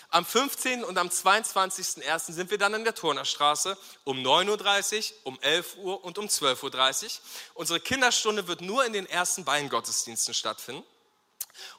Am 0.09 0.25
15. 0.25 0.83
und 0.83 0.99
am 0.99 1.07
22.01. 1.07 2.33
sind 2.33 2.51
wir 2.51 2.59
dann 2.59 2.75
in 2.75 2.83
der 2.83 2.93
Turnerstraße 2.93 3.75
um 4.03 4.19
9.30 4.19 5.11
Uhr, 5.11 5.17
um 5.23 5.39
11 5.41 5.77
Uhr 5.77 6.03
und 6.03 6.19
um 6.19 6.27
12.30 6.27 7.05
Uhr. 7.05 7.11
Unsere 7.55 7.79
Kinderstunde 7.79 8.47
wird 8.47 8.61
nur 8.61 8.85
in 8.85 8.93
den 8.93 9.07
ersten 9.07 9.43
beiden 9.43 9.69
Gottesdiensten 9.69 10.35
stattfinden. 10.35 10.83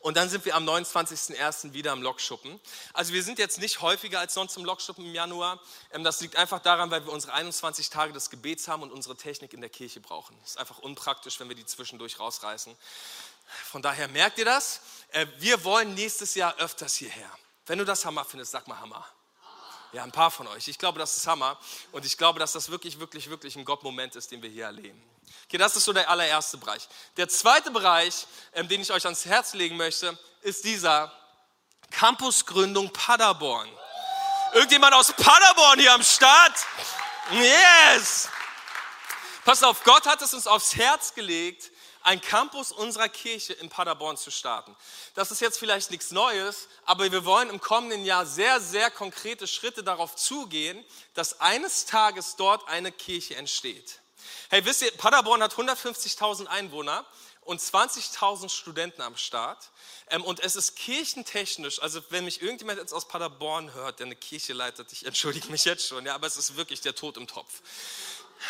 Und 0.01 0.17
dann 0.17 0.29
sind 0.29 0.45
wir 0.45 0.55
am 0.55 0.69
29.01. 0.69 1.73
wieder 1.73 1.93
im 1.93 2.03
Lokschuppen. 2.03 2.61
Also 2.93 3.13
wir 3.13 3.23
sind 3.23 3.39
jetzt 3.39 3.59
nicht 3.59 3.81
häufiger 3.81 4.21
als 4.21 4.35
sonst 4.35 4.57
im 4.57 4.65
Lokschuppen 4.65 5.05
im 5.05 5.15
Januar. 5.15 5.61
Ähm, 5.93 6.05
das 6.05 6.21
liegt 6.21 6.37
einfach 6.37 6.61
daran, 6.61 6.91
weil 6.91 7.05
wir 7.05 7.13
unsere 7.13 7.33
21 7.33 7.91
Tage 7.91 8.13
des 8.13 8.31
Gebets 8.31 8.69
haben 8.69 8.83
und 8.83 8.93
unsere 8.93 9.17
Technik 9.17 9.53
in 9.53 9.61
der 9.61 9.71
Kirche 9.71 10.01
brauchen. 10.01 10.37
Das 10.43 10.51
ist 10.51 10.59
einfach 10.59 10.79
unpraktisch, 10.79 11.39
wenn 11.41 11.49
wir 11.49 11.57
die 11.57 11.67
zwischendurch 11.67 12.19
rausreißen. 12.19 12.75
Von 13.65 13.83
daher 13.83 14.09
merkt 14.09 14.39
ihr 14.39 14.45
das. 14.45 14.81
Äh, 15.13 15.27
wir 15.39 15.65
wollen 15.65 15.95
nächstes 15.95 16.35
Jahr 16.35 16.57
öfters 16.57 16.95
hierher. 16.95 17.31
Wenn 17.67 17.79
du 17.79 17.85
das 17.85 18.05
Hammer 18.05 18.25
findest, 18.25 18.53
sag 18.53 18.67
mal 18.67 18.79
Hammer. 18.79 19.07
Ja, 19.93 20.05
ein 20.05 20.13
paar 20.13 20.31
von 20.31 20.47
euch. 20.49 20.69
Ich 20.69 20.79
glaube, 20.79 20.99
das 20.99 21.17
ist 21.17 21.27
Hammer. 21.27 21.59
Und 21.93 22.05
ich 22.05 22.19
glaube, 22.19 22.39
dass 22.39 22.53
das 22.53 22.71
wirklich, 22.71 22.99
wirklich, 23.01 23.31
wirklich 23.31 23.57
ein 23.57 23.65
Gott-Moment 23.65 24.17
ist, 24.17 24.31
den 24.31 24.43
wir 24.43 24.51
hier 24.51 24.65
erleben. 24.65 25.03
Okay, 25.47 25.59
das 25.59 25.77
ist 25.77 25.85
so 25.85 25.93
der 25.93 26.09
allererste 26.09 26.59
Bereich. 26.59 26.89
Der 27.17 27.29
zweite 27.29 27.71
Bereich, 27.71 28.27
ähm, 28.55 28.69
den 28.69 28.81
ich 28.81 28.93
euch 28.93 29.05
ans 29.05 29.25
Herz 29.25 29.55
legen 29.55 29.77
möchte, 29.77 30.19
ist 30.43 30.65
dieser 30.65 31.13
Campusgründung 31.91 32.93
Paderborn. 32.93 33.69
Irgendjemand 34.53 34.95
aus 34.95 35.13
Paderborn 35.13 35.79
hier 35.79 35.93
am 35.93 36.03
Start? 36.03 36.55
Yes! 37.31 38.29
Pass 39.45 39.63
auf, 39.63 39.83
Gott 39.85 40.07
hat 40.07 40.21
es 40.23 40.35
uns 40.35 40.47
aufs 40.47 40.77
Herz 40.77 41.15
gelegt, 41.15 41.71
ein 42.03 42.21
Campus 42.21 42.73
unserer 42.73 43.09
Kirche 43.09 43.53
in 43.55 43.69
Paderborn 43.69 44.17
zu 44.17 44.31
starten. 44.31 44.75
Das 45.15 45.31
ist 45.31 45.41
jetzt 45.41 45.59
vielleicht 45.59 45.91
nichts 45.91 46.11
Neues, 46.11 46.69
aber 46.87 47.11
wir 47.11 47.25
wollen 47.25 47.51
im 47.51 47.61
kommenden 47.61 48.05
Jahr 48.05 48.25
sehr, 48.25 48.61
sehr 48.61 48.91
konkrete 48.91 49.47
Schritte 49.47 49.83
darauf 49.83 50.17
zugehen, 50.17 50.85
dass 51.15 51.41
eines 51.41 51.85
Tages 51.85 52.37
dort 52.37 52.67
eine 52.69 52.93
Kirche 52.93 53.37
entsteht. 53.37 54.01
Hey, 54.51 54.65
wisst 54.65 54.81
ihr, 54.81 54.91
Paderborn 54.93 55.43
hat 55.43 55.53
150.000 55.53 56.47
Einwohner 56.47 57.05
und 57.43 57.61
20.000 57.61 58.49
Studenten 58.49 59.03
am 59.03 59.15
Start. 59.15 59.69
Ähm, 60.09 60.25
und 60.25 60.41
es 60.41 60.57
ist 60.57 60.75
kirchentechnisch, 60.75 61.83
also 61.83 62.01
wenn 62.09 62.25
mich 62.25 62.41
irgendjemand 62.41 62.79
jetzt 62.79 62.95
aus 62.95 63.07
Paderborn 63.07 63.75
hört, 63.75 63.99
der 63.99 64.07
eine 64.07 64.17
Kirche 64.17 64.55
leitet, 64.55 64.91
ich 64.91 65.05
entschuldige 65.05 65.49
mich 65.49 65.67
jetzt 65.67 65.87
schon, 65.87 66.07
ja, 66.07 66.15
aber 66.15 66.27
es 66.27 66.39
ist 66.39 66.57
wirklich 66.57 66.81
der 66.81 66.95
Tod 66.95 67.19
im 67.19 67.27
Topf. 67.27 67.61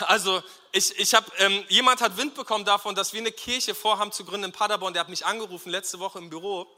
Also 0.00 0.40
ich, 0.70 0.96
ich 1.00 1.14
habe, 1.14 1.32
ähm, 1.38 1.64
jemand 1.68 2.00
hat 2.00 2.16
Wind 2.16 2.37
bekommen 2.37 2.64
davon, 2.64 2.94
dass 2.94 3.12
wir 3.12 3.20
eine 3.20 3.32
Kirche 3.32 3.74
vorhaben 3.74 4.12
zu 4.12 4.24
gründen 4.24 4.44
in 4.44 4.52
Paderborn. 4.52 4.92
Der 4.92 5.00
hat 5.00 5.08
mich 5.08 5.26
angerufen 5.26 5.70
letzte 5.70 5.98
Woche 5.98 6.18
im 6.18 6.30
Büro. 6.30 6.68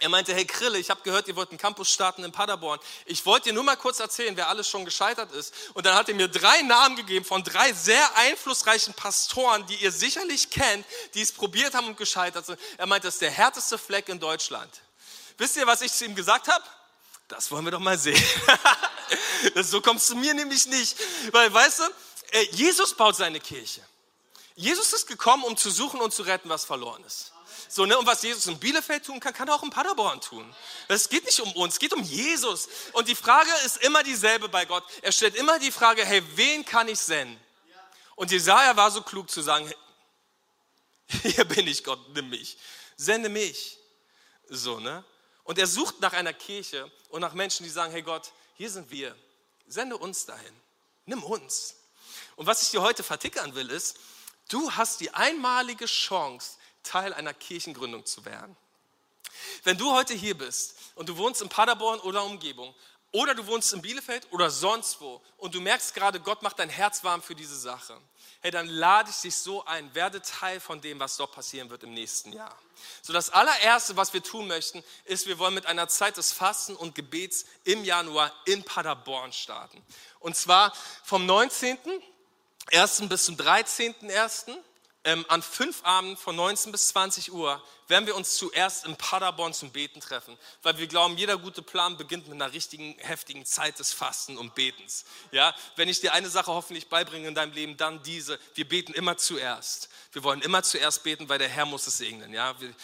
Er 0.00 0.08
meinte, 0.08 0.34
hey 0.34 0.46
Krille, 0.46 0.78
ich 0.78 0.88
habe 0.88 1.02
gehört, 1.02 1.28
ihr 1.28 1.36
wollt 1.36 1.50
einen 1.50 1.58
Campus 1.58 1.90
starten 1.90 2.24
in 2.24 2.32
Paderborn. 2.32 2.80
Ich 3.04 3.26
wollte 3.26 3.50
dir 3.50 3.52
nur 3.52 3.64
mal 3.64 3.76
kurz 3.76 4.00
erzählen, 4.00 4.34
wer 4.36 4.48
alles 4.48 4.66
schon 4.66 4.86
gescheitert 4.86 5.30
ist. 5.32 5.54
Und 5.74 5.84
dann 5.84 5.94
hat 5.94 6.08
er 6.08 6.14
mir 6.14 6.26
drei 6.26 6.62
Namen 6.62 6.96
gegeben 6.96 7.24
von 7.24 7.44
drei 7.44 7.72
sehr 7.74 8.16
einflussreichen 8.16 8.94
Pastoren, 8.94 9.66
die 9.66 9.76
ihr 9.76 9.92
sicherlich 9.92 10.48
kennt, 10.48 10.86
die 11.14 11.20
es 11.20 11.32
probiert 11.32 11.74
haben 11.74 11.86
und 11.86 11.98
gescheitert 11.98 12.46
sind. 12.46 12.58
Er 12.78 12.86
meinte, 12.86 13.08
das 13.08 13.14
ist 13.16 13.22
der 13.22 13.30
härteste 13.30 13.76
Fleck 13.76 14.08
in 14.08 14.18
Deutschland. 14.18 14.72
Wisst 15.36 15.56
ihr, 15.56 15.66
was 15.66 15.82
ich 15.82 15.92
zu 15.92 16.06
ihm 16.06 16.14
gesagt 16.14 16.48
habe? 16.48 16.64
Das 17.28 17.50
wollen 17.50 17.64
wir 17.64 17.70
doch 17.70 17.78
mal 17.78 17.98
sehen. 17.98 18.22
so 19.62 19.80
kommst 19.80 20.08
du 20.10 20.16
mir 20.16 20.34
nämlich 20.34 20.66
nicht. 20.66 20.96
Weil, 21.30 21.52
weißt 21.52 21.80
du, 21.80 21.84
äh, 22.32 22.42
Jesus 22.52 22.94
baut 22.94 23.16
seine 23.16 23.38
Kirche. 23.38 23.82
Jesus 24.56 24.92
ist 24.92 25.06
gekommen, 25.06 25.44
um 25.44 25.56
zu 25.56 25.70
suchen 25.70 26.00
und 26.00 26.12
zu 26.12 26.22
retten, 26.22 26.48
was 26.48 26.64
verloren 26.64 27.04
ist. 27.04 27.32
So, 27.72 27.86
ne? 27.86 27.96
Und 27.96 28.04
was 28.04 28.22
Jesus 28.22 28.48
in 28.48 28.58
Bielefeld 28.58 29.06
tun 29.06 29.20
kann, 29.20 29.32
kann 29.32 29.46
er 29.46 29.54
auch 29.54 29.62
in 29.62 29.70
Paderborn 29.70 30.20
tun. 30.20 30.52
Es 30.88 31.08
geht 31.08 31.24
nicht 31.24 31.38
um 31.38 31.52
uns, 31.52 31.74
es 31.74 31.78
geht 31.78 31.92
um 31.92 32.02
Jesus. 32.02 32.68
Und 32.94 33.06
die 33.06 33.14
Frage 33.14 33.48
ist 33.64 33.76
immer 33.84 34.02
dieselbe 34.02 34.48
bei 34.48 34.64
Gott. 34.64 34.82
Er 35.02 35.12
stellt 35.12 35.36
immer 35.36 35.56
die 35.60 35.70
Frage, 35.70 36.04
hey, 36.04 36.20
wen 36.34 36.64
kann 36.64 36.88
ich 36.88 36.98
senden? 36.98 37.40
Und 38.16 38.32
Jesaja 38.32 38.76
war 38.76 38.90
so 38.90 39.02
klug 39.02 39.30
zu 39.30 39.40
sagen, 39.40 39.72
hey, 41.06 41.32
hier 41.32 41.44
bin 41.44 41.68
ich, 41.68 41.84
Gott, 41.84 42.00
nimm 42.12 42.28
mich. 42.28 42.58
Sende 42.96 43.28
mich. 43.28 43.78
So, 44.48 44.80
ne? 44.80 45.04
Und 45.44 45.56
er 45.56 45.68
sucht 45.68 46.00
nach 46.00 46.12
einer 46.12 46.32
Kirche 46.32 46.90
und 47.10 47.20
nach 47.20 47.34
Menschen, 47.34 47.62
die 47.62 47.70
sagen, 47.70 47.92
hey 47.92 48.02
Gott, 48.02 48.32
hier 48.56 48.68
sind 48.68 48.90
wir. 48.90 49.14
Sende 49.68 49.96
uns 49.96 50.26
dahin. 50.26 50.60
Nimm 51.06 51.22
uns. 51.22 51.76
Und 52.34 52.46
was 52.46 52.62
ich 52.62 52.70
dir 52.70 52.82
heute 52.82 53.04
vertickern 53.04 53.54
will, 53.54 53.70
ist, 53.70 53.96
du 54.48 54.72
hast 54.72 54.98
die 55.00 55.14
einmalige 55.14 55.86
Chance, 55.86 56.56
Teil 56.82 57.14
einer 57.14 57.34
Kirchengründung 57.34 58.06
zu 58.06 58.24
werden. 58.24 58.56
Wenn 59.64 59.78
du 59.78 59.92
heute 59.92 60.14
hier 60.14 60.36
bist 60.36 60.76
und 60.94 61.08
du 61.08 61.16
wohnst 61.16 61.42
in 61.42 61.48
Paderborn 61.48 62.00
oder 62.00 62.24
Umgebung 62.24 62.74
oder 63.12 63.34
du 63.34 63.46
wohnst 63.46 63.72
in 63.72 63.82
Bielefeld 63.82 64.26
oder 64.30 64.50
sonst 64.50 65.00
wo 65.00 65.20
und 65.36 65.54
du 65.54 65.60
merkst 65.60 65.94
gerade, 65.94 66.20
Gott 66.20 66.42
macht 66.42 66.58
dein 66.58 66.68
Herz 66.68 67.02
warm 67.02 67.22
für 67.22 67.34
diese 67.34 67.58
Sache, 67.58 67.96
hey, 68.40 68.50
dann 68.50 68.66
lade 68.66 69.10
ich 69.10 69.16
dich 69.20 69.36
so 69.36 69.64
ein, 69.64 69.94
werde 69.94 70.22
Teil 70.22 70.60
von 70.60 70.80
dem, 70.80 70.98
was 71.00 71.16
dort 71.16 71.32
passieren 71.32 71.70
wird 71.70 71.82
im 71.82 71.92
nächsten 71.92 72.32
Jahr. 72.32 72.56
So 73.02 73.12
das 73.12 73.30
allererste, 73.30 73.96
was 73.96 74.14
wir 74.14 74.22
tun 74.22 74.46
möchten, 74.46 74.82
ist, 75.04 75.26
wir 75.26 75.38
wollen 75.38 75.54
mit 75.54 75.66
einer 75.66 75.88
Zeit 75.88 76.16
des 76.16 76.32
Fasten 76.32 76.76
und 76.76 76.94
Gebets 76.94 77.44
im 77.64 77.84
Januar 77.84 78.32
in 78.46 78.62
Paderborn 78.64 79.32
starten. 79.32 79.84
Und 80.20 80.36
zwar 80.36 80.72
vom 81.04 81.26
19. 81.26 81.78
1. 82.72 83.08
bis 83.08 83.24
zum 83.24 83.36
13.1. 83.36 84.56
Ähm, 85.04 85.24
an 85.28 85.40
fünf 85.40 85.82
Abenden 85.82 86.18
von 86.18 86.36
19 86.36 86.72
bis 86.72 86.88
20 86.88 87.32
Uhr 87.32 87.62
werden 87.88 88.06
wir 88.06 88.14
uns 88.14 88.36
zuerst 88.36 88.84
in 88.84 88.96
Paderborn 88.96 89.54
zum 89.54 89.70
Beten 89.70 89.98
treffen, 90.00 90.36
weil 90.62 90.76
wir 90.76 90.86
glauben, 90.88 91.16
jeder 91.16 91.38
gute 91.38 91.62
Plan 91.62 91.96
beginnt 91.96 92.28
mit 92.28 92.34
einer 92.34 92.52
richtigen, 92.52 92.94
heftigen 92.98 93.46
Zeit 93.46 93.78
des 93.78 93.94
Fasten 93.94 94.36
und 94.36 94.54
Betens. 94.54 95.06
Ja, 95.32 95.54
wenn 95.76 95.88
ich 95.88 96.00
dir 96.00 96.12
eine 96.12 96.28
Sache 96.28 96.52
hoffentlich 96.52 96.88
beibringe 96.88 97.28
in 97.28 97.34
deinem 97.34 97.52
Leben, 97.52 97.78
dann 97.78 98.02
diese: 98.02 98.38
Wir 98.54 98.68
beten 98.68 98.92
immer 98.92 99.16
zuerst. 99.16 99.88
Wir 100.12 100.22
wollen 100.22 100.42
immer 100.42 100.62
zuerst 100.62 101.02
beten, 101.02 101.30
weil 101.30 101.38
der 101.38 101.48
Herr 101.48 101.64
muss 101.64 101.86
es 101.86 101.96
segnen. 101.96 102.34
Ja, 102.34 102.60
wir, 102.60 102.74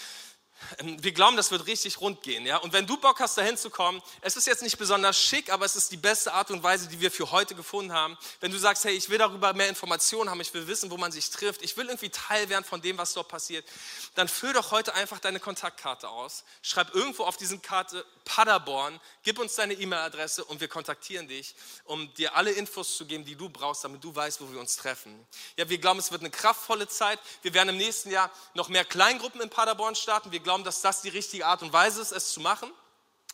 wir 0.82 1.12
glauben, 1.12 1.36
das 1.36 1.50
wird 1.50 1.66
richtig 1.66 2.00
rund 2.00 2.22
gehen. 2.22 2.46
Ja? 2.46 2.58
Und 2.58 2.72
wenn 2.72 2.86
du 2.86 2.96
Bock 2.96 3.20
hast, 3.20 3.36
dahin 3.36 3.56
zu 3.56 3.70
kommen, 3.70 4.02
es 4.20 4.36
ist 4.36 4.46
jetzt 4.46 4.62
nicht 4.62 4.78
besonders 4.78 5.18
schick, 5.18 5.52
aber 5.52 5.64
es 5.64 5.76
ist 5.76 5.92
die 5.92 5.96
beste 5.96 6.32
Art 6.32 6.50
und 6.50 6.62
Weise, 6.62 6.88
die 6.88 7.00
wir 7.00 7.10
für 7.10 7.30
heute 7.30 7.54
gefunden 7.54 7.92
haben. 7.92 8.16
Wenn 8.40 8.50
du 8.50 8.58
sagst, 8.58 8.84
hey, 8.84 8.94
ich 8.94 9.08
will 9.08 9.18
darüber 9.18 9.52
mehr 9.52 9.68
Informationen 9.68 10.30
haben, 10.30 10.40
ich 10.40 10.52
will 10.54 10.66
wissen, 10.66 10.90
wo 10.90 10.96
man 10.96 11.12
sich 11.12 11.30
trifft, 11.30 11.62
ich 11.62 11.76
will 11.76 11.86
irgendwie 11.86 12.10
Teil 12.10 12.48
werden 12.48 12.64
von 12.64 12.80
dem, 12.80 12.98
was 12.98 13.14
dort 13.14 13.28
passiert, 13.28 13.66
dann 14.14 14.28
füll 14.28 14.52
doch 14.52 14.70
heute 14.70 14.94
einfach 14.94 15.18
deine 15.18 15.40
Kontaktkarte 15.40 16.08
aus. 16.08 16.44
Schreib 16.62 16.94
irgendwo 16.94 17.24
auf 17.24 17.36
diesen 17.36 17.62
Karte 17.62 18.04
Paderborn, 18.24 19.00
gib 19.22 19.38
uns 19.38 19.54
deine 19.54 19.74
E-Mail-Adresse 19.74 20.44
und 20.44 20.60
wir 20.60 20.68
kontaktieren 20.68 21.28
dich, 21.28 21.54
um 21.84 22.12
dir 22.14 22.34
alle 22.34 22.50
Infos 22.50 22.96
zu 22.96 23.06
geben, 23.06 23.24
die 23.24 23.36
du 23.36 23.48
brauchst, 23.48 23.84
damit 23.84 24.02
du 24.02 24.14
weißt, 24.14 24.40
wo 24.40 24.50
wir 24.50 24.58
uns 24.58 24.76
treffen. 24.76 25.26
Ja, 25.56 25.68
wir 25.68 25.78
glauben, 25.78 26.00
es 26.00 26.10
wird 26.10 26.22
eine 26.22 26.30
kraftvolle 26.30 26.88
Zeit. 26.88 27.20
Wir 27.42 27.54
werden 27.54 27.70
im 27.70 27.76
nächsten 27.76 28.10
Jahr 28.10 28.30
noch 28.54 28.68
mehr 28.68 28.84
Kleingruppen 28.84 29.40
in 29.40 29.48
Paderborn 29.48 29.94
starten. 29.94 30.32
Wir 30.32 30.40
glauben, 30.46 30.62
dass 30.62 30.80
das 30.80 31.02
die 31.02 31.08
richtige 31.08 31.44
Art 31.44 31.62
und 31.62 31.72
Weise 31.72 32.00
ist, 32.00 32.12
es 32.12 32.32
zu 32.32 32.40
machen. 32.40 32.72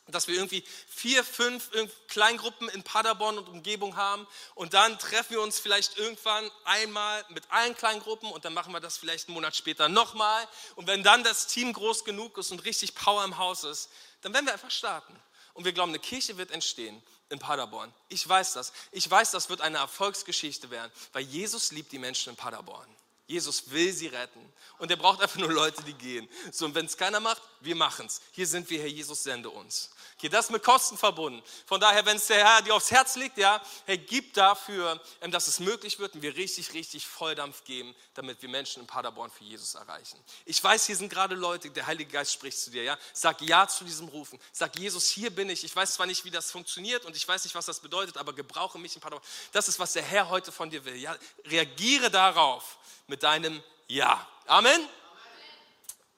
Dass 0.09 0.27
wir 0.27 0.35
irgendwie 0.35 0.65
vier, 0.89 1.23
fünf 1.23 1.71
Kleingruppen 2.09 2.69
in 2.71 2.83
Paderborn 2.83 3.39
und 3.39 3.49
Umgebung 3.49 3.95
haben 3.97 4.27
und 4.57 4.75
dann 4.75 4.99
treffen 4.99 5.35
wir 5.35 5.43
uns 5.43 5.61
vielleicht 5.61 5.97
irgendwann 5.97 6.51
einmal 6.65 7.25
mit 7.29 7.45
allen 7.51 7.77
Kleingruppen 7.77 8.33
und 8.33 8.45
dann 8.45 8.53
machen 8.53 8.73
wir 8.73 8.81
das 8.81 8.97
vielleicht 8.97 9.29
einen 9.29 9.35
Monat 9.35 9.55
später 9.55 9.89
nochmal. 9.89 10.49
Und 10.75 10.89
wenn 10.89 11.05
dann 11.05 11.23
das 11.23 11.47
Team 11.47 11.73
groß 11.73 12.05
genug 12.05 12.37
ist 12.39 12.51
und 12.51 12.65
richtig 12.65 12.97
Power 12.97 13.23
im 13.23 13.39
Haus 13.39 13.63
ist, 13.63 13.91
dann 14.23 14.33
werden 14.33 14.47
wir 14.47 14.55
einfach 14.55 14.73
starten. 14.73 15.15
Und 15.55 15.65
wir 15.65 15.73
glauben, 15.73 15.93
eine 15.93 16.01
Kirche 16.01 16.37
wird 16.37 16.51
entstehen 16.51 17.01
in 17.29 17.39
Paderborn. 17.39 17.93
Ich 18.09 18.29
weiß 18.29 18.55
das. 18.55 18.73
Ich 18.91 19.09
weiß, 19.09 19.31
das 19.31 19.51
wird 19.51 19.61
eine 19.61 19.79
Erfolgsgeschichte 19.79 20.71
werden, 20.71 20.91
weil 21.13 21.23
Jesus 21.23 21.71
liebt 21.71 21.93
die 21.93 21.99
Menschen 21.99 22.31
in 22.31 22.37
Paderborn. 22.37 22.89
Jesus 23.33 23.71
will 23.71 23.93
sie 23.93 24.09
retten. 24.09 24.53
Und 24.79 24.91
er 24.91 24.97
braucht 24.97 25.23
einfach 25.23 25.39
nur 25.39 25.51
Leute, 25.51 25.83
die 25.85 25.95
gehen. 25.95 26.29
So, 26.51 26.67
und 26.67 26.75
wenn 26.75 26.87
es 26.87 26.97
keiner 26.97 27.21
macht, 27.21 27.41
wir 27.61 27.75
machen 27.75 28.07
es. 28.07 28.21
Hier 28.33 28.47
sind 28.47 28.69
wir, 28.69 28.81
Herr 28.81 28.89
Jesus, 28.89 29.23
sende 29.23 29.49
uns. 29.49 29.91
Okay, 30.19 30.29
das 30.29 30.47
ist 30.47 30.51
mit 30.51 30.63
Kosten 30.63 30.99
verbunden. 30.99 31.43
Von 31.67 31.81
daher, 31.81 32.05
wenn 32.05 32.17
es 32.17 32.27
der 32.27 32.45
Herr 32.45 32.63
dir 32.63 32.75
aufs 32.75 32.91
Herz 32.91 33.17
liegt, 33.17 33.39
ja, 33.39 33.63
Herr, 33.87 33.97
gib 33.97 34.35
dafür, 34.35 35.01
ähm, 35.21 35.31
dass 35.31 35.49
es 35.49 35.61
möglich 35.61 35.99
wird 35.99 36.15
und 36.15 36.23
wir 36.23 36.37
richtig, 36.37 36.75
richtig 36.75 37.07
Volldampf 37.07 37.65
geben, 37.65 37.95
damit 38.15 38.43
wir 38.43 38.49
Menschen 38.49 38.83
in 38.83 38.87
Paderborn 38.87 39.31
für 39.31 39.45
Jesus 39.45 39.75
erreichen. 39.75 40.19
Ich 40.45 40.63
weiß, 40.63 40.87
hier 40.87 40.97
sind 40.97 41.09
gerade 41.09 41.35
Leute, 41.35 41.71
der 41.71 41.87
Heilige 41.87 42.11
Geist 42.11 42.33
spricht 42.33 42.59
zu 42.59 42.71
dir, 42.71 42.83
ja. 42.83 42.99
Sag 43.13 43.41
Ja 43.41 43.67
zu 43.67 43.85
diesem 43.85 44.09
Rufen. 44.09 44.39
Sag, 44.53 44.77
Jesus, 44.79 45.09
hier 45.09 45.31
bin 45.31 45.49
ich. 45.49 45.65
Ich 45.65 45.75
weiß 45.75 45.95
zwar 45.95 46.07
nicht, 46.07 46.25
wie 46.25 46.31
das 46.31 46.51
funktioniert 46.51 47.05
und 47.05 47.17
ich 47.17 47.27
weiß 47.27 47.45
nicht, 47.45 47.55
was 47.55 47.67
das 47.67 47.81
bedeutet, 47.81 48.17
aber 48.17 48.33
gebrauche 48.33 48.79
mich 48.79 48.95
in 48.95 49.01
Paderborn. 49.01 49.27
Das 49.53 49.69
ist, 49.69 49.79
was 49.79 49.93
der 49.93 50.03
Herr 50.03 50.29
heute 50.29 50.53
von 50.53 50.71
dir 50.71 50.85
will. 50.85 50.97
Ja, 50.97 51.17
reagiere 51.47 52.11
darauf 52.11 52.79
mit 53.07 53.23
deinem 53.23 53.63
Ja. 53.89 54.27
Amen. 54.47 54.89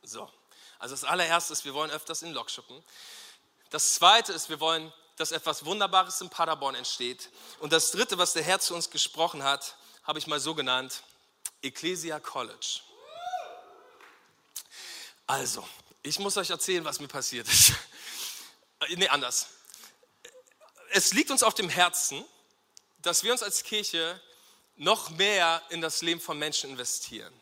So. 0.02 0.30
Also 0.78 0.94
das 0.94 1.04
allererste 1.04 1.52
ist, 1.52 1.64
wir 1.64 1.74
wollen 1.74 1.90
öfters 1.90 2.22
in 2.22 2.32
Lok 2.32 2.50
schuppen. 2.50 2.82
Das 3.70 3.94
zweite 3.94 4.32
ist, 4.32 4.48
wir 4.48 4.60
wollen, 4.60 4.92
dass 5.16 5.32
etwas 5.32 5.64
Wunderbares 5.64 6.20
in 6.20 6.28
Paderborn 6.28 6.74
entsteht. 6.74 7.30
Und 7.60 7.72
das 7.72 7.90
dritte, 7.90 8.18
was 8.18 8.32
der 8.32 8.42
Herr 8.42 8.60
zu 8.60 8.74
uns 8.74 8.90
gesprochen 8.90 9.42
hat, 9.42 9.76
habe 10.02 10.18
ich 10.18 10.26
mal 10.26 10.40
so 10.40 10.54
genannt, 10.54 11.02
Ecclesia 11.62 12.20
College. 12.20 12.80
Also, 15.26 15.66
ich 16.02 16.18
muss 16.18 16.36
euch 16.36 16.50
erzählen, 16.50 16.84
was 16.84 17.00
mir 17.00 17.08
passiert 17.08 17.48
ist. 17.48 17.72
nee, 18.96 19.08
anders. 19.08 19.48
Es 20.90 21.12
liegt 21.14 21.30
uns 21.30 21.42
auf 21.42 21.54
dem 21.54 21.70
Herzen, 21.70 22.24
dass 22.98 23.24
wir 23.24 23.32
uns 23.32 23.42
als 23.42 23.62
Kirche 23.62 24.20
noch 24.76 25.10
mehr 25.10 25.62
in 25.70 25.80
das 25.80 26.02
Leben 26.02 26.20
von 26.20 26.38
Menschen 26.38 26.70
investieren, 26.70 27.32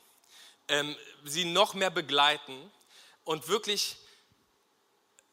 ähm, 0.69 0.97
sie 1.25 1.45
noch 1.45 1.75
mehr 1.75 1.91
begleiten 1.91 2.71
und 3.25 3.49
wirklich 3.49 3.97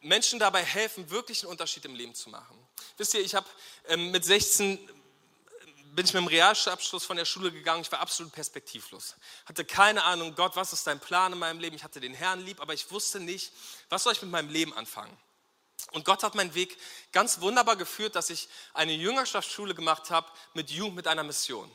Menschen 0.01 0.39
dabei 0.39 0.63
helfen, 0.63 1.09
wirklich 1.09 1.43
einen 1.43 1.51
Unterschied 1.51 1.85
im 1.85 1.95
Leben 1.95 2.15
zu 2.15 2.29
machen. 2.29 2.57
Wisst 2.97 3.13
ihr, 3.13 3.21
ich 3.21 3.35
habe 3.35 3.47
ähm, 3.87 4.11
mit 4.11 4.23
16 4.23 4.77
äh, 4.77 4.91
bin 5.91 6.05
ich 6.05 6.13
mit 6.13 6.21
dem 6.21 6.27
Realschulabschluss 6.27 7.03
von 7.03 7.17
der 7.17 7.25
Schule 7.25 7.51
gegangen. 7.51 7.81
Ich 7.81 7.91
war 7.91 7.99
absolut 7.99 8.31
perspektivlos. 8.31 9.15
Hatte 9.45 9.65
keine 9.65 10.03
Ahnung, 10.03 10.35
Gott, 10.35 10.55
was 10.55 10.71
ist 10.71 10.87
dein 10.87 10.99
Plan 10.99 11.33
in 11.33 11.39
meinem 11.39 11.59
Leben? 11.59 11.75
Ich 11.75 11.83
hatte 11.83 11.99
den 11.99 12.13
Herrn 12.13 12.45
lieb, 12.45 12.61
aber 12.61 12.73
ich 12.73 12.89
wusste 12.91 13.19
nicht, 13.19 13.51
was 13.89 14.03
soll 14.03 14.13
ich 14.13 14.21
mit 14.21 14.31
meinem 14.31 14.49
Leben 14.49 14.73
anfangen. 14.73 15.15
Und 15.91 16.05
Gott 16.05 16.23
hat 16.23 16.35
meinen 16.35 16.53
Weg 16.53 16.77
ganz 17.11 17.41
wunderbar 17.41 17.75
geführt, 17.75 18.15
dass 18.15 18.29
ich 18.29 18.47
eine 18.73 18.93
Jüngerschaftsschule 18.93 19.73
gemacht 19.73 20.09
habe 20.11 20.29
mit 20.53 20.69
Jugend 20.69 20.95
mit 20.95 21.07
einer 21.07 21.23
Mission. 21.23 21.69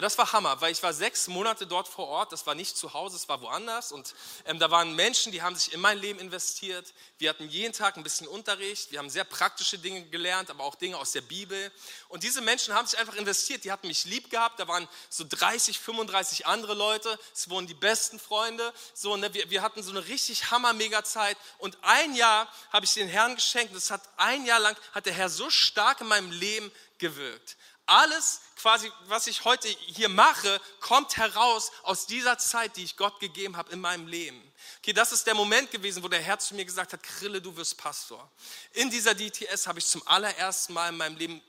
Das 0.00 0.18
war 0.18 0.32
Hammer, 0.32 0.60
weil 0.60 0.72
ich 0.72 0.82
war 0.82 0.92
sechs 0.92 1.28
Monate 1.28 1.68
dort 1.68 1.86
vor 1.86 2.08
Ort. 2.08 2.32
Das 2.32 2.44
war 2.48 2.56
nicht 2.56 2.76
zu 2.76 2.94
Hause, 2.94 3.14
es 3.14 3.28
war 3.28 3.40
woanders. 3.42 3.92
Und 3.92 4.12
ähm, 4.44 4.58
da 4.58 4.68
waren 4.68 4.96
Menschen, 4.96 5.30
die 5.30 5.40
haben 5.40 5.54
sich 5.54 5.72
in 5.72 5.78
mein 5.78 5.98
Leben 5.98 6.18
investiert. 6.18 6.92
Wir 7.18 7.30
hatten 7.30 7.48
jeden 7.48 7.72
Tag 7.72 7.96
ein 7.96 8.02
bisschen 8.02 8.26
Unterricht. 8.26 8.90
Wir 8.90 8.98
haben 8.98 9.08
sehr 9.08 9.22
praktische 9.22 9.78
Dinge 9.78 10.04
gelernt, 10.06 10.50
aber 10.50 10.64
auch 10.64 10.74
Dinge 10.74 10.98
aus 10.98 11.12
der 11.12 11.20
Bibel. 11.20 11.70
Und 12.08 12.24
diese 12.24 12.40
Menschen 12.40 12.74
haben 12.74 12.88
sich 12.88 12.98
einfach 12.98 13.14
investiert. 13.14 13.62
Die 13.62 13.70
hatten 13.70 13.86
mich 13.86 14.04
lieb 14.04 14.30
gehabt. 14.30 14.58
Da 14.58 14.66
waren 14.66 14.88
so 15.10 15.24
30, 15.28 15.78
35 15.78 16.46
andere 16.46 16.74
Leute. 16.74 17.16
Es 17.32 17.48
wurden 17.48 17.68
die 17.68 17.74
besten 17.74 18.18
Freunde. 18.18 18.72
So, 18.94 19.16
ne, 19.16 19.32
wir, 19.32 19.48
wir 19.50 19.62
hatten 19.62 19.80
so 19.84 19.92
eine 19.92 20.04
richtig 20.08 20.50
hammer-mega 20.50 21.04
Zeit. 21.04 21.36
Und 21.58 21.78
ein 21.82 22.16
Jahr 22.16 22.48
habe 22.72 22.84
ich 22.84 22.94
den 22.94 23.06
Herrn 23.06 23.36
geschenkt. 23.36 23.76
Das 23.76 23.92
hat 23.92 24.02
ein 24.16 24.44
Jahr 24.44 24.58
lang 24.58 24.76
hat 24.90 25.06
der 25.06 25.12
Herr 25.12 25.28
so 25.28 25.50
stark 25.50 26.00
in 26.00 26.08
meinem 26.08 26.32
Leben 26.32 26.72
gewirkt. 26.98 27.56
Alles 27.86 28.40
quasi, 28.56 28.90
was 29.06 29.26
ich 29.26 29.44
heute 29.44 29.68
hier 29.68 30.08
mache, 30.08 30.60
kommt 30.80 31.16
heraus 31.16 31.70
aus 31.82 32.06
dieser 32.06 32.38
Zeit, 32.38 32.76
die 32.76 32.84
ich 32.84 32.96
Gott 32.96 33.20
gegeben 33.20 33.56
habe 33.56 33.72
in 33.72 33.80
meinem 33.80 34.06
Leben. 34.06 34.40
Okay, 34.78 34.94
das 34.94 35.12
ist 35.12 35.26
der 35.26 35.34
Moment 35.34 35.70
gewesen, 35.70 36.02
wo 36.02 36.08
der 36.08 36.20
Herr 36.20 36.38
zu 36.38 36.54
mir 36.54 36.64
gesagt 36.64 36.94
hat, 36.94 37.02
Krille, 37.02 37.42
du 37.42 37.54
wirst 37.56 37.76
Pastor. 37.76 38.30
In 38.72 38.90
dieser 38.90 39.14
DTS 39.14 39.66
habe 39.66 39.80
ich 39.80 39.86
zum 39.86 40.06
allerersten 40.06 40.72
Mal 40.72 40.88
in 40.88 40.96
meinem 40.96 41.16
Leben 41.16 41.42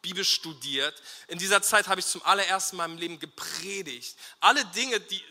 Bibel 0.00 0.24
studiert. 0.24 0.94
In 1.26 1.38
dieser 1.38 1.60
Zeit 1.60 1.88
habe 1.88 2.00
ich 2.00 2.06
zum 2.06 2.22
allerersten 2.24 2.76
Mal 2.76 2.86
meinem 2.86 2.98
Leben 2.98 3.18
gepredigt. 3.18 4.16
Alle 4.38 4.64
Dinge, 4.66 5.00
die 5.00 5.22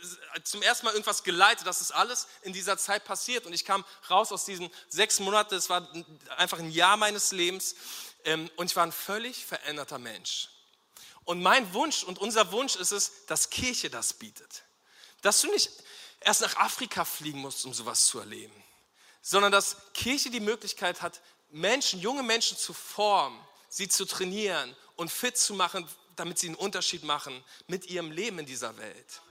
zum 0.43 0.61
ersten 0.61 0.86
Mal 0.86 0.91
irgendwas 0.91 1.23
geleitet, 1.23 1.65
das 1.65 1.80
ist 1.80 1.91
alles 1.91 2.28
in 2.41 2.51
dieser 2.51 2.78
Zeit 2.78 3.05
passiert. 3.05 3.45
Und 3.45 3.53
ich 3.53 3.63
kam 3.63 3.86
raus 4.09 4.32
aus 4.32 4.43
diesen 4.43 4.69
sechs 4.89 5.19
Monaten, 5.19 5.55
es 5.55 5.69
war 5.69 5.88
einfach 6.36 6.59
ein 6.59 6.71
Jahr 6.71 6.97
meines 6.97 7.32
Lebens. 7.32 7.75
Ähm, 8.28 8.51
und 8.57 8.69
ich 8.69 8.75
war 8.75 8.84
ein 8.84 8.91
völlig 8.91 9.45
veränderter 9.45 9.97
Mensch. 9.97 10.49
Und 11.23 11.41
mein 11.41 11.73
Wunsch 11.73 12.03
und 12.03 12.19
unser 12.19 12.51
Wunsch 12.51 12.75
ist 12.75 12.91
es, 12.91 13.25
dass 13.25 13.49
Kirche 13.49 13.89
das 13.89 14.13
bietet. 14.13 14.63
Dass 15.21 15.41
du 15.41 15.51
nicht 15.51 15.71
erst 16.19 16.41
nach 16.41 16.57
Afrika 16.57 17.05
fliegen 17.05 17.39
musst, 17.39 17.65
um 17.65 17.73
sowas 17.73 18.05
zu 18.05 18.19
erleben, 18.19 18.63
sondern 19.21 19.51
dass 19.51 19.78
Kirche 19.93 20.30
die 20.30 20.41
Möglichkeit 20.41 21.01
hat, 21.01 21.21
Menschen, 21.49 22.01
junge 22.01 22.21
Menschen 22.21 22.57
zu 22.57 22.73
formen, 22.73 23.39
sie 23.69 23.88
zu 23.88 24.05
trainieren 24.05 24.75
und 24.97 25.09
fit 25.09 25.38
zu 25.38 25.53
machen, 25.53 25.88
damit 26.17 26.38
sie 26.38 26.47
einen 26.47 26.55
Unterschied 26.55 27.03
machen 27.03 27.43
mit 27.67 27.86
ihrem 27.86 28.11
Leben 28.11 28.39
in 28.39 28.45
dieser 28.45 28.78
Welt. 28.78 29.21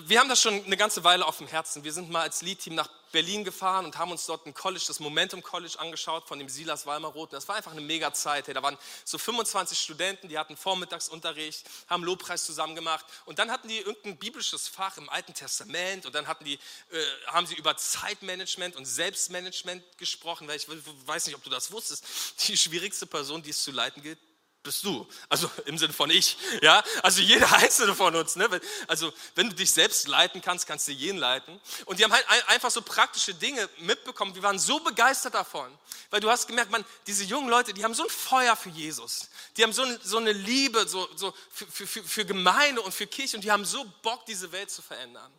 Wir 0.00 0.20
haben 0.20 0.28
das 0.30 0.40
schon 0.40 0.64
eine 0.64 0.76
ganze 0.78 1.04
Weile 1.04 1.26
auf 1.26 1.36
dem 1.36 1.48
Herzen. 1.48 1.84
Wir 1.84 1.92
sind 1.92 2.10
mal 2.10 2.22
als 2.22 2.40
Lead-Team 2.40 2.74
nach 2.74 2.88
Berlin 3.14 3.44
gefahren 3.44 3.84
und 3.84 3.96
haben 3.96 4.10
uns 4.10 4.26
dort 4.26 4.44
ein 4.44 4.54
College, 4.54 4.84
das 4.88 4.98
Momentum 4.98 5.40
College 5.40 5.78
angeschaut 5.78 6.26
von 6.26 6.40
dem 6.40 6.48
Silas 6.48 6.84
Walmeroth. 6.84 7.32
Das 7.32 7.46
war 7.46 7.54
einfach 7.54 7.70
eine 7.70 7.80
mega 7.80 8.12
Zeit. 8.12 8.48
Da 8.48 8.60
waren 8.60 8.76
so 9.04 9.18
25 9.18 9.78
Studenten, 9.78 10.28
die 10.28 10.36
hatten 10.36 10.56
Vormittagsunterricht, 10.56 11.64
haben 11.88 12.02
Lobpreis 12.02 12.44
zusammen 12.44 12.74
gemacht 12.74 13.06
und 13.24 13.38
dann 13.38 13.52
hatten 13.52 13.68
die 13.68 13.78
irgendein 13.78 14.18
biblisches 14.18 14.66
Fach 14.66 14.96
im 14.96 15.08
Alten 15.08 15.32
Testament 15.32 16.06
und 16.06 16.14
dann 16.16 16.26
hatten 16.26 16.44
die, 16.44 16.54
äh, 16.54 17.04
haben 17.28 17.46
sie 17.46 17.54
über 17.54 17.76
Zeitmanagement 17.76 18.74
und 18.74 18.84
Selbstmanagement 18.84 19.96
gesprochen, 19.96 20.48
weil 20.48 20.56
ich 20.56 20.66
weiß 21.06 21.26
nicht, 21.26 21.36
ob 21.36 21.44
du 21.44 21.50
das 21.50 21.70
wusstest. 21.70 22.04
Die 22.48 22.56
schwierigste 22.56 23.06
Person, 23.06 23.44
die 23.44 23.50
es 23.50 23.62
zu 23.62 23.70
leiten 23.70 24.02
gilt, 24.02 24.18
bist 24.64 24.82
du. 24.82 25.06
Also 25.28 25.48
im 25.66 25.78
Sinne 25.78 25.92
von 25.92 26.10
ich. 26.10 26.36
Ja? 26.60 26.82
Also 27.02 27.20
jeder 27.20 27.52
einzelne 27.56 27.94
von 27.94 28.16
uns. 28.16 28.34
Ne? 28.34 28.48
Also 28.88 29.12
wenn 29.36 29.50
du 29.50 29.54
dich 29.54 29.70
selbst 29.70 30.08
leiten 30.08 30.42
kannst, 30.42 30.66
kannst 30.66 30.88
du 30.88 30.92
jeden 30.92 31.18
leiten. 31.18 31.60
Und 31.84 32.00
die 32.00 32.04
haben 32.04 32.12
halt 32.12 32.26
einfach 32.48 32.70
so 32.70 32.82
praktische 32.82 33.34
Dinge 33.34 33.68
mitbekommen. 33.78 34.34
Wir 34.34 34.42
waren 34.42 34.58
so 34.58 34.80
begeistert 34.80 35.34
davon. 35.34 35.70
Weil 36.10 36.20
du 36.20 36.30
hast 36.30 36.48
gemerkt, 36.48 36.70
man, 36.70 36.84
diese 37.06 37.24
jungen 37.24 37.48
Leute, 37.48 37.72
die 37.72 37.84
haben 37.84 37.94
so 37.94 38.04
ein 38.04 38.10
Feuer 38.10 38.56
für 38.56 38.70
Jesus. 38.70 39.28
Die 39.56 39.62
haben 39.62 39.72
so, 39.72 39.84
so 40.02 40.18
eine 40.18 40.32
Liebe 40.32 40.88
so, 40.88 41.08
so 41.14 41.32
für, 41.50 41.86
für, 41.86 42.02
für 42.02 42.24
Gemeinde 42.24 42.80
und 42.80 42.92
für 42.92 43.06
Kirche. 43.06 43.36
Und 43.36 43.42
die 43.44 43.52
haben 43.52 43.64
so 43.64 43.84
Bock, 44.02 44.26
diese 44.26 44.50
Welt 44.50 44.70
zu 44.70 44.82
verändern. 44.82 45.30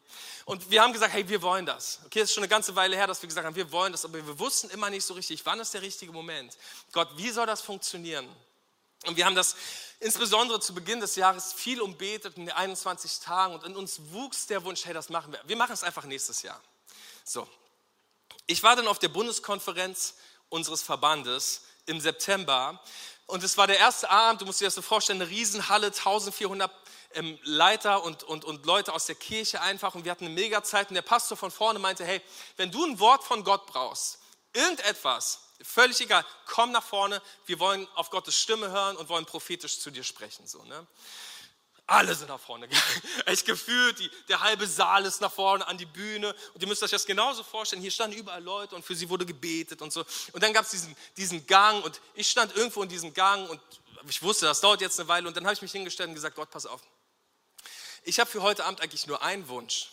Und 0.45 0.69
wir 0.69 0.81
haben 0.81 0.93
gesagt, 0.93 1.11
hey, 1.13 1.27
wir 1.27 1.41
wollen 1.41 1.65
das. 1.65 1.99
Okay, 2.05 2.19
es 2.19 2.29
ist 2.29 2.35
schon 2.35 2.43
eine 2.43 2.49
ganze 2.49 2.75
Weile 2.75 2.95
her, 2.95 3.07
dass 3.07 3.21
wir 3.21 3.27
gesagt 3.27 3.45
haben, 3.45 3.55
wir 3.55 3.71
wollen 3.71 3.91
das. 3.91 4.05
Aber 4.05 4.13
wir 4.15 4.39
wussten 4.39 4.69
immer 4.69 4.91
nicht 4.91 5.03
so 5.03 5.15
richtig, 5.15 5.43
wann 5.45 5.59
ist 5.59 5.73
der 5.73 5.81
richtige 5.81 6.11
Moment. 6.11 6.55
Gott, 6.91 7.09
wie 7.17 7.31
soll 7.31 7.47
das 7.47 7.61
funktionieren? 7.61 8.27
Und 9.05 9.17
wir 9.17 9.25
haben 9.25 9.35
das 9.35 9.55
insbesondere 9.99 10.59
zu 10.59 10.73
Beginn 10.73 10.99
des 10.99 11.15
Jahres 11.15 11.53
viel 11.53 11.81
umbetet 11.81 12.37
in 12.37 12.45
den 12.45 12.55
21 12.55 13.19
Tagen 13.19 13.53
und 13.53 13.63
in 13.63 13.75
uns 13.75 13.99
wuchs 14.11 14.47
der 14.47 14.63
Wunsch, 14.63 14.85
hey, 14.85 14.93
das 14.93 15.09
machen 15.09 15.31
wir. 15.31 15.41
Wir 15.45 15.55
machen 15.55 15.73
es 15.73 15.83
einfach 15.83 16.03
nächstes 16.03 16.41
Jahr. 16.41 16.61
So. 17.23 17.47
Ich 18.47 18.61
war 18.61 18.75
dann 18.75 18.87
auf 18.87 18.99
der 18.99 19.09
Bundeskonferenz 19.09 20.15
unseres 20.49 20.83
Verbandes 20.83 21.61
im 21.85 21.99
September 21.99 22.79
und 23.27 23.43
es 23.43 23.57
war 23.57 23.65
der 23.67 23.79
erste 23.79 24.09
Abend, 24.09 24.41
du 24.41 24.45
musst 24.45 24.61
dir 24.61 24.65
das 24.65 24.75
so 24.75 24.81
vorstellen, 24.81 25.21
eine 25.21 25.29
Riesenhalle, 25.29 25.87
1400 25.87 26.71
ähm, 27.13 27.39
Leiter 27.43 28.03
und, 28.03 28.23
und, 28.23 28.45
und 28.45 28.65
Leute 28.65 28.93
aus 28.93 29.05
der 29.07 29.15
Kirche 29.15 29.61
einfach 29.61 29.95
und 29.95 30.05
wir 30.05 30.11
hatten 30.11 30.25
eine 30.25 30.33
mega 30.33 30.63
Zeit 30.63 30.89
und 30.89 30.95
der 30.95 31.01
Pastor 31.01 31.37
von 31.37 31.49
vorne 31.49 31.79
meinte, 31.79 32.05
hey, 32.05 32.21
wenn 32.57 32.71
du 32.71 32.85
ein 32.85 32.99
Wort 32.99 33.23
von 33.23 33.43
Gott 33.43 33.65
brauchst, 33.65 34.19
irgendetwas, 34.53 35.39
Völlig 35.61 35.99
egal, 36.01 36.25
komm 36.45 36.71
nach 36.71 36.83
vorne, 36.83 37.21
wir 37.45 37.59
wollen 37.59 37.87
auf 37.95 38.09
Gottes 38.09 38.37
Stimme 38.37 38.71
hören 38.71 38.97
und 38.97 39.07
wollen 39.07 39.25
prophetisch 39.25 39.79
zu 39.79 39.89
dir 39.89 40.03
sprechen. 40.03 40.45
So, 40.47 40.63
ne? 40.63 40.85
Alle 41.87 42.15
sind 42.15 42.29
nach 42.29 42.39
vorne 42.39 42.67
gegangen. 42.67 43.01
Echt 43.25 43.45
gefühlt, 43.45 43.99
die, 43.99 44.09
der 44.27 44.39
halbe 44.39 44.65
Saal 44.65 45.05
ist 45.05 45.21
nach 45.21 45.31
vorne 45.31 45.67
an 45.67 45.77
die 45.77 45.85
Bühne. 45.85 46.35
Und 46.53 46.61
ihr 46.61 46.67
müsst 46.67 46.81
euch 46.81 46.89
das 46.91 47.05
genauso 47.05 47.43
vorstellen. 47.43 47.81
Hier 47.81 47.91
standen 47.91 48.17
überall 48.17 48.43
Leute 48.43 48.75
und 48.75 48.83
für 48.83 48.95
sie 48.95 49.07
wurde 49.07 49.25
gebetet 49.25 49.81
und 49.81 49.93
so. 49.93 50.03
Und 50.33 50.41
dann 50.41 50.51
gab 50.51 50.65
es 50.65 50.71
diesen, 50.71 50.95
diesen 51.15 51.45
Gang 51.45 51.85
und 51.85 52.01
ich 52.15 52.27
stand 52.27 52.55
irgendwo 52.55 52.81
in 52.81 52.89
diesem 52.89 53.13
Gang 53.13 53.47
und 53.49 53.61
ich 54.09 54.21
wusste, 54.23 54.45
das 54.45 54.61
dauert 54.61 54.81
jetzt 54.81 54.99
eine 54.99 55.07
Weile. 55.07 55.27
Und 55.27 55.37
dann 55.37 55.45
habe 55.45 55.53
ich 55.53 55.61
mich 55.61 55.71
hingestellt 55.71 56.09
und 56.09 56.15
gesagt, 56.15 56.35
Gott, 56.35 56.49
pass 56.49 56.65
auf. 56.65 56.81
Ich 58.03 58.19
habe 58.19 58.29
für 58.29 58.41
heute 58.41 58.65
Abend 58.65 58.81
eigentlich 58.81 59.05
nur 59.05 59.21
einen 59.21 59.47
Wunsch. 59.47 59.91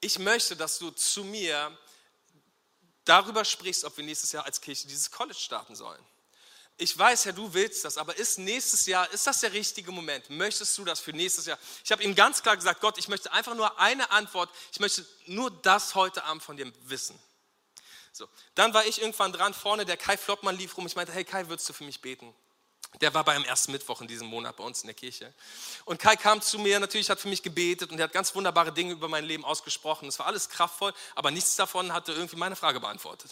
Ich 0.00 0.18
möchte, 0.18 0.56
dass 0.56 0.78
du 0.78 0.90
zu 0.90 1.22
mir 1.22 1.76
darüber 3.06 3.44
sprichst, 3.44 3.84
ob 3.84 3.96
wir 3.96 4.04
nächstes 4.04 4.32
Jahr 4.32 4.44
als 4.44 4.60
Kirche 4.60 4.86
dieses 4.86 5.10
College 5.10 5.38
starten 5.38 5.74
sollen. 5.74 6.04
Ich 6.78 6.96
weiß, 6.96 7.24
Herr, 7.24 7.32
du 7.32 7.54
willst 7.54 7.86
das, 7.86 7.96
aber 7.96 8.16
ist 8.16 8.38
nächstes 8.38 8.84
Jahr, 8.84 9.10
ist 9.10 9.26
das 9.26 9.40
der 9.40 9.52
richtige 9.54 9.90
Moment? 9.92 10.28
Möchtest 10.28 10.76
du 10.76 10.84
das 10.84 11.00
für 11.00 11.12
nächstes 11.12 11.46
Jahr? 11.46 11.58
Ich 11.82 11.90
habe 11.90 12.02
ihm 12.02 12.14
ganz 12.14 12.42
klar 12.42 12.54
gesagt, 12.54 12.82
Gott, 12.82 12.98
ich 12.98 13.08
möchte 13.08 13.32
einfach 13.32 13.54
nur 13.54 13.80
eine 13.80 14.10
Antwort, 14.10 14.50
ich 14.72 14.80
möchte 14.80 15.06
nur 15.24 15.50
das 15.50 15.94
heute 15.94 16.24
Abend 16.24 16.42
von 16.42 16.58
dir 16.58 16.70
wissen. 16.82 17.18
So, 18.12 18.28
dann 18.54 18.74
war 18.74 18.84
ich 18.84 19.00
irgendwann 19.00 19.32
dran, 19.32 19.54
vorne 19.54 19.86
der 19.86 19.96
Kai 19.96 20.18
Flottmann 20.18 20.56
lief 20.56 20.76
rum, 20.76 20.86
ich 20.86 20.96
meinte, 20.96 21.12
hey 21.12 21.24
Kai, 21.24 21.48
würdest 21.48 21.66
du 21.68 21.72
für 21.72 21.84
mich 21.84 22.02
beten? 22.02 22.34
Der 23.00 23.12
war 23.12 23.24
beim 23.24 23.44
ersten 23.44 23.72
Mittwoch 23.72 24.00
in 24.00 24.08
diesem 24.08 24.26
Monat 24.26 24.56
bei 24.56 24.64
uns 24.64 24.80
in 24.82 24.86
der 24.86 24.94
Kirche. 24.94 25.32
Und 25.84 26.00
Kai 26.00 26.16
kam 26.16 26.40
zu 26.40 26.58
mir, 26.58 26.80
natürlich 26.80 27.10
hat 27.10 27.20
für 27.20 27.28
mich 27.28 27.42
gebetet 27.42 27.90
und 27.90 27.98
er 27.98 28.04
hat 28.04 28.12
ganz 28.12 28.34
wunderbare 28.34 28.72
Dinge 28.72 28.92
über 28.92 29.08
mein 29.08 29.24
Leben 29.24 29.44
ausgesprochen. 29.44 30.08
Es 30.08 30.18
war 30.18 30.26
alles 30.26 30.48
kraftvoll, 30.48 30.94
aber 31.14 31.30
nichts 31.30 31.56
davon 31.56 31.92
hatte 31.92 32.12
irgendwie 32.12 32.36
meine 32.36 32.56
Frage 32.56 32.80
beantwortet. 32.80 33.30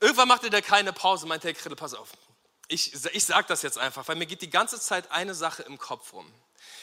Irgendwann 0.00 0.28
machte 0.28 0.50
der 0.50 0.62
keine 0.62 0.92
Pause, 0.92 1.26
meinte, 1.26 1.46
Herr 1.48 1.54
Krill, 1.54 1.76
pass 1.76 1.94
auf. 1.94 2.10
Ich, 2.68 2.92
ich 3.14 3.24
sage 3.24 3.46
das 3.46 3.62
jetzt 3.62 3.78
einfach, 3.78 4.08
weil 4.08 4.16
mir 4.16 4.26
geht 4.26 4.42
die 4.42 4.50
ganze 4.50 4.80
Zeit 4.80 5.12
eine 5.12 5.34
Sache 5.34 5.62
im 5.62 5.78
Kopf 5.78 6.12
rum. 6.12 6.32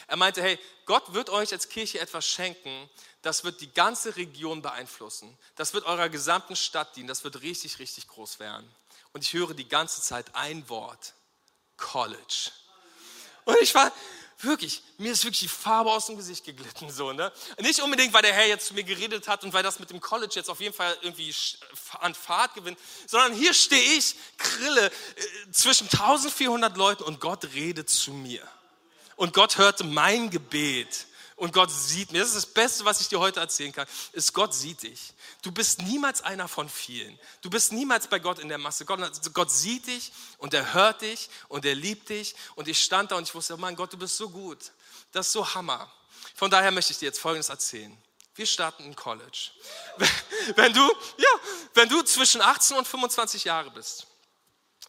Er 0.06 0.16
meinte, 0.16 0.42
hey, 0.42 0.58
Gott 0.86 1.12
wird 1.12 1.30
euch 1.30 1.52
als 1.52 1.68
Kirche 1.68 2.00
etwas 2.00 2.26
schenken, 2.26 2.88
das 3.22 3.44
wird 3.44 3.60
die 3.60 3.72
ganze 3.72 4.16
Region 4.16 4.62
beeinflussen. 4.62 5.36
Das 5.56 5.74
wird 5.74 5.84
eurer 5.84 6.08
gesamten 6.08 6.56
Stadt 6.56 6.96
dienen, 6.96 7.08
das 7.08 7.24
wird 7.24 7.42
richtig, 7.42 7.78
richtig 7.78 8.08
groß 8.08 8.38
werden. 8.38 8.68
Und 9.12 9.22
ich 9.22 9.32
höre 9.32 9.54
die 9.54 9.68
ganze 9.68 10.02
Zeit 10.02 10.34
ein 10.34 10.68
Wort, 10.68 11.14
College. 11.76 12.50
Und 13.44 13.56
ich 13.60 13.74
war, 13.74 13.92
wirklich, 14.44 14.82
mir 14.98 15.12
ist 15.12 15.24
wirklich 15.24 15.40
die 15.40 15.48
Farbe 15.48 15.90
aus 15.90 16.06
dem 16.06 16.16
Gesicht 16.16 16.44
geglitten. 16.44 16.90
So, 16.90 17.12
ne? 17.12 17.32
Nicht 17.60 17.80
unbedingt, 17.80 18.12
weil 18.12 18.22
der 18.22 18.32
Herr 18.32 18.46
jetzt 18.46 18.66
zu 18.66 18.74
mir 18.74 18.84
geredet 18.84 19.28
hat 19.28 19.44
und 19.44 19.52
weil 19.52 19.62
das 19.62 19.78
mit 19.78 19.90
dem 19.90 20.00
College 20.00 20.32
jetzt 20.34 20.50
auf 20.50 20.60
jeden 20.60 20.74
Fall 20.74 20.96
irgendwie 21.02 21.34
an 22.00 22.14
Fahrt 22.14 22.54
gewinnt, 22.54 22.78
sondern 23.06 23.34
hier 23.34 23.54
stehe 23.54 23.98
ich, 23.98 24.14
Krille, 24.38 24.86
äh, 24.86 25.50
zwischen 25.50 25.88
1400 25.88 26.76
Leuten 26.76 27.02
und 27.04 27.20
Gott 27.20 27.44
redet 27.54 27.90
zu 27.90 28.12
mir. 28.12 28.42
Und 29.16 29.32
Gott 29.32 29.58
hörte 29.58 29.84
mein 29.84 30.30
Gebet. 30.30 31.06
Und 31.36 31.52
Gott 31.52 31.70
sieht 31.70 32.12
mir. 32.12 32.20
Das 32.20 32.28
ist 32.28 32.36
das 32.36 32.46
Beste, 32.46 32.84
was 32.84 33.00
ich 33.00 33.08
dir 33.08 33.18
heute 33.18 33.40
erzählen 33.40 33.72
kann, 33.72 33.86
ist 34.12 34.32
Gott 34.32 34.54
sieht 34.54 34.82
dich. 34.82 35.12
Du 35.42 35.50
bist 35.50 35.82
niemals 35.82 36.22
einer 36.22 36.46
von 36.46 36.68
vielen. 36.68 37.18
Du 37.42 37.50
bist 37.50 37.72
niemals 37.72 38.06
bei 38.06 38.18
Gott 38.18 38.38
in 38.38 38.48
der 38.48 38.58
Masse. 38.58 38.84
Gott, 38.84 39.00
Gott 39.32 39.50
sieht 39.50 39.86
dich 39.86 40.12
und 40.38 40.54
er 40.54 40.74
hört 40.74 41.02
dich 41.02 41.28
und 41.48 41.64
er 41.64 41.74
liebt 41.74 42.08
dich. 42.08 42.36
Und 42.54 42.68
ich 42.68 42.82
stand 42.82 43.10
da 43.10 43.16
und 43.16 43.24
ich 43.24 43.34
wusste, 43.34 43.54
oh 43.54 43.56
mein 43.56 43.74
Gott, 43.74 43.92
du 43.92 43.96
bist 43.96 44.16
so 44.16 44.30
gut. 44.30 44.72
Das 45.10 45.26
ist 45.26 45.32
so 45.32 45.54
Hammer. 45.54 45.90
Von 46.36 46.50
daher 46.50 46.70
möchte 46.70 46.92
ich 46.92 46.98
dir 46.98 47.06
jetzt 47.06 47.20
Folgendes 47.20 47.48
erzählen. 47.48 47.96
Wir 48.36 48.46
starten 48.46 48.84
in 48.84 48.96
College. 48.96 49.50
Wenn 50.56 50.72
du, 50.72 50.80
ja, 50.80 51.28
wenn 51.74 51.88
du 51.88 52.02
zwischen 52.02 52.42
18 52.42 52.76
und 52.76 52.86
25 52.86 53.44
Jahre 53.44 53.70
bist 53.70 54.06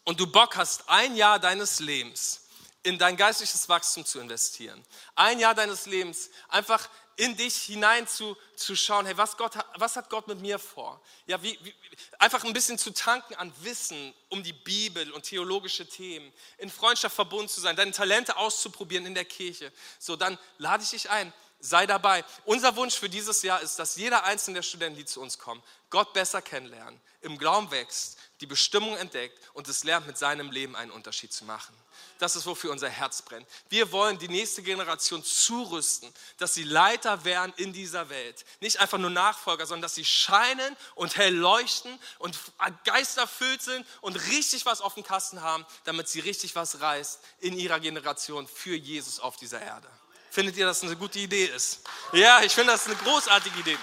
und 0.04 0.20
du 0.20 0.28
Bock 0.28 0.58
hast, 0.58 0.90
ein 0.90 1.16
Jahr 1.16 1.40
deines 1.40 1.80
Lebens 1.80 2.45
in 2.86 3.00
dein 3.00 3.18
geistliches 3.18 3.68
Wachstum 3.68 4.06
zu 4.06 4.20
investieren. 4.20 4.84
Ein 5.16 5.40
Jahr 5.40 5.56
deines 5.56 5.88
Lebens 5.88 6.30
einfach 6.50 6.88
in 7.16 7.36
dich 7.36 7.56
hinein 7.56 8.08
zu, 8.08 8.38
zu 8.56 8.76
schauen, 8.76 9.06
hey, 9.06 9.18
was, 9.18 9.38
Gott, 9.38 9.54
was 9.76 9.96
hat 9.96 10.10
Gott 10.10 10.28
mit 10.28 10.40
mir 10.42 10.60
vor? 10.60 11.02
Ja, 11.26 11.42
wie, 11.42 11.58
wie, 11.64 11.74
einfach 12.20 12.44
ein 12.44 12.54
bisschen 12.54 12.78
zu 12.78 12.92
tanken 12.92 13.34
an 13.36 13.52
Wissen 13.62 14.14
um 14.30 14.44
die 14.44 14.54
Bibel 14.54 15.12
und 15.14 15.24
theologische 15.24 15.88
Themen, 15.88 16.32
in 16.58 16.70
Freundschaft 16.70 17.16
verbunden 17.16 17.50
zu 17.50 17.60
sein, 17.60 17.76
deine 17.76 17.92
Talente 17.92 18.38
auszuprobieren 18.38 19.06
in 19.08 19.16
der 19.16 19.26
Kirche. 19.26 19.72
So, 19.98 20.16
dann 20.16 20.38
lade 20.58 20.84
ich 20.84 20.92
dich 20.92 21.10
ein, 21.10 21.34
sei 21.60 21.88
dabei. 21.88 22.24
Unser 22.44 22.76
Wunsch 22.76 22.96
für 22.96 23.10
dieses 23.10 23.42
Jahr 23.42 23.62
ist, 23.62 23.80
dass 23.80 23.96
jeder 23.96 24.26
einzelne 24.26 24.56
der 24.56 24.64
Studenten, 24.64 25.00
die 25.00 25.06
zu 25.06 25.22
uns 25.22 25.40
kommen, 25.40 25.64
Gott 25.90 26.14
besser 26.14 26.42
kennenlernen, 26.42 27.00
im 27.22 27.38
Glauben 27.38 27.72
wächst, 27.72 28.20
die 28.42 28.46
Bestimmung 28.46 28.98
entdeckt 28.98 29.40
und 29.54 29.68
es 29.68 29.84
lernt, 29.84 30.08
mit 30.08 30.18
seinem 30.18 30.52
Leben 30.52 30.76
einen 30.76 30.92
Unterschied 30.92 31.34
zu 31.34 31.46
machen 31.46 31.76
das 32.20 32.36
ist, 32.36 32.46
wofür 32.46 32.72
unser 32.72 32.90
Herz 32.90 33.22
brennt. 33.22 33.46
Wir 33.70 33.92
wollen 33.92 34.18
die 34.18 34.30
nächste 34.30 34.64
Generation 34.64 35.24
zurüsten, 35.24 36.12
dass 36.38 36.54
sie 36.54 36.64
Leiter 36.64 37.26
werden 37.26 37.54
in 37.58 37.74
dieser 37.74 38.10
Welt. 38.10 38.46
Nicht 38.62 38.80
einfach 38.80 38.98
nur 38.98 39.10
Nachfolger, 39.10 39.66
sondern 39.66 39.84
dass 39.84 39.96
sie 39.96 40.06
scheinen 40.06 40.78
und 40.96 41.18
hell 41.18 41.36
leuchten 41.36 42.00
und 42.20 42.40
geisterfüllt 42.86 43.62
sind 43.62 43.86
und 44.02 44.16
richtig 44.30 44.66
was 44.66 44.80
auf 44.80 44.94
dem 44.94 45.04
Kasten 45.04 45.42
haben, 45.42 45.66
damit 45.84 46.08
sie 46.08 46.22
richtig 46.22 46.56
was 46.56 46.80
reißt 46.80 47.20
in 47.40 47.58
ihrer 47.58 47.80
Generation 47.80 48.48
für 48.48 48.76
Jesus 48.76 49.20
auf 49.20 49.36
dieser 49.36 49.62
Erde. 49.62 49.88
Findet 50.32 50.56
ihr, 50.58 50.66
dass 50.66 50.82
das 50.82 50.90
eine 50.90 50.98
gute 50.98 51.20
Idee 51.20 51.46
ist? 51.46 51.82
Ja, 52.14 52.42
ich 52.44 52.54
finde 52.54 52.72
das 52.74 52.86
eine 52.86 52.96
großartige 52.96 53.60
Idee. 53.60 53.78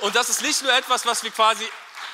Und 0.00 0.14
das 0.14 0.28
ist 0.28 0.42
nicht 0.42 0.62
nur 0.62 0.72
etwas, 0.72 1.06
was 1.06 1.22
wir 1.22 1.30
quasi 1.30 1.66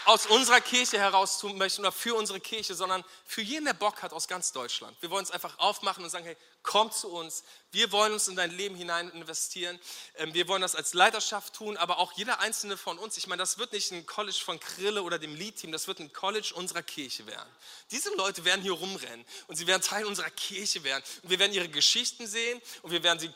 aus 0.06 0.26
unserer 0.26 0.60
Kirche 0.60 0.98
heraus 0.98 1.38
tun 1.38 1.56
möchten 1.58 1.82
oder 1.82 1.92
für 1.92 2.14
unsere 2.14 2.40
Kirche, 2.40 2.74
sondern 2.74 3.04
für 3.24 3.42
jeden, 3.42 3.64
der 3.64 3.74
Bock 3.74 4.02
hat 4.02 4.12
aus 4.12 4.28
ganz 4.28 4.52
Deutschland. 4.52 4.96
Wir 5.00 5.10
wollen 5.10 5.24
es 5.24 5.30
einfach 5.30 5.58
aufmachen 5.58 6.04
und 6.04 6.10
sagen, 6.10 6.24
hey, 6.24 6.36
komm 6.62 6.90
zu 6.90 7.08
uns. 7.08 7.44
Wir 7.70 7.90
wollen 7.92 8.12
uns 8.12 8.28
in 8.28 8.36
dein 8.36 8.50
Leben 8.50 8.74
hinein 8.74 9.10
investieren. 9.10 9.78
Ähm, 10.16 10.34
wir 10.34 10.48
wollen 10.48 10.62
das 10.62 10.74
als 10.74 10.94
Leiterschaft 10.94 11.54
tun, 11.54 11.76
aber 11.76 11.98
auch 11.98 12.12
jeder 12.12 12.40
einzelne 12.40 12.76
von 12.76 12.98
uns. 12.98 13.16
Ich 13.16 13.26
meine, 13.26 13.40
das 13.40 13.58
wird 13.58 13.72
nicht 13.72 13.90
ein 13.92 14.06
College 14.06 14.38
von 14.44 14.60
Krille 14.60 15.02
oder 15.02 15.18
dem 15.18 15.34
Lead-Team, 15.34 15.72
das 15.72 15.88
wird 15.88 15.98
ein 16.00 16.12
College 16.12 16.52
unserer 16.54 16.82
Kirche 16.82 17.26
werden. 17.26 17.48
Diese 17.90 18.14
Leute 18.14 18.44
werden 18.44 18.62
hier 18.62 18.72
rumrennen 18.72 19.24
und 19.46 19.56
sie 19.56 19.66
werden 19.66 19.82
Teil 19.82 20.04
unserer 20.04 20.30
Kirche 20.30 20.84
werden. 20.84 21.02
Und 21.22 21.30
wir 21.30 21.38
werden 21.38 21.52
ihre 21.52 21.68
Geschichten 21.68 22.26
sehen 22.26 22.60
und 22.82 22.90
wir 22.90 23.02
werden 23.02 23.18
sie 23.18 23.30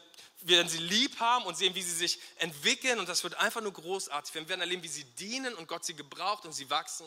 werden 0.48 0.68
sie 0.68 0.78
lieb 0.78 1.18
haben 1.20 1.44
und 1.44 1.56
sehen, 1.56 1.74
wie 1.74 1.82
sie 1.82 1.94
sich 1.94 2.18
entwickeln 2.36 2.98
und 2.98 3.08
das 3.08 3.22
wird 3.24 3.34
einfach 3.36 3.60
nur 3.60 3.72
großartig. 3.72 4.34
Wir 4.34 4.48
werden 4.48 4.60
erleben, 4.60 4.82
wie 4.82 4.88
sie 4.88 5.04
dienen 5.04 5.54
und 5.54 5.68
Gott 5.68 5.84
sie 5.84 5.94
gebraucht 5.94 6.44
und 6.44 6.52
sie 6.52 6.68
wachsen. 6.70 7.06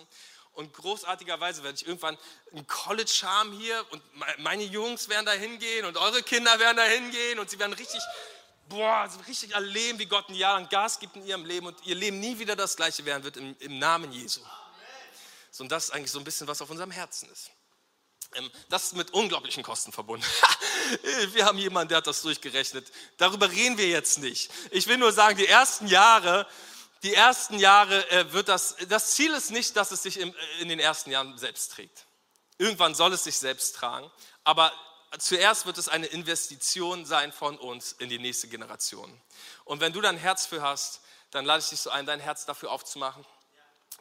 Und 0.54 0.74
großartigerweise 0.74 1.64
werde 1.64 1.76
ich 1.76 1.88
irgendwann 1.88 2.18
ein 2.54 2.66
College 2.68 3.22
haben 3.24 3.54
hier 3.54 3.86
und 3.92 4.02
meine 4.40 4.64
Jungs 4.64 5.08
werden 5.08 5.26
da 5.26 5.32
hingehen 5.32 5.86
und 5.86 5.96
eure 5.98 6.24
Kinder 6.24 6.60
werden 6.60 6.78
da 6.78 6.84
hingehen 6.84 7.40
und 7.40 7.50
sie 7.50 7.60
werden 7.60 7.74
richtig, 7.74 8.02
boah, 8.68 9.10
richtig 9.28 9.52
erleben, 9.54 10.00
wie 10.00 10.06
Gott 10.06 10.28
ein 10.28 10.36
Jahr 10.36 10.60
lang 10.60 10.68
Gas 10.70 11.00
gibt 11.00 11.16
in 11.16 11.26
ihrem 11.26 11.46
Leben 11.46 11.68
und 11.68 11.78
ihr 11.86 11.96
Leben 11.96 12.20
nie 12.20 12.38
wieder 12.40 12.56
das 12.56 12.76
gleiche 12.76 13.06
werden 13.06 13.24
wird 13.24 13.38
im, 13.38 13.56
im 13.60 13.80
Namen 13.80 14.12
Jesu. 14.12 14.42
So, 15.52 15.64
und 15.64 15.72
das 15.72 15.86
ist 15.86 15.92
eigentlich 15.92 16.12
so 16.12 16.20
ein 16.20 16.26
bisschen, 16.26 16.48
was 16.48 16.62
auf 16.62 16.70
unserem 16.70 16.92
Herzen 16.92 17.30
ist. 17.30 17.52
Ähm, 18.36 18.52
das 18.70 18.86
ist 18.86 18.96
mit 18.96 19.12
unglaublichen 19.12 19.64
Kosten 19.64 19.92
verbunden. 19.92 20.26
wir 21.34 21.46
haben 21.46 21.58
jemanden, 21.58 21.90
der 21.90 21.98
hat 21.98 22.08
das 22.08 22.22
durchgerechnet. 22.22 22.92
Darüber 23.18 23.50
reden 23.50 23.78
wir 23.78 23.88
jetzt 23.88 24.20
nicht. 24.20 24.52
Ich 24.72 24.88
will 24.88 24.98
nur 24.98 25.12
sagen, 25.12 25.38
die 25.38 25.48
ersten 25.48 25.88
Jahre, 25.88 26.48
die 27.04 27.14
ersten 27.14 27.58
Jahre 27.58 28.10
äh, 28.12 28.32
wird 28.34 28.50
das, 28.50 28.76
das 28.88 29.14
Ziel 29.14 29.34
ist 29.34 29.52
nicht, 29.52 29.76
dass 29.76 29.92
es 29.92 30.04
sich 30.04 30.20
in 30.20 30.70
den 30.70 30.80
ersten 30.80 31.12
Jahren 31.12 31.38
selbst 31.38 31.72
trägt. 31.72 32.06
Irgendwann 32.58 32.94
soll 32.94 33.14
es 33.14 33.24
sich 33.24 33.38
selbst 33.38 33.76
tragen, 33.76 34.12
aber 34.44 34.74
zuerst 35.18 35.66
wird 35.66 35.78
es 35.78 35.88
eine 35.88 36.08
Investition 36.08 37.06
sein 37.06 37.32
von 37.32 37.58
uns 37.58 37.94
in 37.94 38.10
die 38.10 38.20
nächste 38.20 38.50
Generation. 38.50 39.20
Und 39.64 39.80
wenn 39.80 39.94
du 39.94 40.02
dein 40.02 40.18
Herz 40.18 40.46
für 40.46 40.62
hast, 40.62 41.02
dann 41.32 41.46
lade 41.46 41.62
ich 41.62 41.70
dich 41.70 41.80
so 41.80 41.90
ein, 41.90 42.06
dein 42.06 42.20
Herz 42.20 42.46
dafür 42.46 42.72
aufzumachen 42.72 43.26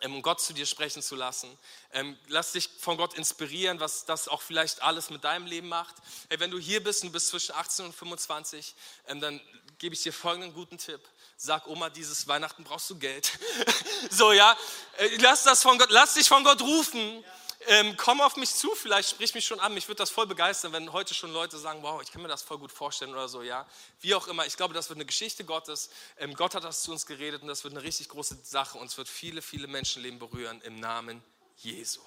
um 0.05 0.23
Gott 0.23 0.41
zu 0.41 0.53
dir 0.53 0.67
sprechen 0.67 1.03
zu 1.03 1.17
lassen. 1.17 1.49
Ähm, 1.93 2.17
lass 2.29 2.53
dich 2.53 2.69
von 2.79 2.97
Gott 2.97 3.15
inspirieren, 3.15 3.81
was 3.81 4.05
das 4.05 4.29
auch 4.29 4.43
vielleicht 4.43 4.83
alles 4.83 5.11
mit 5.11 5.25
deinem 5.25 5.47
Leben 5.47 5.69
macht. 5.69 5.95
Hey, 6.29 6.41
wenn 6.41 6.51
du 6.51 6.59
hier 6.59 6.83
bist 6.83 7.03
und 7.03 7.09
du 7.09 7.13
bist 7.13 7.29
zwischen 7.29 7.55
18 7.55 7.87
und 7.87 7.95
25, 7.95 8.75
ähm, 9.09 9.21
dann 9.21 9.41
gebe 9.79 9.95
ich 9.95 10.03
dir 10.03 10.13
folgenden 10.13 10.55
guten 10.55 10.79
Tipp. 10.79 11.01
Sag 11.37 11.67
Oma, 11.67 11.91
dieses 11.91 12.27
Weihnachten 12.27 12.65
brauchst 12.65 12.91
du 12.91 12.99
Geld. 12.99 13.39
so, 14.11 14.33
ja. 14.33 14.57
Äh, 14.97 15.17
lass 15.19 15.45
das 15.45 15.63
von 15.63 15.79
Gott, 15.79 15.91
lass 15.91 16.15
dich 16.15 16.29
von 16.29 16.45
Gott 16.45 16.61
rufen. 16.61 17.23
Ja 17.23 17.33
ähm, 17.67 17.97
komm 17.97 18.21
auf 18.21 18.37
mich 18.37 18.55
zu, 18.55 18.73
vielleicht 18.75 19.11
sprich 19.11 19.35
mich 19.35 19.45
schon 19.45 19.59
an. 19.59 19.75
Mich 19.75 19.89
würde 19.89 19.99
das 19.99 20.11
voll 20.11 20.27
begeistern, 20.27 20.73
wenn 20.73 20.93
heute 20.93 21.13
schon 21.13 21.33
Leute 21.33 21.59
sagen, 21.59 21.83
wow, 21.83 22.01
ich 22.01 22.13
kann 22.13 22.23
mir 22.23 22.29
das 22.29 22.43
voll 22.43 22.59
gut 22.59 22.71
vorstellen 22.71 23.11
oder 23.13 23.29
so, 23.29 23.43
ja. 23.43 23.67
Wie 24.01 24.15
auch 24.15 24.29
immer, 24.29 24.47
ich 24.47 24.57
glaube, 24.57 24.75
das 24.75 24.89
wird 24.89 24.99
eine 24.99 25.07
Geschichte 25.07 25.45
Gottes. 25.45 25.91
Ähm, 26.19 26.35
Gott 26.35 26.55
hat 26.55 26.63
das 26.63 26.83
zu 26.83 26.93
uns 26.93 27.05
geredet 27.05 27.43
und 27.43 27.49
das 27.49 27.65
wird 27.65 27.75
eine 27.75 27.83
richtig 27.83 28.09
große 28.11 28.39
Sache 28.45 28.79
und 28.79 28.87
es 28.87 28.97
wird 28.97 29.09
viele, 29.09 29.43
viele 29.43 29.67
Menschenleben 29.67 30.21
berühren 30.21 30.61
im 30.63 30.79
Namen 30.79 31.23
Jesu. 31.57 32.01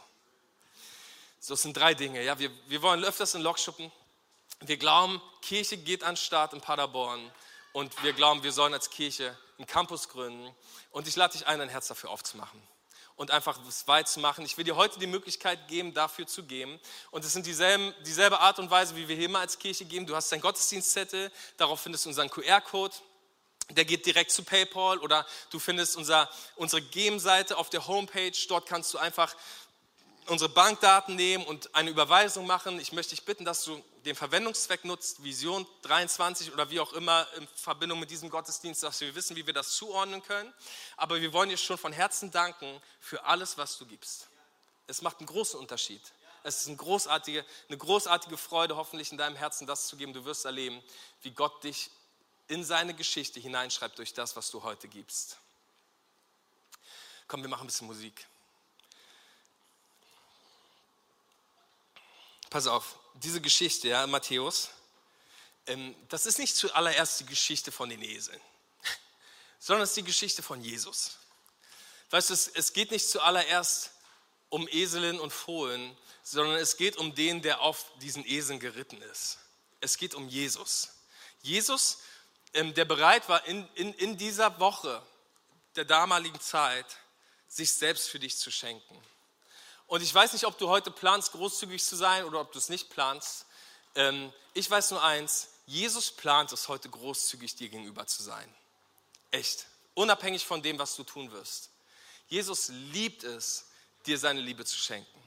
So, 1.42 1.56
es 1.56 1.62
sind 1.64 1.76
drei 1.76 1.96
Dinge, 1.96 2.24
ja. 2.24 2.40
Wir, 2.40 2.50
wir 2.70 2.82
wollen 2.82 3.04
öfters 3.04 3.36
in 3.36 3.42
Lokschuppen. 3.42 3.92
Wir 4.62 4.78
glauben, 4.78 5.22
Kirche 5.42 5.76
geht 5.76 6.04
an 6.04 6.12
den 6.12 6.18
Start 6.18 6.54
in 6.54 6.62
Paderborn 6.62 7.30
und 7.74 8.04
wir 8.04 8.14
glauben, 8.14 8.44
wir 8.44 8.54
sollen 8.54 8.74
als 8.74 8.90
Kirche 8.90 9.38
einen 9.58 9.68
Campus 9.68 10.08
gründen. 10.08 10.56
Und 10.92 11.08
ich 11.08 11.16
lade 11.16 11.34
dich 11.34 11.48
ein, 11.48 11.60
dein 11.60 11.70
Herz 11.70 11.88
dafür 11.88 12.10
aufzumachen 12.10 12.71
und 13.22 13.30
einfach 13.30 13.60
es 13.70 13.88
weit 13.88 14.10
zu 14.10 14.20
machen. 14.20 14.44
Ich 14.46 14.58
will 14.58 14.66
dir 14.66 14.76
heute 14.76 14.98
die 14.98 15.06
Möglichkeit 15.06 15.68
geben, 15.68 15.94
dafür 15.94 16.26
zu 16.26 16.42
geben. 16.42 16.80
Und 17.12 17.24
es 17.24 17.34
sind 17.34 17.46
dieselben, 17.46 17.94
dieselbe 18.04 18.40
Art 18.40 18.58
und 18.58 18.72
Weise, 18.72 18.96
wie 18.96 19.08
wir 19.08 19.16
hier 19.16 19.26
immer 19.26 19.42
als 19.42 19.60
Kirche 19.60 19.86
geben. 19.86 20.08
Du 20.08 20.16
hast 20.16 20.32
dein 20.32 20.42
Gottesdienstzettel, 20.42 21.32
darauf 21.56 21.80
findest 21.82 22.06
du 22.06 22.10
unseren 22.10 22.32
QR-Code. 22.32 22.96
Der 23.70 23.86
geht 23.86 24.08
direkt 24.08 24.32
zu 24.32 24.44
PayPal 24.44 24.98
oder 24.98 25.28
du 25.52 25.60
findest 25.60 25.98
unser, 25.98 26.32
unsere 26.56 26.82
Gem-Seite 26.82 27.60
auf 27.60 27.70
der 27.70 27.88
Homepage. 27.88 28.32
Dort 28.50 28.66
kannst 28.68 28.92
du 28.92 28.98
einfach 28.98 29.36
unsere 30.28 30.50
Bankdaten 30.50 31.16
nehmen 31.16 31.46
und 31.46 31.74
eine 31.76 31.90
Überweisung 31.90 32.46
machen. 32.46 32.80
Ich 32.80 32.92
möchte 32.92 33.16
dich 33.16 33.26
bitten, 33.26 33.46
dass 33.46 33.64
du 33.64 33.84
den 34.06 34.16
Verwendungszweck 34.16 34.86
nutzt, 34.86 35.24
Vision 35.24 35.68
23 35.84 36.54
oder 36.54 36.70
wie 36.70 36.80
auch 36.80 36.94
immer 36.94 37.28
in 37.38 37.48
Verbindung 37.56 38.00
mit 38.00 38.12
diesem 38.12 38.30
Gottesdienst, 38.30 38.84
dass 38.84 39.02
wir 39.02 39.14
wissen, 39.16 39.36
wie 39.36 39.46
wir 39.46 39.54
das 39.54 39.76
zuordnen 39.76 40.24
können. 40.24 40.54
Aber 40.98 41.20
wir 41.22 41.34
wollen 41.34 41.50
dir 41.50 41.58
schon 41.58 41.78
von 41.78 41.92
Herzen 41.92 42.32
danken 42.32 42.82
für 43.00 43.24
alles, 43.26 43.58
was 43.58 43.78
du 43.78 43.86
gibst. 43.86 44.28
Es 44.88 45.02
macht 45.02 45.20
einen 45.20 45.28
großen 45.28 45.60
Unterschied. 45.60 46.02
Es 46.44 46.62
ist 46.62 46.68
eine 46.68 46.78
großartige, 46.78 47.46
eine 47.68 47.78
großartige 47.78 48.38
Freude, 48.38 48.76
hoffentlich 48.76 49.12
in 49.12 49.18
deinem 49.18 49.36
Herzen 49.36 49.68
das 49.68 49.88
zu 49.88 49.96
geben. 49.96 50.14
Du 50.14 50.26
wirst 50.26 50.46
erleben, 50.46 50.82
wie 51.22 51.32
Gott 51.32 51.64
dich 51.64 51.92
in 52.48 52.64
seine 52.64 52.94
Geschichte 52.94 53.40
hineinschreibt 53.40 53.98
durch 53.98 54.14
das, 54.14 54.36
was 54.36 54.50
du 54.50 54.64
heute 54.64 54.88
gibst. 54.88 55.38
Komm, 57.28 57.44
wir 57.44 57.50
machen 57.50 57.64
ein 57.64 57.68
bisschen 57.68 57.88
Musik. 57.88 58.28
Pass 62.52 62.68
auf, 62.68 63.00
diese 63.16 63.42
Geschichte, 63.42 63.88
ja, 63.88 64.06
Matthäus, 64.06 64.70
ähm, 65.66 65.96
das 66.10 66.28
ist 66.28 66.38
nicht 66.38 66.56
zuallererst 66.56 67.22
die 67.22 67.26
Geschichte 67.26 67.72
von 67.72 67.90
den 67.90 68.04
Eseln, 68.04 68.40
sondern 69.60 69.84
es 69.84 69.92
ist 69.92 69.98
die 69.98 70.04
Geschichte 70.04 70.44
von 70.44 70.62
Jesus. 70.62 71.18
Weißt 72.12 72.30
du, 72.30 72.34
es, 72.36 72.48
es 72.50 72.74
geht 72.74 72.92
nicht 72.92 73.10
zuallererst 73.10 73.92
um 74.50 74.68
Eselinnen 74.68 75.20
und 75.20 75.32
Fohlen, 75.32 75.98
sondern 76.24 76.58
es 76.58 76.78
geht 76.78 76.98
um 76.98 77.16
den, 77.16 77.42
der 77.42 77.62
auf 77.62 77.86
diesen 78.02 78.28
Eseln 78.28 78.60
geritten 78.60 79.02
ist. 79.02 79.40
Es 79.80 79.98
geht 79.98 80.14
um 80.14 80.28
Jesus. 80.28 80.90
Jesus, 81.42 82.00
ähm, 82.54 82.74
der 82.74 82.86
bereit 82.86 83.30
war, 83.30 83.46
in, 83.46 83.68
in, 83.76 83.94
in 83.94 84.18
dieser 84.18 84.60
Woche 84.60 85.02
der 85.78 85.86
damaligen 85.86 86.40
Zeit, 86.42 86.86
sich 87.48 87.74
selbst 87.74 88.10
für 88.10 88.20
dich 88.20 88.38
zu 88.38 88.52
schenken. 88.52 89.02
Und 89.92 90.02
ich 90.02 90.16
weiß 90.16 90.32
nicht, 90.32 90.46
ob 90.46 90.58
du 90.58 90.70
heute 90.70 90.90
planst, 90.90 91.34
großzügig 91.34 91.84
zu 91.84 91.98
sein 91.98 92.24
oder 92.24 92.40
ob 92.40 92.54
du 92.54 92.60
es 92.60 92.70
nicht 92.70 92.90
planst. 92.92 93.46
Ähm, 93.96 94.32
ich 94.54 94.72
weiß 94.72 94.92
nur 94.92 95.04
eins, 95.04 95.50
Jesus 95.66 96.12
plant 96.12 96.54
es 96.54 96.70
heute 96.70 96.88
großzügig 96.88 97.58
dir 97.58 97.68
gegenüber 97.68 98.08
zu 98.08 98.24
sein. 98.24 98.56
Echt. 99.32 99.66
Unabhängig 99.94 100.46
von 100.46 100.62
dem, 100.62 100.80
was 100.80 100.96
du 100.96 101.04
tun 101.04 101.30
wirst. 101.34 101.72
Jesus 102.30 102.70
liebt 102.70 103.26
es, 103.26 103.66
dir 104.06 104.18
seine 104.18 104.40
Liebe 104.40 104.64
zu 104.64 104.78
schenken. 104.78 105.22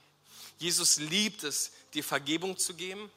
Jesus 0.59 0.97
liebt 0.97 1.45
es, 1.45 1.73
dir 1.93 2.03
Vergebung 2.03 2.57
zu 2.57 2.73
geben, 2.73 3.13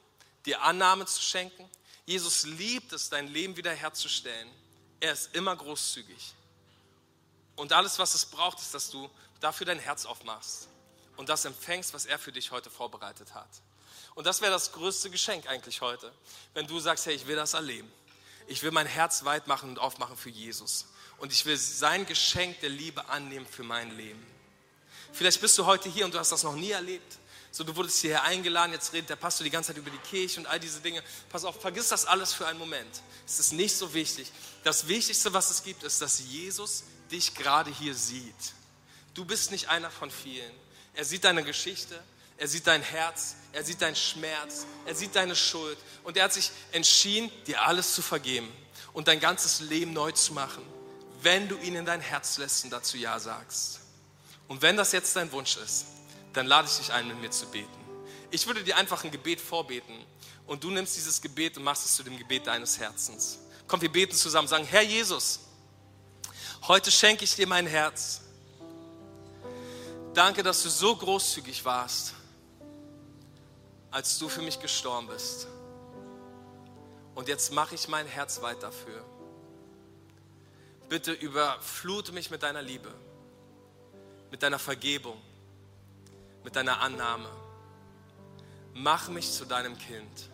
dir 0.45 0.61
Annahme 0.63 1.05
zu 1.05 1.21
schenken. 1.21 1.69
Jesus 2.05 2.43
liebt 2.43 2.91
es, 2.91 3.07
dein 3.07 3.29
Leben 3.29 3.55
wiederherzustellen. 3.55 4.49
Er 4.99 5.13
ist 5.13 5.33
immer 5.33 5.55
großzügig. 5.55 6.33
Und 7.55 7.71
alles, 7.71 7.97
was 7.99 8.15
es 8.15 8.25
braucht, 8.25 8.59
ist, 8.59 8.73
dass 8.73 8.89
du 8.89 9.09
dafür 9.39 9.65
dein 9.65 9.79
Herz 9.79 10.05
aufmachst 10.05 10.67
und 11.17 11.29
das 11.29 11.45
empfängst, 11.45 11.93
was 11.93 12.05
er 12.05 12.17
für 12.17 12.31
dich 12.31 12.51
heute 12.51 12.69
vorbereitet 12.69 13.33
hat. 13.33 13.49
Und 14.15 14.25
das 14.25 14.41
wäre 14.41 14.51
das 14.51 14.71
größte 14.71 15.09
Geschenk 15.09 15.47
eigentlich 15.47 15.81
heute, 15.81 16.11
wenn 16.53 16.65
du 16.65 16.79
sagst, 16.79 17.05
hey, 17.05 17.13
ich 17.13 17.27
will 17.27 17.35
das 17.35 17.53
erleben. 17.53 17.91
Ich 18.47 18.63
will 18.63 18.71
mein 18.71 18.87
Herz 18.87 19.25
weit 19.25 19.47
machen 19.47 19.69
und 19.69 19.79
aufmachen 19.79 20.15
für 20.15 20.29
Jesus. 20.29 20.85
Und 21.17 21.31
ich 21.31 21.45
will 21.45 21.57
sein 21.57 22.05
Geschenk 22.05 22.59
der 22.61 22.69
Liebe 22.69 23.09
annehmen 23.09 23.45
für 23.45 23.63
mein 23.63 23.95
Leben. 23.97 24.25
Vielleicht 25.11 25.41
bist 25.41 25.57
du 25.57 25.65
heute 25.65 25.89
hier 25.89 26.05
und 26.05 26.13
du 26.13 26.19
hast 26.19 26.31
das 26.31 26.43
noch 26.43 26.55
nie 26.55 26.71
erlebt. 26.71 27.17
So, 27.51 27.63
du 27.63 27.75
wurdest 27.75 27.99
hierher 27.99 28.23
eingeladen, 28.23 28.73
jetzt 28.73 28.93
redet 28.93 29.09
der 29.09 29.15
Pastor 29.15 29.43
die 29.43 29.49
ganze 29.49 29.67
Zeit 29.67 29.77
über 29.77 29.89
die 29.89 29.97
Kirche 29.97 30.39
und 30.39 30.45
all 30.45 30.59
diese 30.59 30.79
Dinge. 30.79 31.03
Pass 31.29 31.43
auf, 31.43 31.59
vergiss 31.59 31.89
das 31.89 32.05
alles 32.05 32.33
für 32.33 32.45
einen 32.47 32.59
Moment. 32.59 33.01
Es 33.25 33.39
ist 33.39 33.53
nicht 33.53 33.75
so 33.75 33.93
wichtig. 33.93 34.31
Das 34.63 34.87
Wichtigste, 34.87 35.33
was 35.33 35.49
es 35.49 35.63
gibt, 35.63 35.83
ist, 35.83 36.01
dass 36.01 36.19
Jesus 36.19 36.83
dich 37.11 37.33
gerade 37.33 37.71
hier 37.71 37.95
sieht. 37.95 38.53
Du 39.13 39.25
bist 39.25 39.49
nicht 39.51 39.69
einer 39.69 39.89
von 39.89 40.11
vielen. 40.11 40.51
Er 40.97 41.05
sieht 41.05 41.25
deine 41.25 41.43
Geschichte, 41.43 42.03
er 42.37 42.47
sieht 42.47 42.65
dein 42.65 42.81
Herz, 42.81 43.35
er 43.53 43.63
sieht 43.63 43.83
deinen 43.83 43.95
Schmerz, 43.95 44.65
er 44.87 44.95
sieht 44.95 45.15
deine 45.15 45.35
Schuld 45.35 45.77
und 46.03 46.17
er 46.17 46.23
hat 46.23 46.33
sich 46.33 46.49
entschieden, 46.71 47.31
dir 47.45 47.61
alles 47.61 47.93
zu 47.93 48.01
vergeben 48.01 48.51
und 48.93 49.07
dein 49.07 49.19
ganzes 49.19 49.59
Leben 49.59 49.93
neu 49.93 50.11
zu 50.11 50.33
machen, 50.33 50.63
wenn 51.21 51.47
du 51.47 51.55
ihn 51.59 51.75
in 51.75 51.85
dein 51.85 52.01
Herz 52.01 52.39
lässt 52.39 52.63
und 52.63 52.71
dazu 52.71 52.97
Ja 52.97 53.19
sagst. 53.19 53.79
Und 54.47 54.63
wenn 54.63 54.75
das 54.75 54.91
jetzt 54.91 55.15
dein 55.15 55.31
Wunsch 55.31 55.57
ist, 55.57 55.85
dann 56.33 56.47
lade 56.47 56.67
ich 56.67 56.77
dich 56.77 56.91
ein, 56.91 57.07
mit 57.07 57.21
mir 57.21 57.29
zu 57.29 57.45
beten. 57.45 57.69
Ich 58.31 58.47
würde 58.47 58.63
dir 58.63 58.75
einfach 58.75 59.03
ein 59.03 59.11
Gebet 59.11 59.39
vorbeten 59.39 60.03
und 60.47 60.63
du 60.63 60.71
nimmst 60.71 60.95
dieses 60.95 61.21
Gebet 61.21 61.57
und 61.57 61.63
machst 61.63 61.85
es 61.85 61.95
zu 61.95 62.01
dem 62.01 62.17
Gebet 62.17 62.47
deines 62.47 62.79
Herzens. 62.79 63.37
Komm, 63.67 63.81
wir 63.81 63.91
beten 63.91 64.15
zusammen, 64.15 64.47
sagen, 64.47 64.65
Herr 64.65 64.81
Jesus, 64.81 65.41
Heute 66.67 66.91
schenke 66.91 67.23
ich 67.23 67.33
dir 67.35 67.47
mein 67.47 67.65
Herz. 67.65 68.21
Danke, 70.17 70.41
dass 70.41 70.63
du 70.63 70.69
so 70.69 70.95
großzügig 70.95 71.63
warst, 71.63 72.15
als 73.91 74.17
du 74.17 74.27
für 74.27 74.41
mich 74.41 74.59
gestorben 74.59 75.05
bist. 75.05 75.45
Und 77.13 77.27
jetzt 77.27 77.53
mache 77.53 77.75
ich 77.75 77.87
mein 77.87 78.07
Herz 78.07 78.41
weit 78.41 78.63
dafür. 78.63 79.05
Bitte 80.89 81.11
überflute 81.11 82.13
mich 82.13 82.31
mit 82.31 82.41
deiner 82.41 82.63
Liebe, 82.63 82.91
mit 84.31 84.41
deiner 84.41 84.57
Vergebung, 84.57 85.21
mit 86.43 86.55
deiner 86.55 86.81
Annahme. 86.81 87.29
Mach 88.73 89.09
mich 89.09 89.31
zu 89.31 89.45
deinem 89.45 89.77
Kind. 89.77 90.31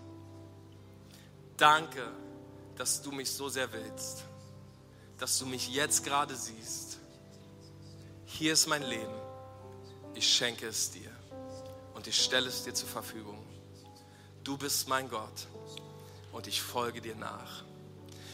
Danke, 1.58 2.10
dass 2.78 3.02
du 3.02 3.12
mich 3.12 3.30
so 3.30 3.50
sehr 3.50 3.74
willst 3.74 4.24
dass 5.24 5.40
du 5.40 5.46
mich 5.46 5.74
jetzt 5.74 6.04
gerade 6.04 6.36
siehst. 6.36 6.98
Hier 8.26 8.52
ist 8.52 8.68
mein 8.68 8.84
Leben. 8.84 9.23
Ich 10.16 10.32
schenke 10.32 10.68
es 10.68 10.92
dir 10.92 11.10
und 11.96 12.08
ich 12.08 12.22
stelle 12.22 12.48
es 12.48 12.64
dir 12.64 12.74
zur 12.74 12.88
Verfügung. 12.88 13.46
Du 14.44 14.58
bist 14.58 14.88
mein 14.88 15.10
Gott 15.10 15.48
und 16.32 16.48
ich 16.48 16.62
folge 16.62 17.02
dir 17.02 17.16
nach. 17.16 17.64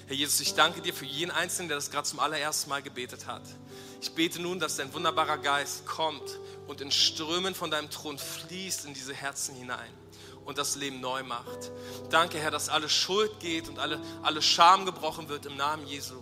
Herr 0.07 0.15
Jesus, 0.15 0.39
ich 0.39 0.55
danke 0.55 0.81
dir 0.81 0.93
für 0.93 1.05
jeden 1.05 1.29
Einzelnen, 1.29 1.69
der 1.69 1.77
das 1.77 1.91
gerade 1.91 2.07
zum 2.07 2.19
allerersten 2.19 2.69
Mal 2.69 2.81
gebetet 2.81 3.27
hat. 3.27 3.43
Ich 4.01 4.11
bete 4.15 4.41
nun, 4.41 4.59
dass 4.59 4.77
dein 4.77 4.91
wunderbarer 4.93 5.37
Geist 5.37 5.85
kommt 5.85 6.39
und 6.67 6.81
in 6.81 6.91
Strömen 6.91 7.53
von 7.53 7.69
deinem 7.69 7.91
Thron 7.91 8.17
fließt 8.17 8.85
in 8.85 8.93
diese 8.95 9.13
Herzen 9.13 9.53
hinein 9.55 9.93
und 10.45 10.57
das 10.57 10.75
Leben 10.75 10.99
neu 10.99 11.21
macht. 11.23 11.71
Danke, 12.09 12.39
Herr, 12.39 12.49
dass 12.49 12.69
alle 12.69 12.89
Schuld 12.89 13.39
geht 13.39 13.69
und 13.69 13.77
alle, 13.77 14.01
alle 14.23 14.41
Scham 14.41 14.85
gebrochen 14.85 15.29
wird 15.29 15.45
im 15.45 15.55
Namen 15.57 15.85
Jesu 15.85 16.15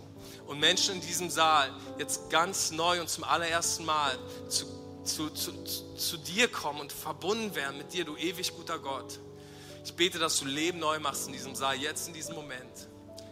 und 0.46 0.60
Menschen 0.60 0.96
in 0.96 1.00
diesem 1.00 1.30
Saal 1.30 1.72
jetzt 1.98 2.28
ganz 2.28 2.70
neu 2.70 3.00
und 3.00 3.08
zum 3.08 3.24
allerersten 3.24 3.86
Mal 3.86 4.18
zu, 4.48 4.66
zu, 5.08 5.30
zu, 5.30 5.52
zu 5.96 6.16
dir 6.18 6.48
kommen 6.48 6.80
und 6.80 6.92
verbunden 6.92 7.54
werden 7.54 7.78
mit 7.78 7.92
dir, 7.92 8.04
du 8.04 8.16
ewig 8.16 8.54
guter 8.54 8.78
Gott. 8.78 9.18
Ich 9.84 9.94
bete, 9.94 10.18
dass 10.18 10.38
du 10.38 10.44
Leben 10.44 10.78
neu 10.78 10.98
machst 10.98 11.26
in 11.26 11.32
diesem 11.32 11.54
Saal, 11.54 11.76
jetzt 11.76 12.08
in 12.08 12.14
diesem 12.14 12.34
Moment. 12.34 12.88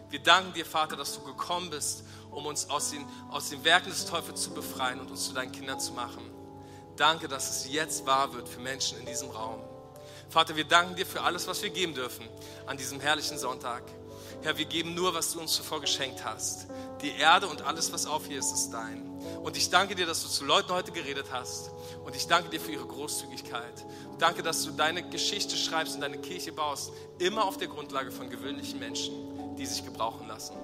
Wir 0.09 0.19
danken 0.19 0.53
dir, 0.53 0.65
Vater, 0.65 0.95
dass 0.95 1.13
du 1.13 1.23
gekommen 1.23 1.69
bist, 1.69 2.03
um 2.31 2.45
uns 2.45 2.69
aus 2.69 2.91
den, 2.91 3.05
aus 3.29 3.49
den 3.49 3.63
Werken 3.63 3.89
des 3.89 4.05
Teufels 4.05 4.41
zu 4.41 4.51
befreien 4.51 4.99
und 4.99 5.11
uns 5.11 5.25
zu 5.25 5.33
deinen 5.33 5.51
Kindern 5.51 5.79
zu 5.79 5.93
machen. 5.93 6.23
Danke, 6.95 7.27
dass 7.27 7.49
es 7.49 7.71
jetzt 7.71 8.05
wahr 8.05 8.33
wird 8.33 8.49
für 8.49 8.59
Menschen 8.59 8.97
in 8.99 9.05
diesem 9.05 9.29
Raum. 9.29 9.61
Vater, 10.29 10.55
wir 10.55 10.65
danken 10.65 10.95
dir 10.95 11.05
für 11.05 11.21
alles, 11.21 11.47
was 11.47 11.61
wir 11.61 11.69
geben 11.69 11.93
dürfen 11.93 12.27
an 12.65 12.77
diesem 12.77 12.99
herrlichen 12.99 13.37
Sonntag. 13.37 13.83
Herr, 14.41 14.57
wir 14.57 14.65
geben 14.65 14.93
nur, 14.93 15.13
was 15.13 15.33
du 15.33 15.39
uns 15.39 15.53
zuvor 15.53 15.81
geschenkt 15.81 16.25
hast. 16.25 16.67
Die 17.01 17.11
Erde 17.11 17.47
und 17.47 17.61
alles, 17.61 17.91
was 17.91 18.05
auf 18.05 18.29
ihr 18.29 18.39
ist, 18.39 18.51
ist 18.51 18.71
dein. 18.71 19.06
Und 19.43 19.57
ich 19.57 19.69
danke 19.69 19.95
dir, 19.95 20.05
dass 20.05 20.23
du 20.23 20.29
zu 20.29 20.45
Leuten 20.45 20.71
heute 20.71 20.91
geredet 20.91 21.27
hast. 21.31 21.71
Und 22.05 22.15
ich 22.15 22.27
danke 22.27 22.49
dir 22.49 22.59
für 22.59 22.71
ihre 22.71 22.85
Großzügigkeit. 22.85 23.85
Danke, 24.19 24.43
dass 24.43 24.63
du 24.63 24.71
deine 24.71 25.07
Geschichte 25.09 25.55
schreibst 25.55 25.95
und 25.95 26.01
deine 26.01 26.17
Kirche 26.17 26.51
baust, 26.51 26.91
immer 27.19 27.45
auf 27.45 27.57
der 27.57 27.67
Grundlage 27.67 28.11
von 28.11 28.29
gewöhnlichen 28.29 28.79
Menschen, 28.79 29.55
die 29.55 29.65
sich 29.65 29.85
gebrauchen 29.85 30.27
lassen. 30.27 30.55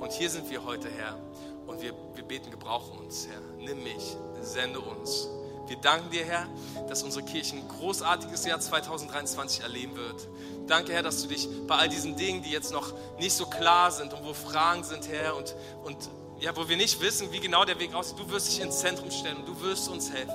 Und 0.00 0.12
hier 0.12 0.30
sind 0.30 0.50
wir 0.50 0.64
heute, 0.64 0.88
Herr. 0.88 1.18
Und 1.66 1.80
wir, 1.80 1.94
wir 2.14 2.24
beten, 2.24 2.50
gebrauche 2.50 2.98
uns, 2.98 3.28
Herr. 3.28 3.40
Nimm 3.58 3.82
mich, 3.84 4.16
sende 4.40 4.80
uns. 4.80 5.28
Wir 5.68 5.76
danken 5.76 6.10
dir, 6.10 6.24
Herr, 6.24 6.46
dass 6.88 7.02
unsere 7.02 7.24
Kirche 7.24 7.56
ein 7.56 7.66
großartiges 7.68 8.44
Jahr 8.44 8.60
2023 8.60 9.62
erleben 9.62 9.96
wird. 9.96 10.28
Danke, 10.66 10.92
Herr, 10.92 11.02
dass 11.02 11.22
du 11.22 11.28
dich 11.28 11.48
bei 11.66 11.76
all 11.76 11.88
diesen 11.88 12.16
Dingen, 12.16 12.42
die 12.42 12.50
jetzt 12.50 12.72
noch 12.72 12.92
nicht 13.18 13.34
so 13.34 13.46
klar 13.46 13.90
sind 13.90 14.12
und 14.12 14.24
wo 14.24 14.34
Fragen 14.34 14.84
sind, 14.84 15.08
Herr, 15.08 15.36
und, 15.36 15.54
und 15.84 15.96
ja, 16.42 16.54
wo 16.56 16.68
wir 16.68 16.76
nicht 16.76 17.00
wissen, 17.00 17.32
wie 17.32 17.38
genau 17.38 17.64
der 17.64 17.78
Weg 17.78 17.94
aussieht, 17.94 18.18
du 18.18 18.28
wirst 18.30 18.48
dich 18.48 18.60
ins 18.60 18.80
Zentrum 18.80 19.10
stellen 19.10 19.38
du 19.46 19.60
wirst 19.62 19.88
uns 19.88 20.10
helfen. 20.10 20.34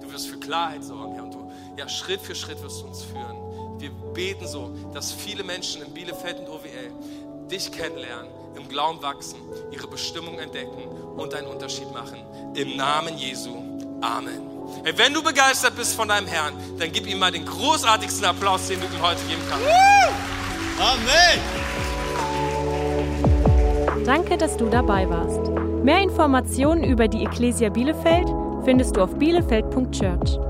Du 0.00 0.12
wirst 0.12 0.28
für 0.28 0.38
Klarheit 0.38 0.84
sorgen, 0.84 1.14
Herr, 1.14 1.24
und 1.24 1.34
du, 1.34 1.52
ja, 1.76 1.88
Schritt 1.88 2.20
für 2.20 2.34
Schritt 2.34 2.62
wirst 2.62 2.82
du 2.82 2.86
uns 2.86 3.02
führen. 3.02 3.80
Wir 3.80 3.90
beten 3.90 4.46
so, 4.46 4.74
dass 4.94 5.12
viele 5.12 5.42
Menschen 5.42 5.82
in 5.82 5.92
Bielefeld 5.92 6.38
und 6.40 6.48
OWL 6.48 7.48
dich 7.50 7.70
kennenlernen, 7.72 8.30
im 8.56 8.68
Glauben 8.68 9.02
wachsen, 9.02 9.40
ihre 9.72 9.88
Bestimmung 9.88 10.38
entdecken 10.38 10.82
und 11.16 11.34
einen 11.34 11.48
Unterschied 11.48 11.90
machen. 11.92 12.20
Im 12.54 12.76
Namen 12.76 13.18
Jesu. 13.18 13.56
Amen. 14.00 14.48
Hey, 14.84 14.96
wenn 14.96 15.12
du 15.12 15.22
begeistert 15.22 15.74
bist 15.76 15.94
von 15.94 16.08
deinem 16.08 16.26
Herrn, 16.26 16.54
dann 16.78 16.92
gib 16.92 17.06
ihm 17.06 17.18
mal 17.18 17.32
den 17.32 17.44
großartigsten 17.44 18.24
Applaus, 18.24 18.68
den 18.68 18.80
du 18.80 18.86
ihm 18.86 19.02
heute 19.02 19.22
geben 19.24 19.42
kannst. 19.48 19.66
Amen. 20.78 21.89
Danke, 24.10 24.36
dass 24.36 24.56
du 24.56 24.68
dabei 24.68 25.08
warst. 25.08 25.52
Mehr 25.84 26.02
Informationen 26.02 26.82
über 26.82 27.06
die 27.06 27.22
Ecclesia 27.22 27.68
Bielefeld 27.68 28.26
findest 28.64 28.96
du 28.96 29.02
auf 29.02 29.14
bielefeld.church. 29.14 30.49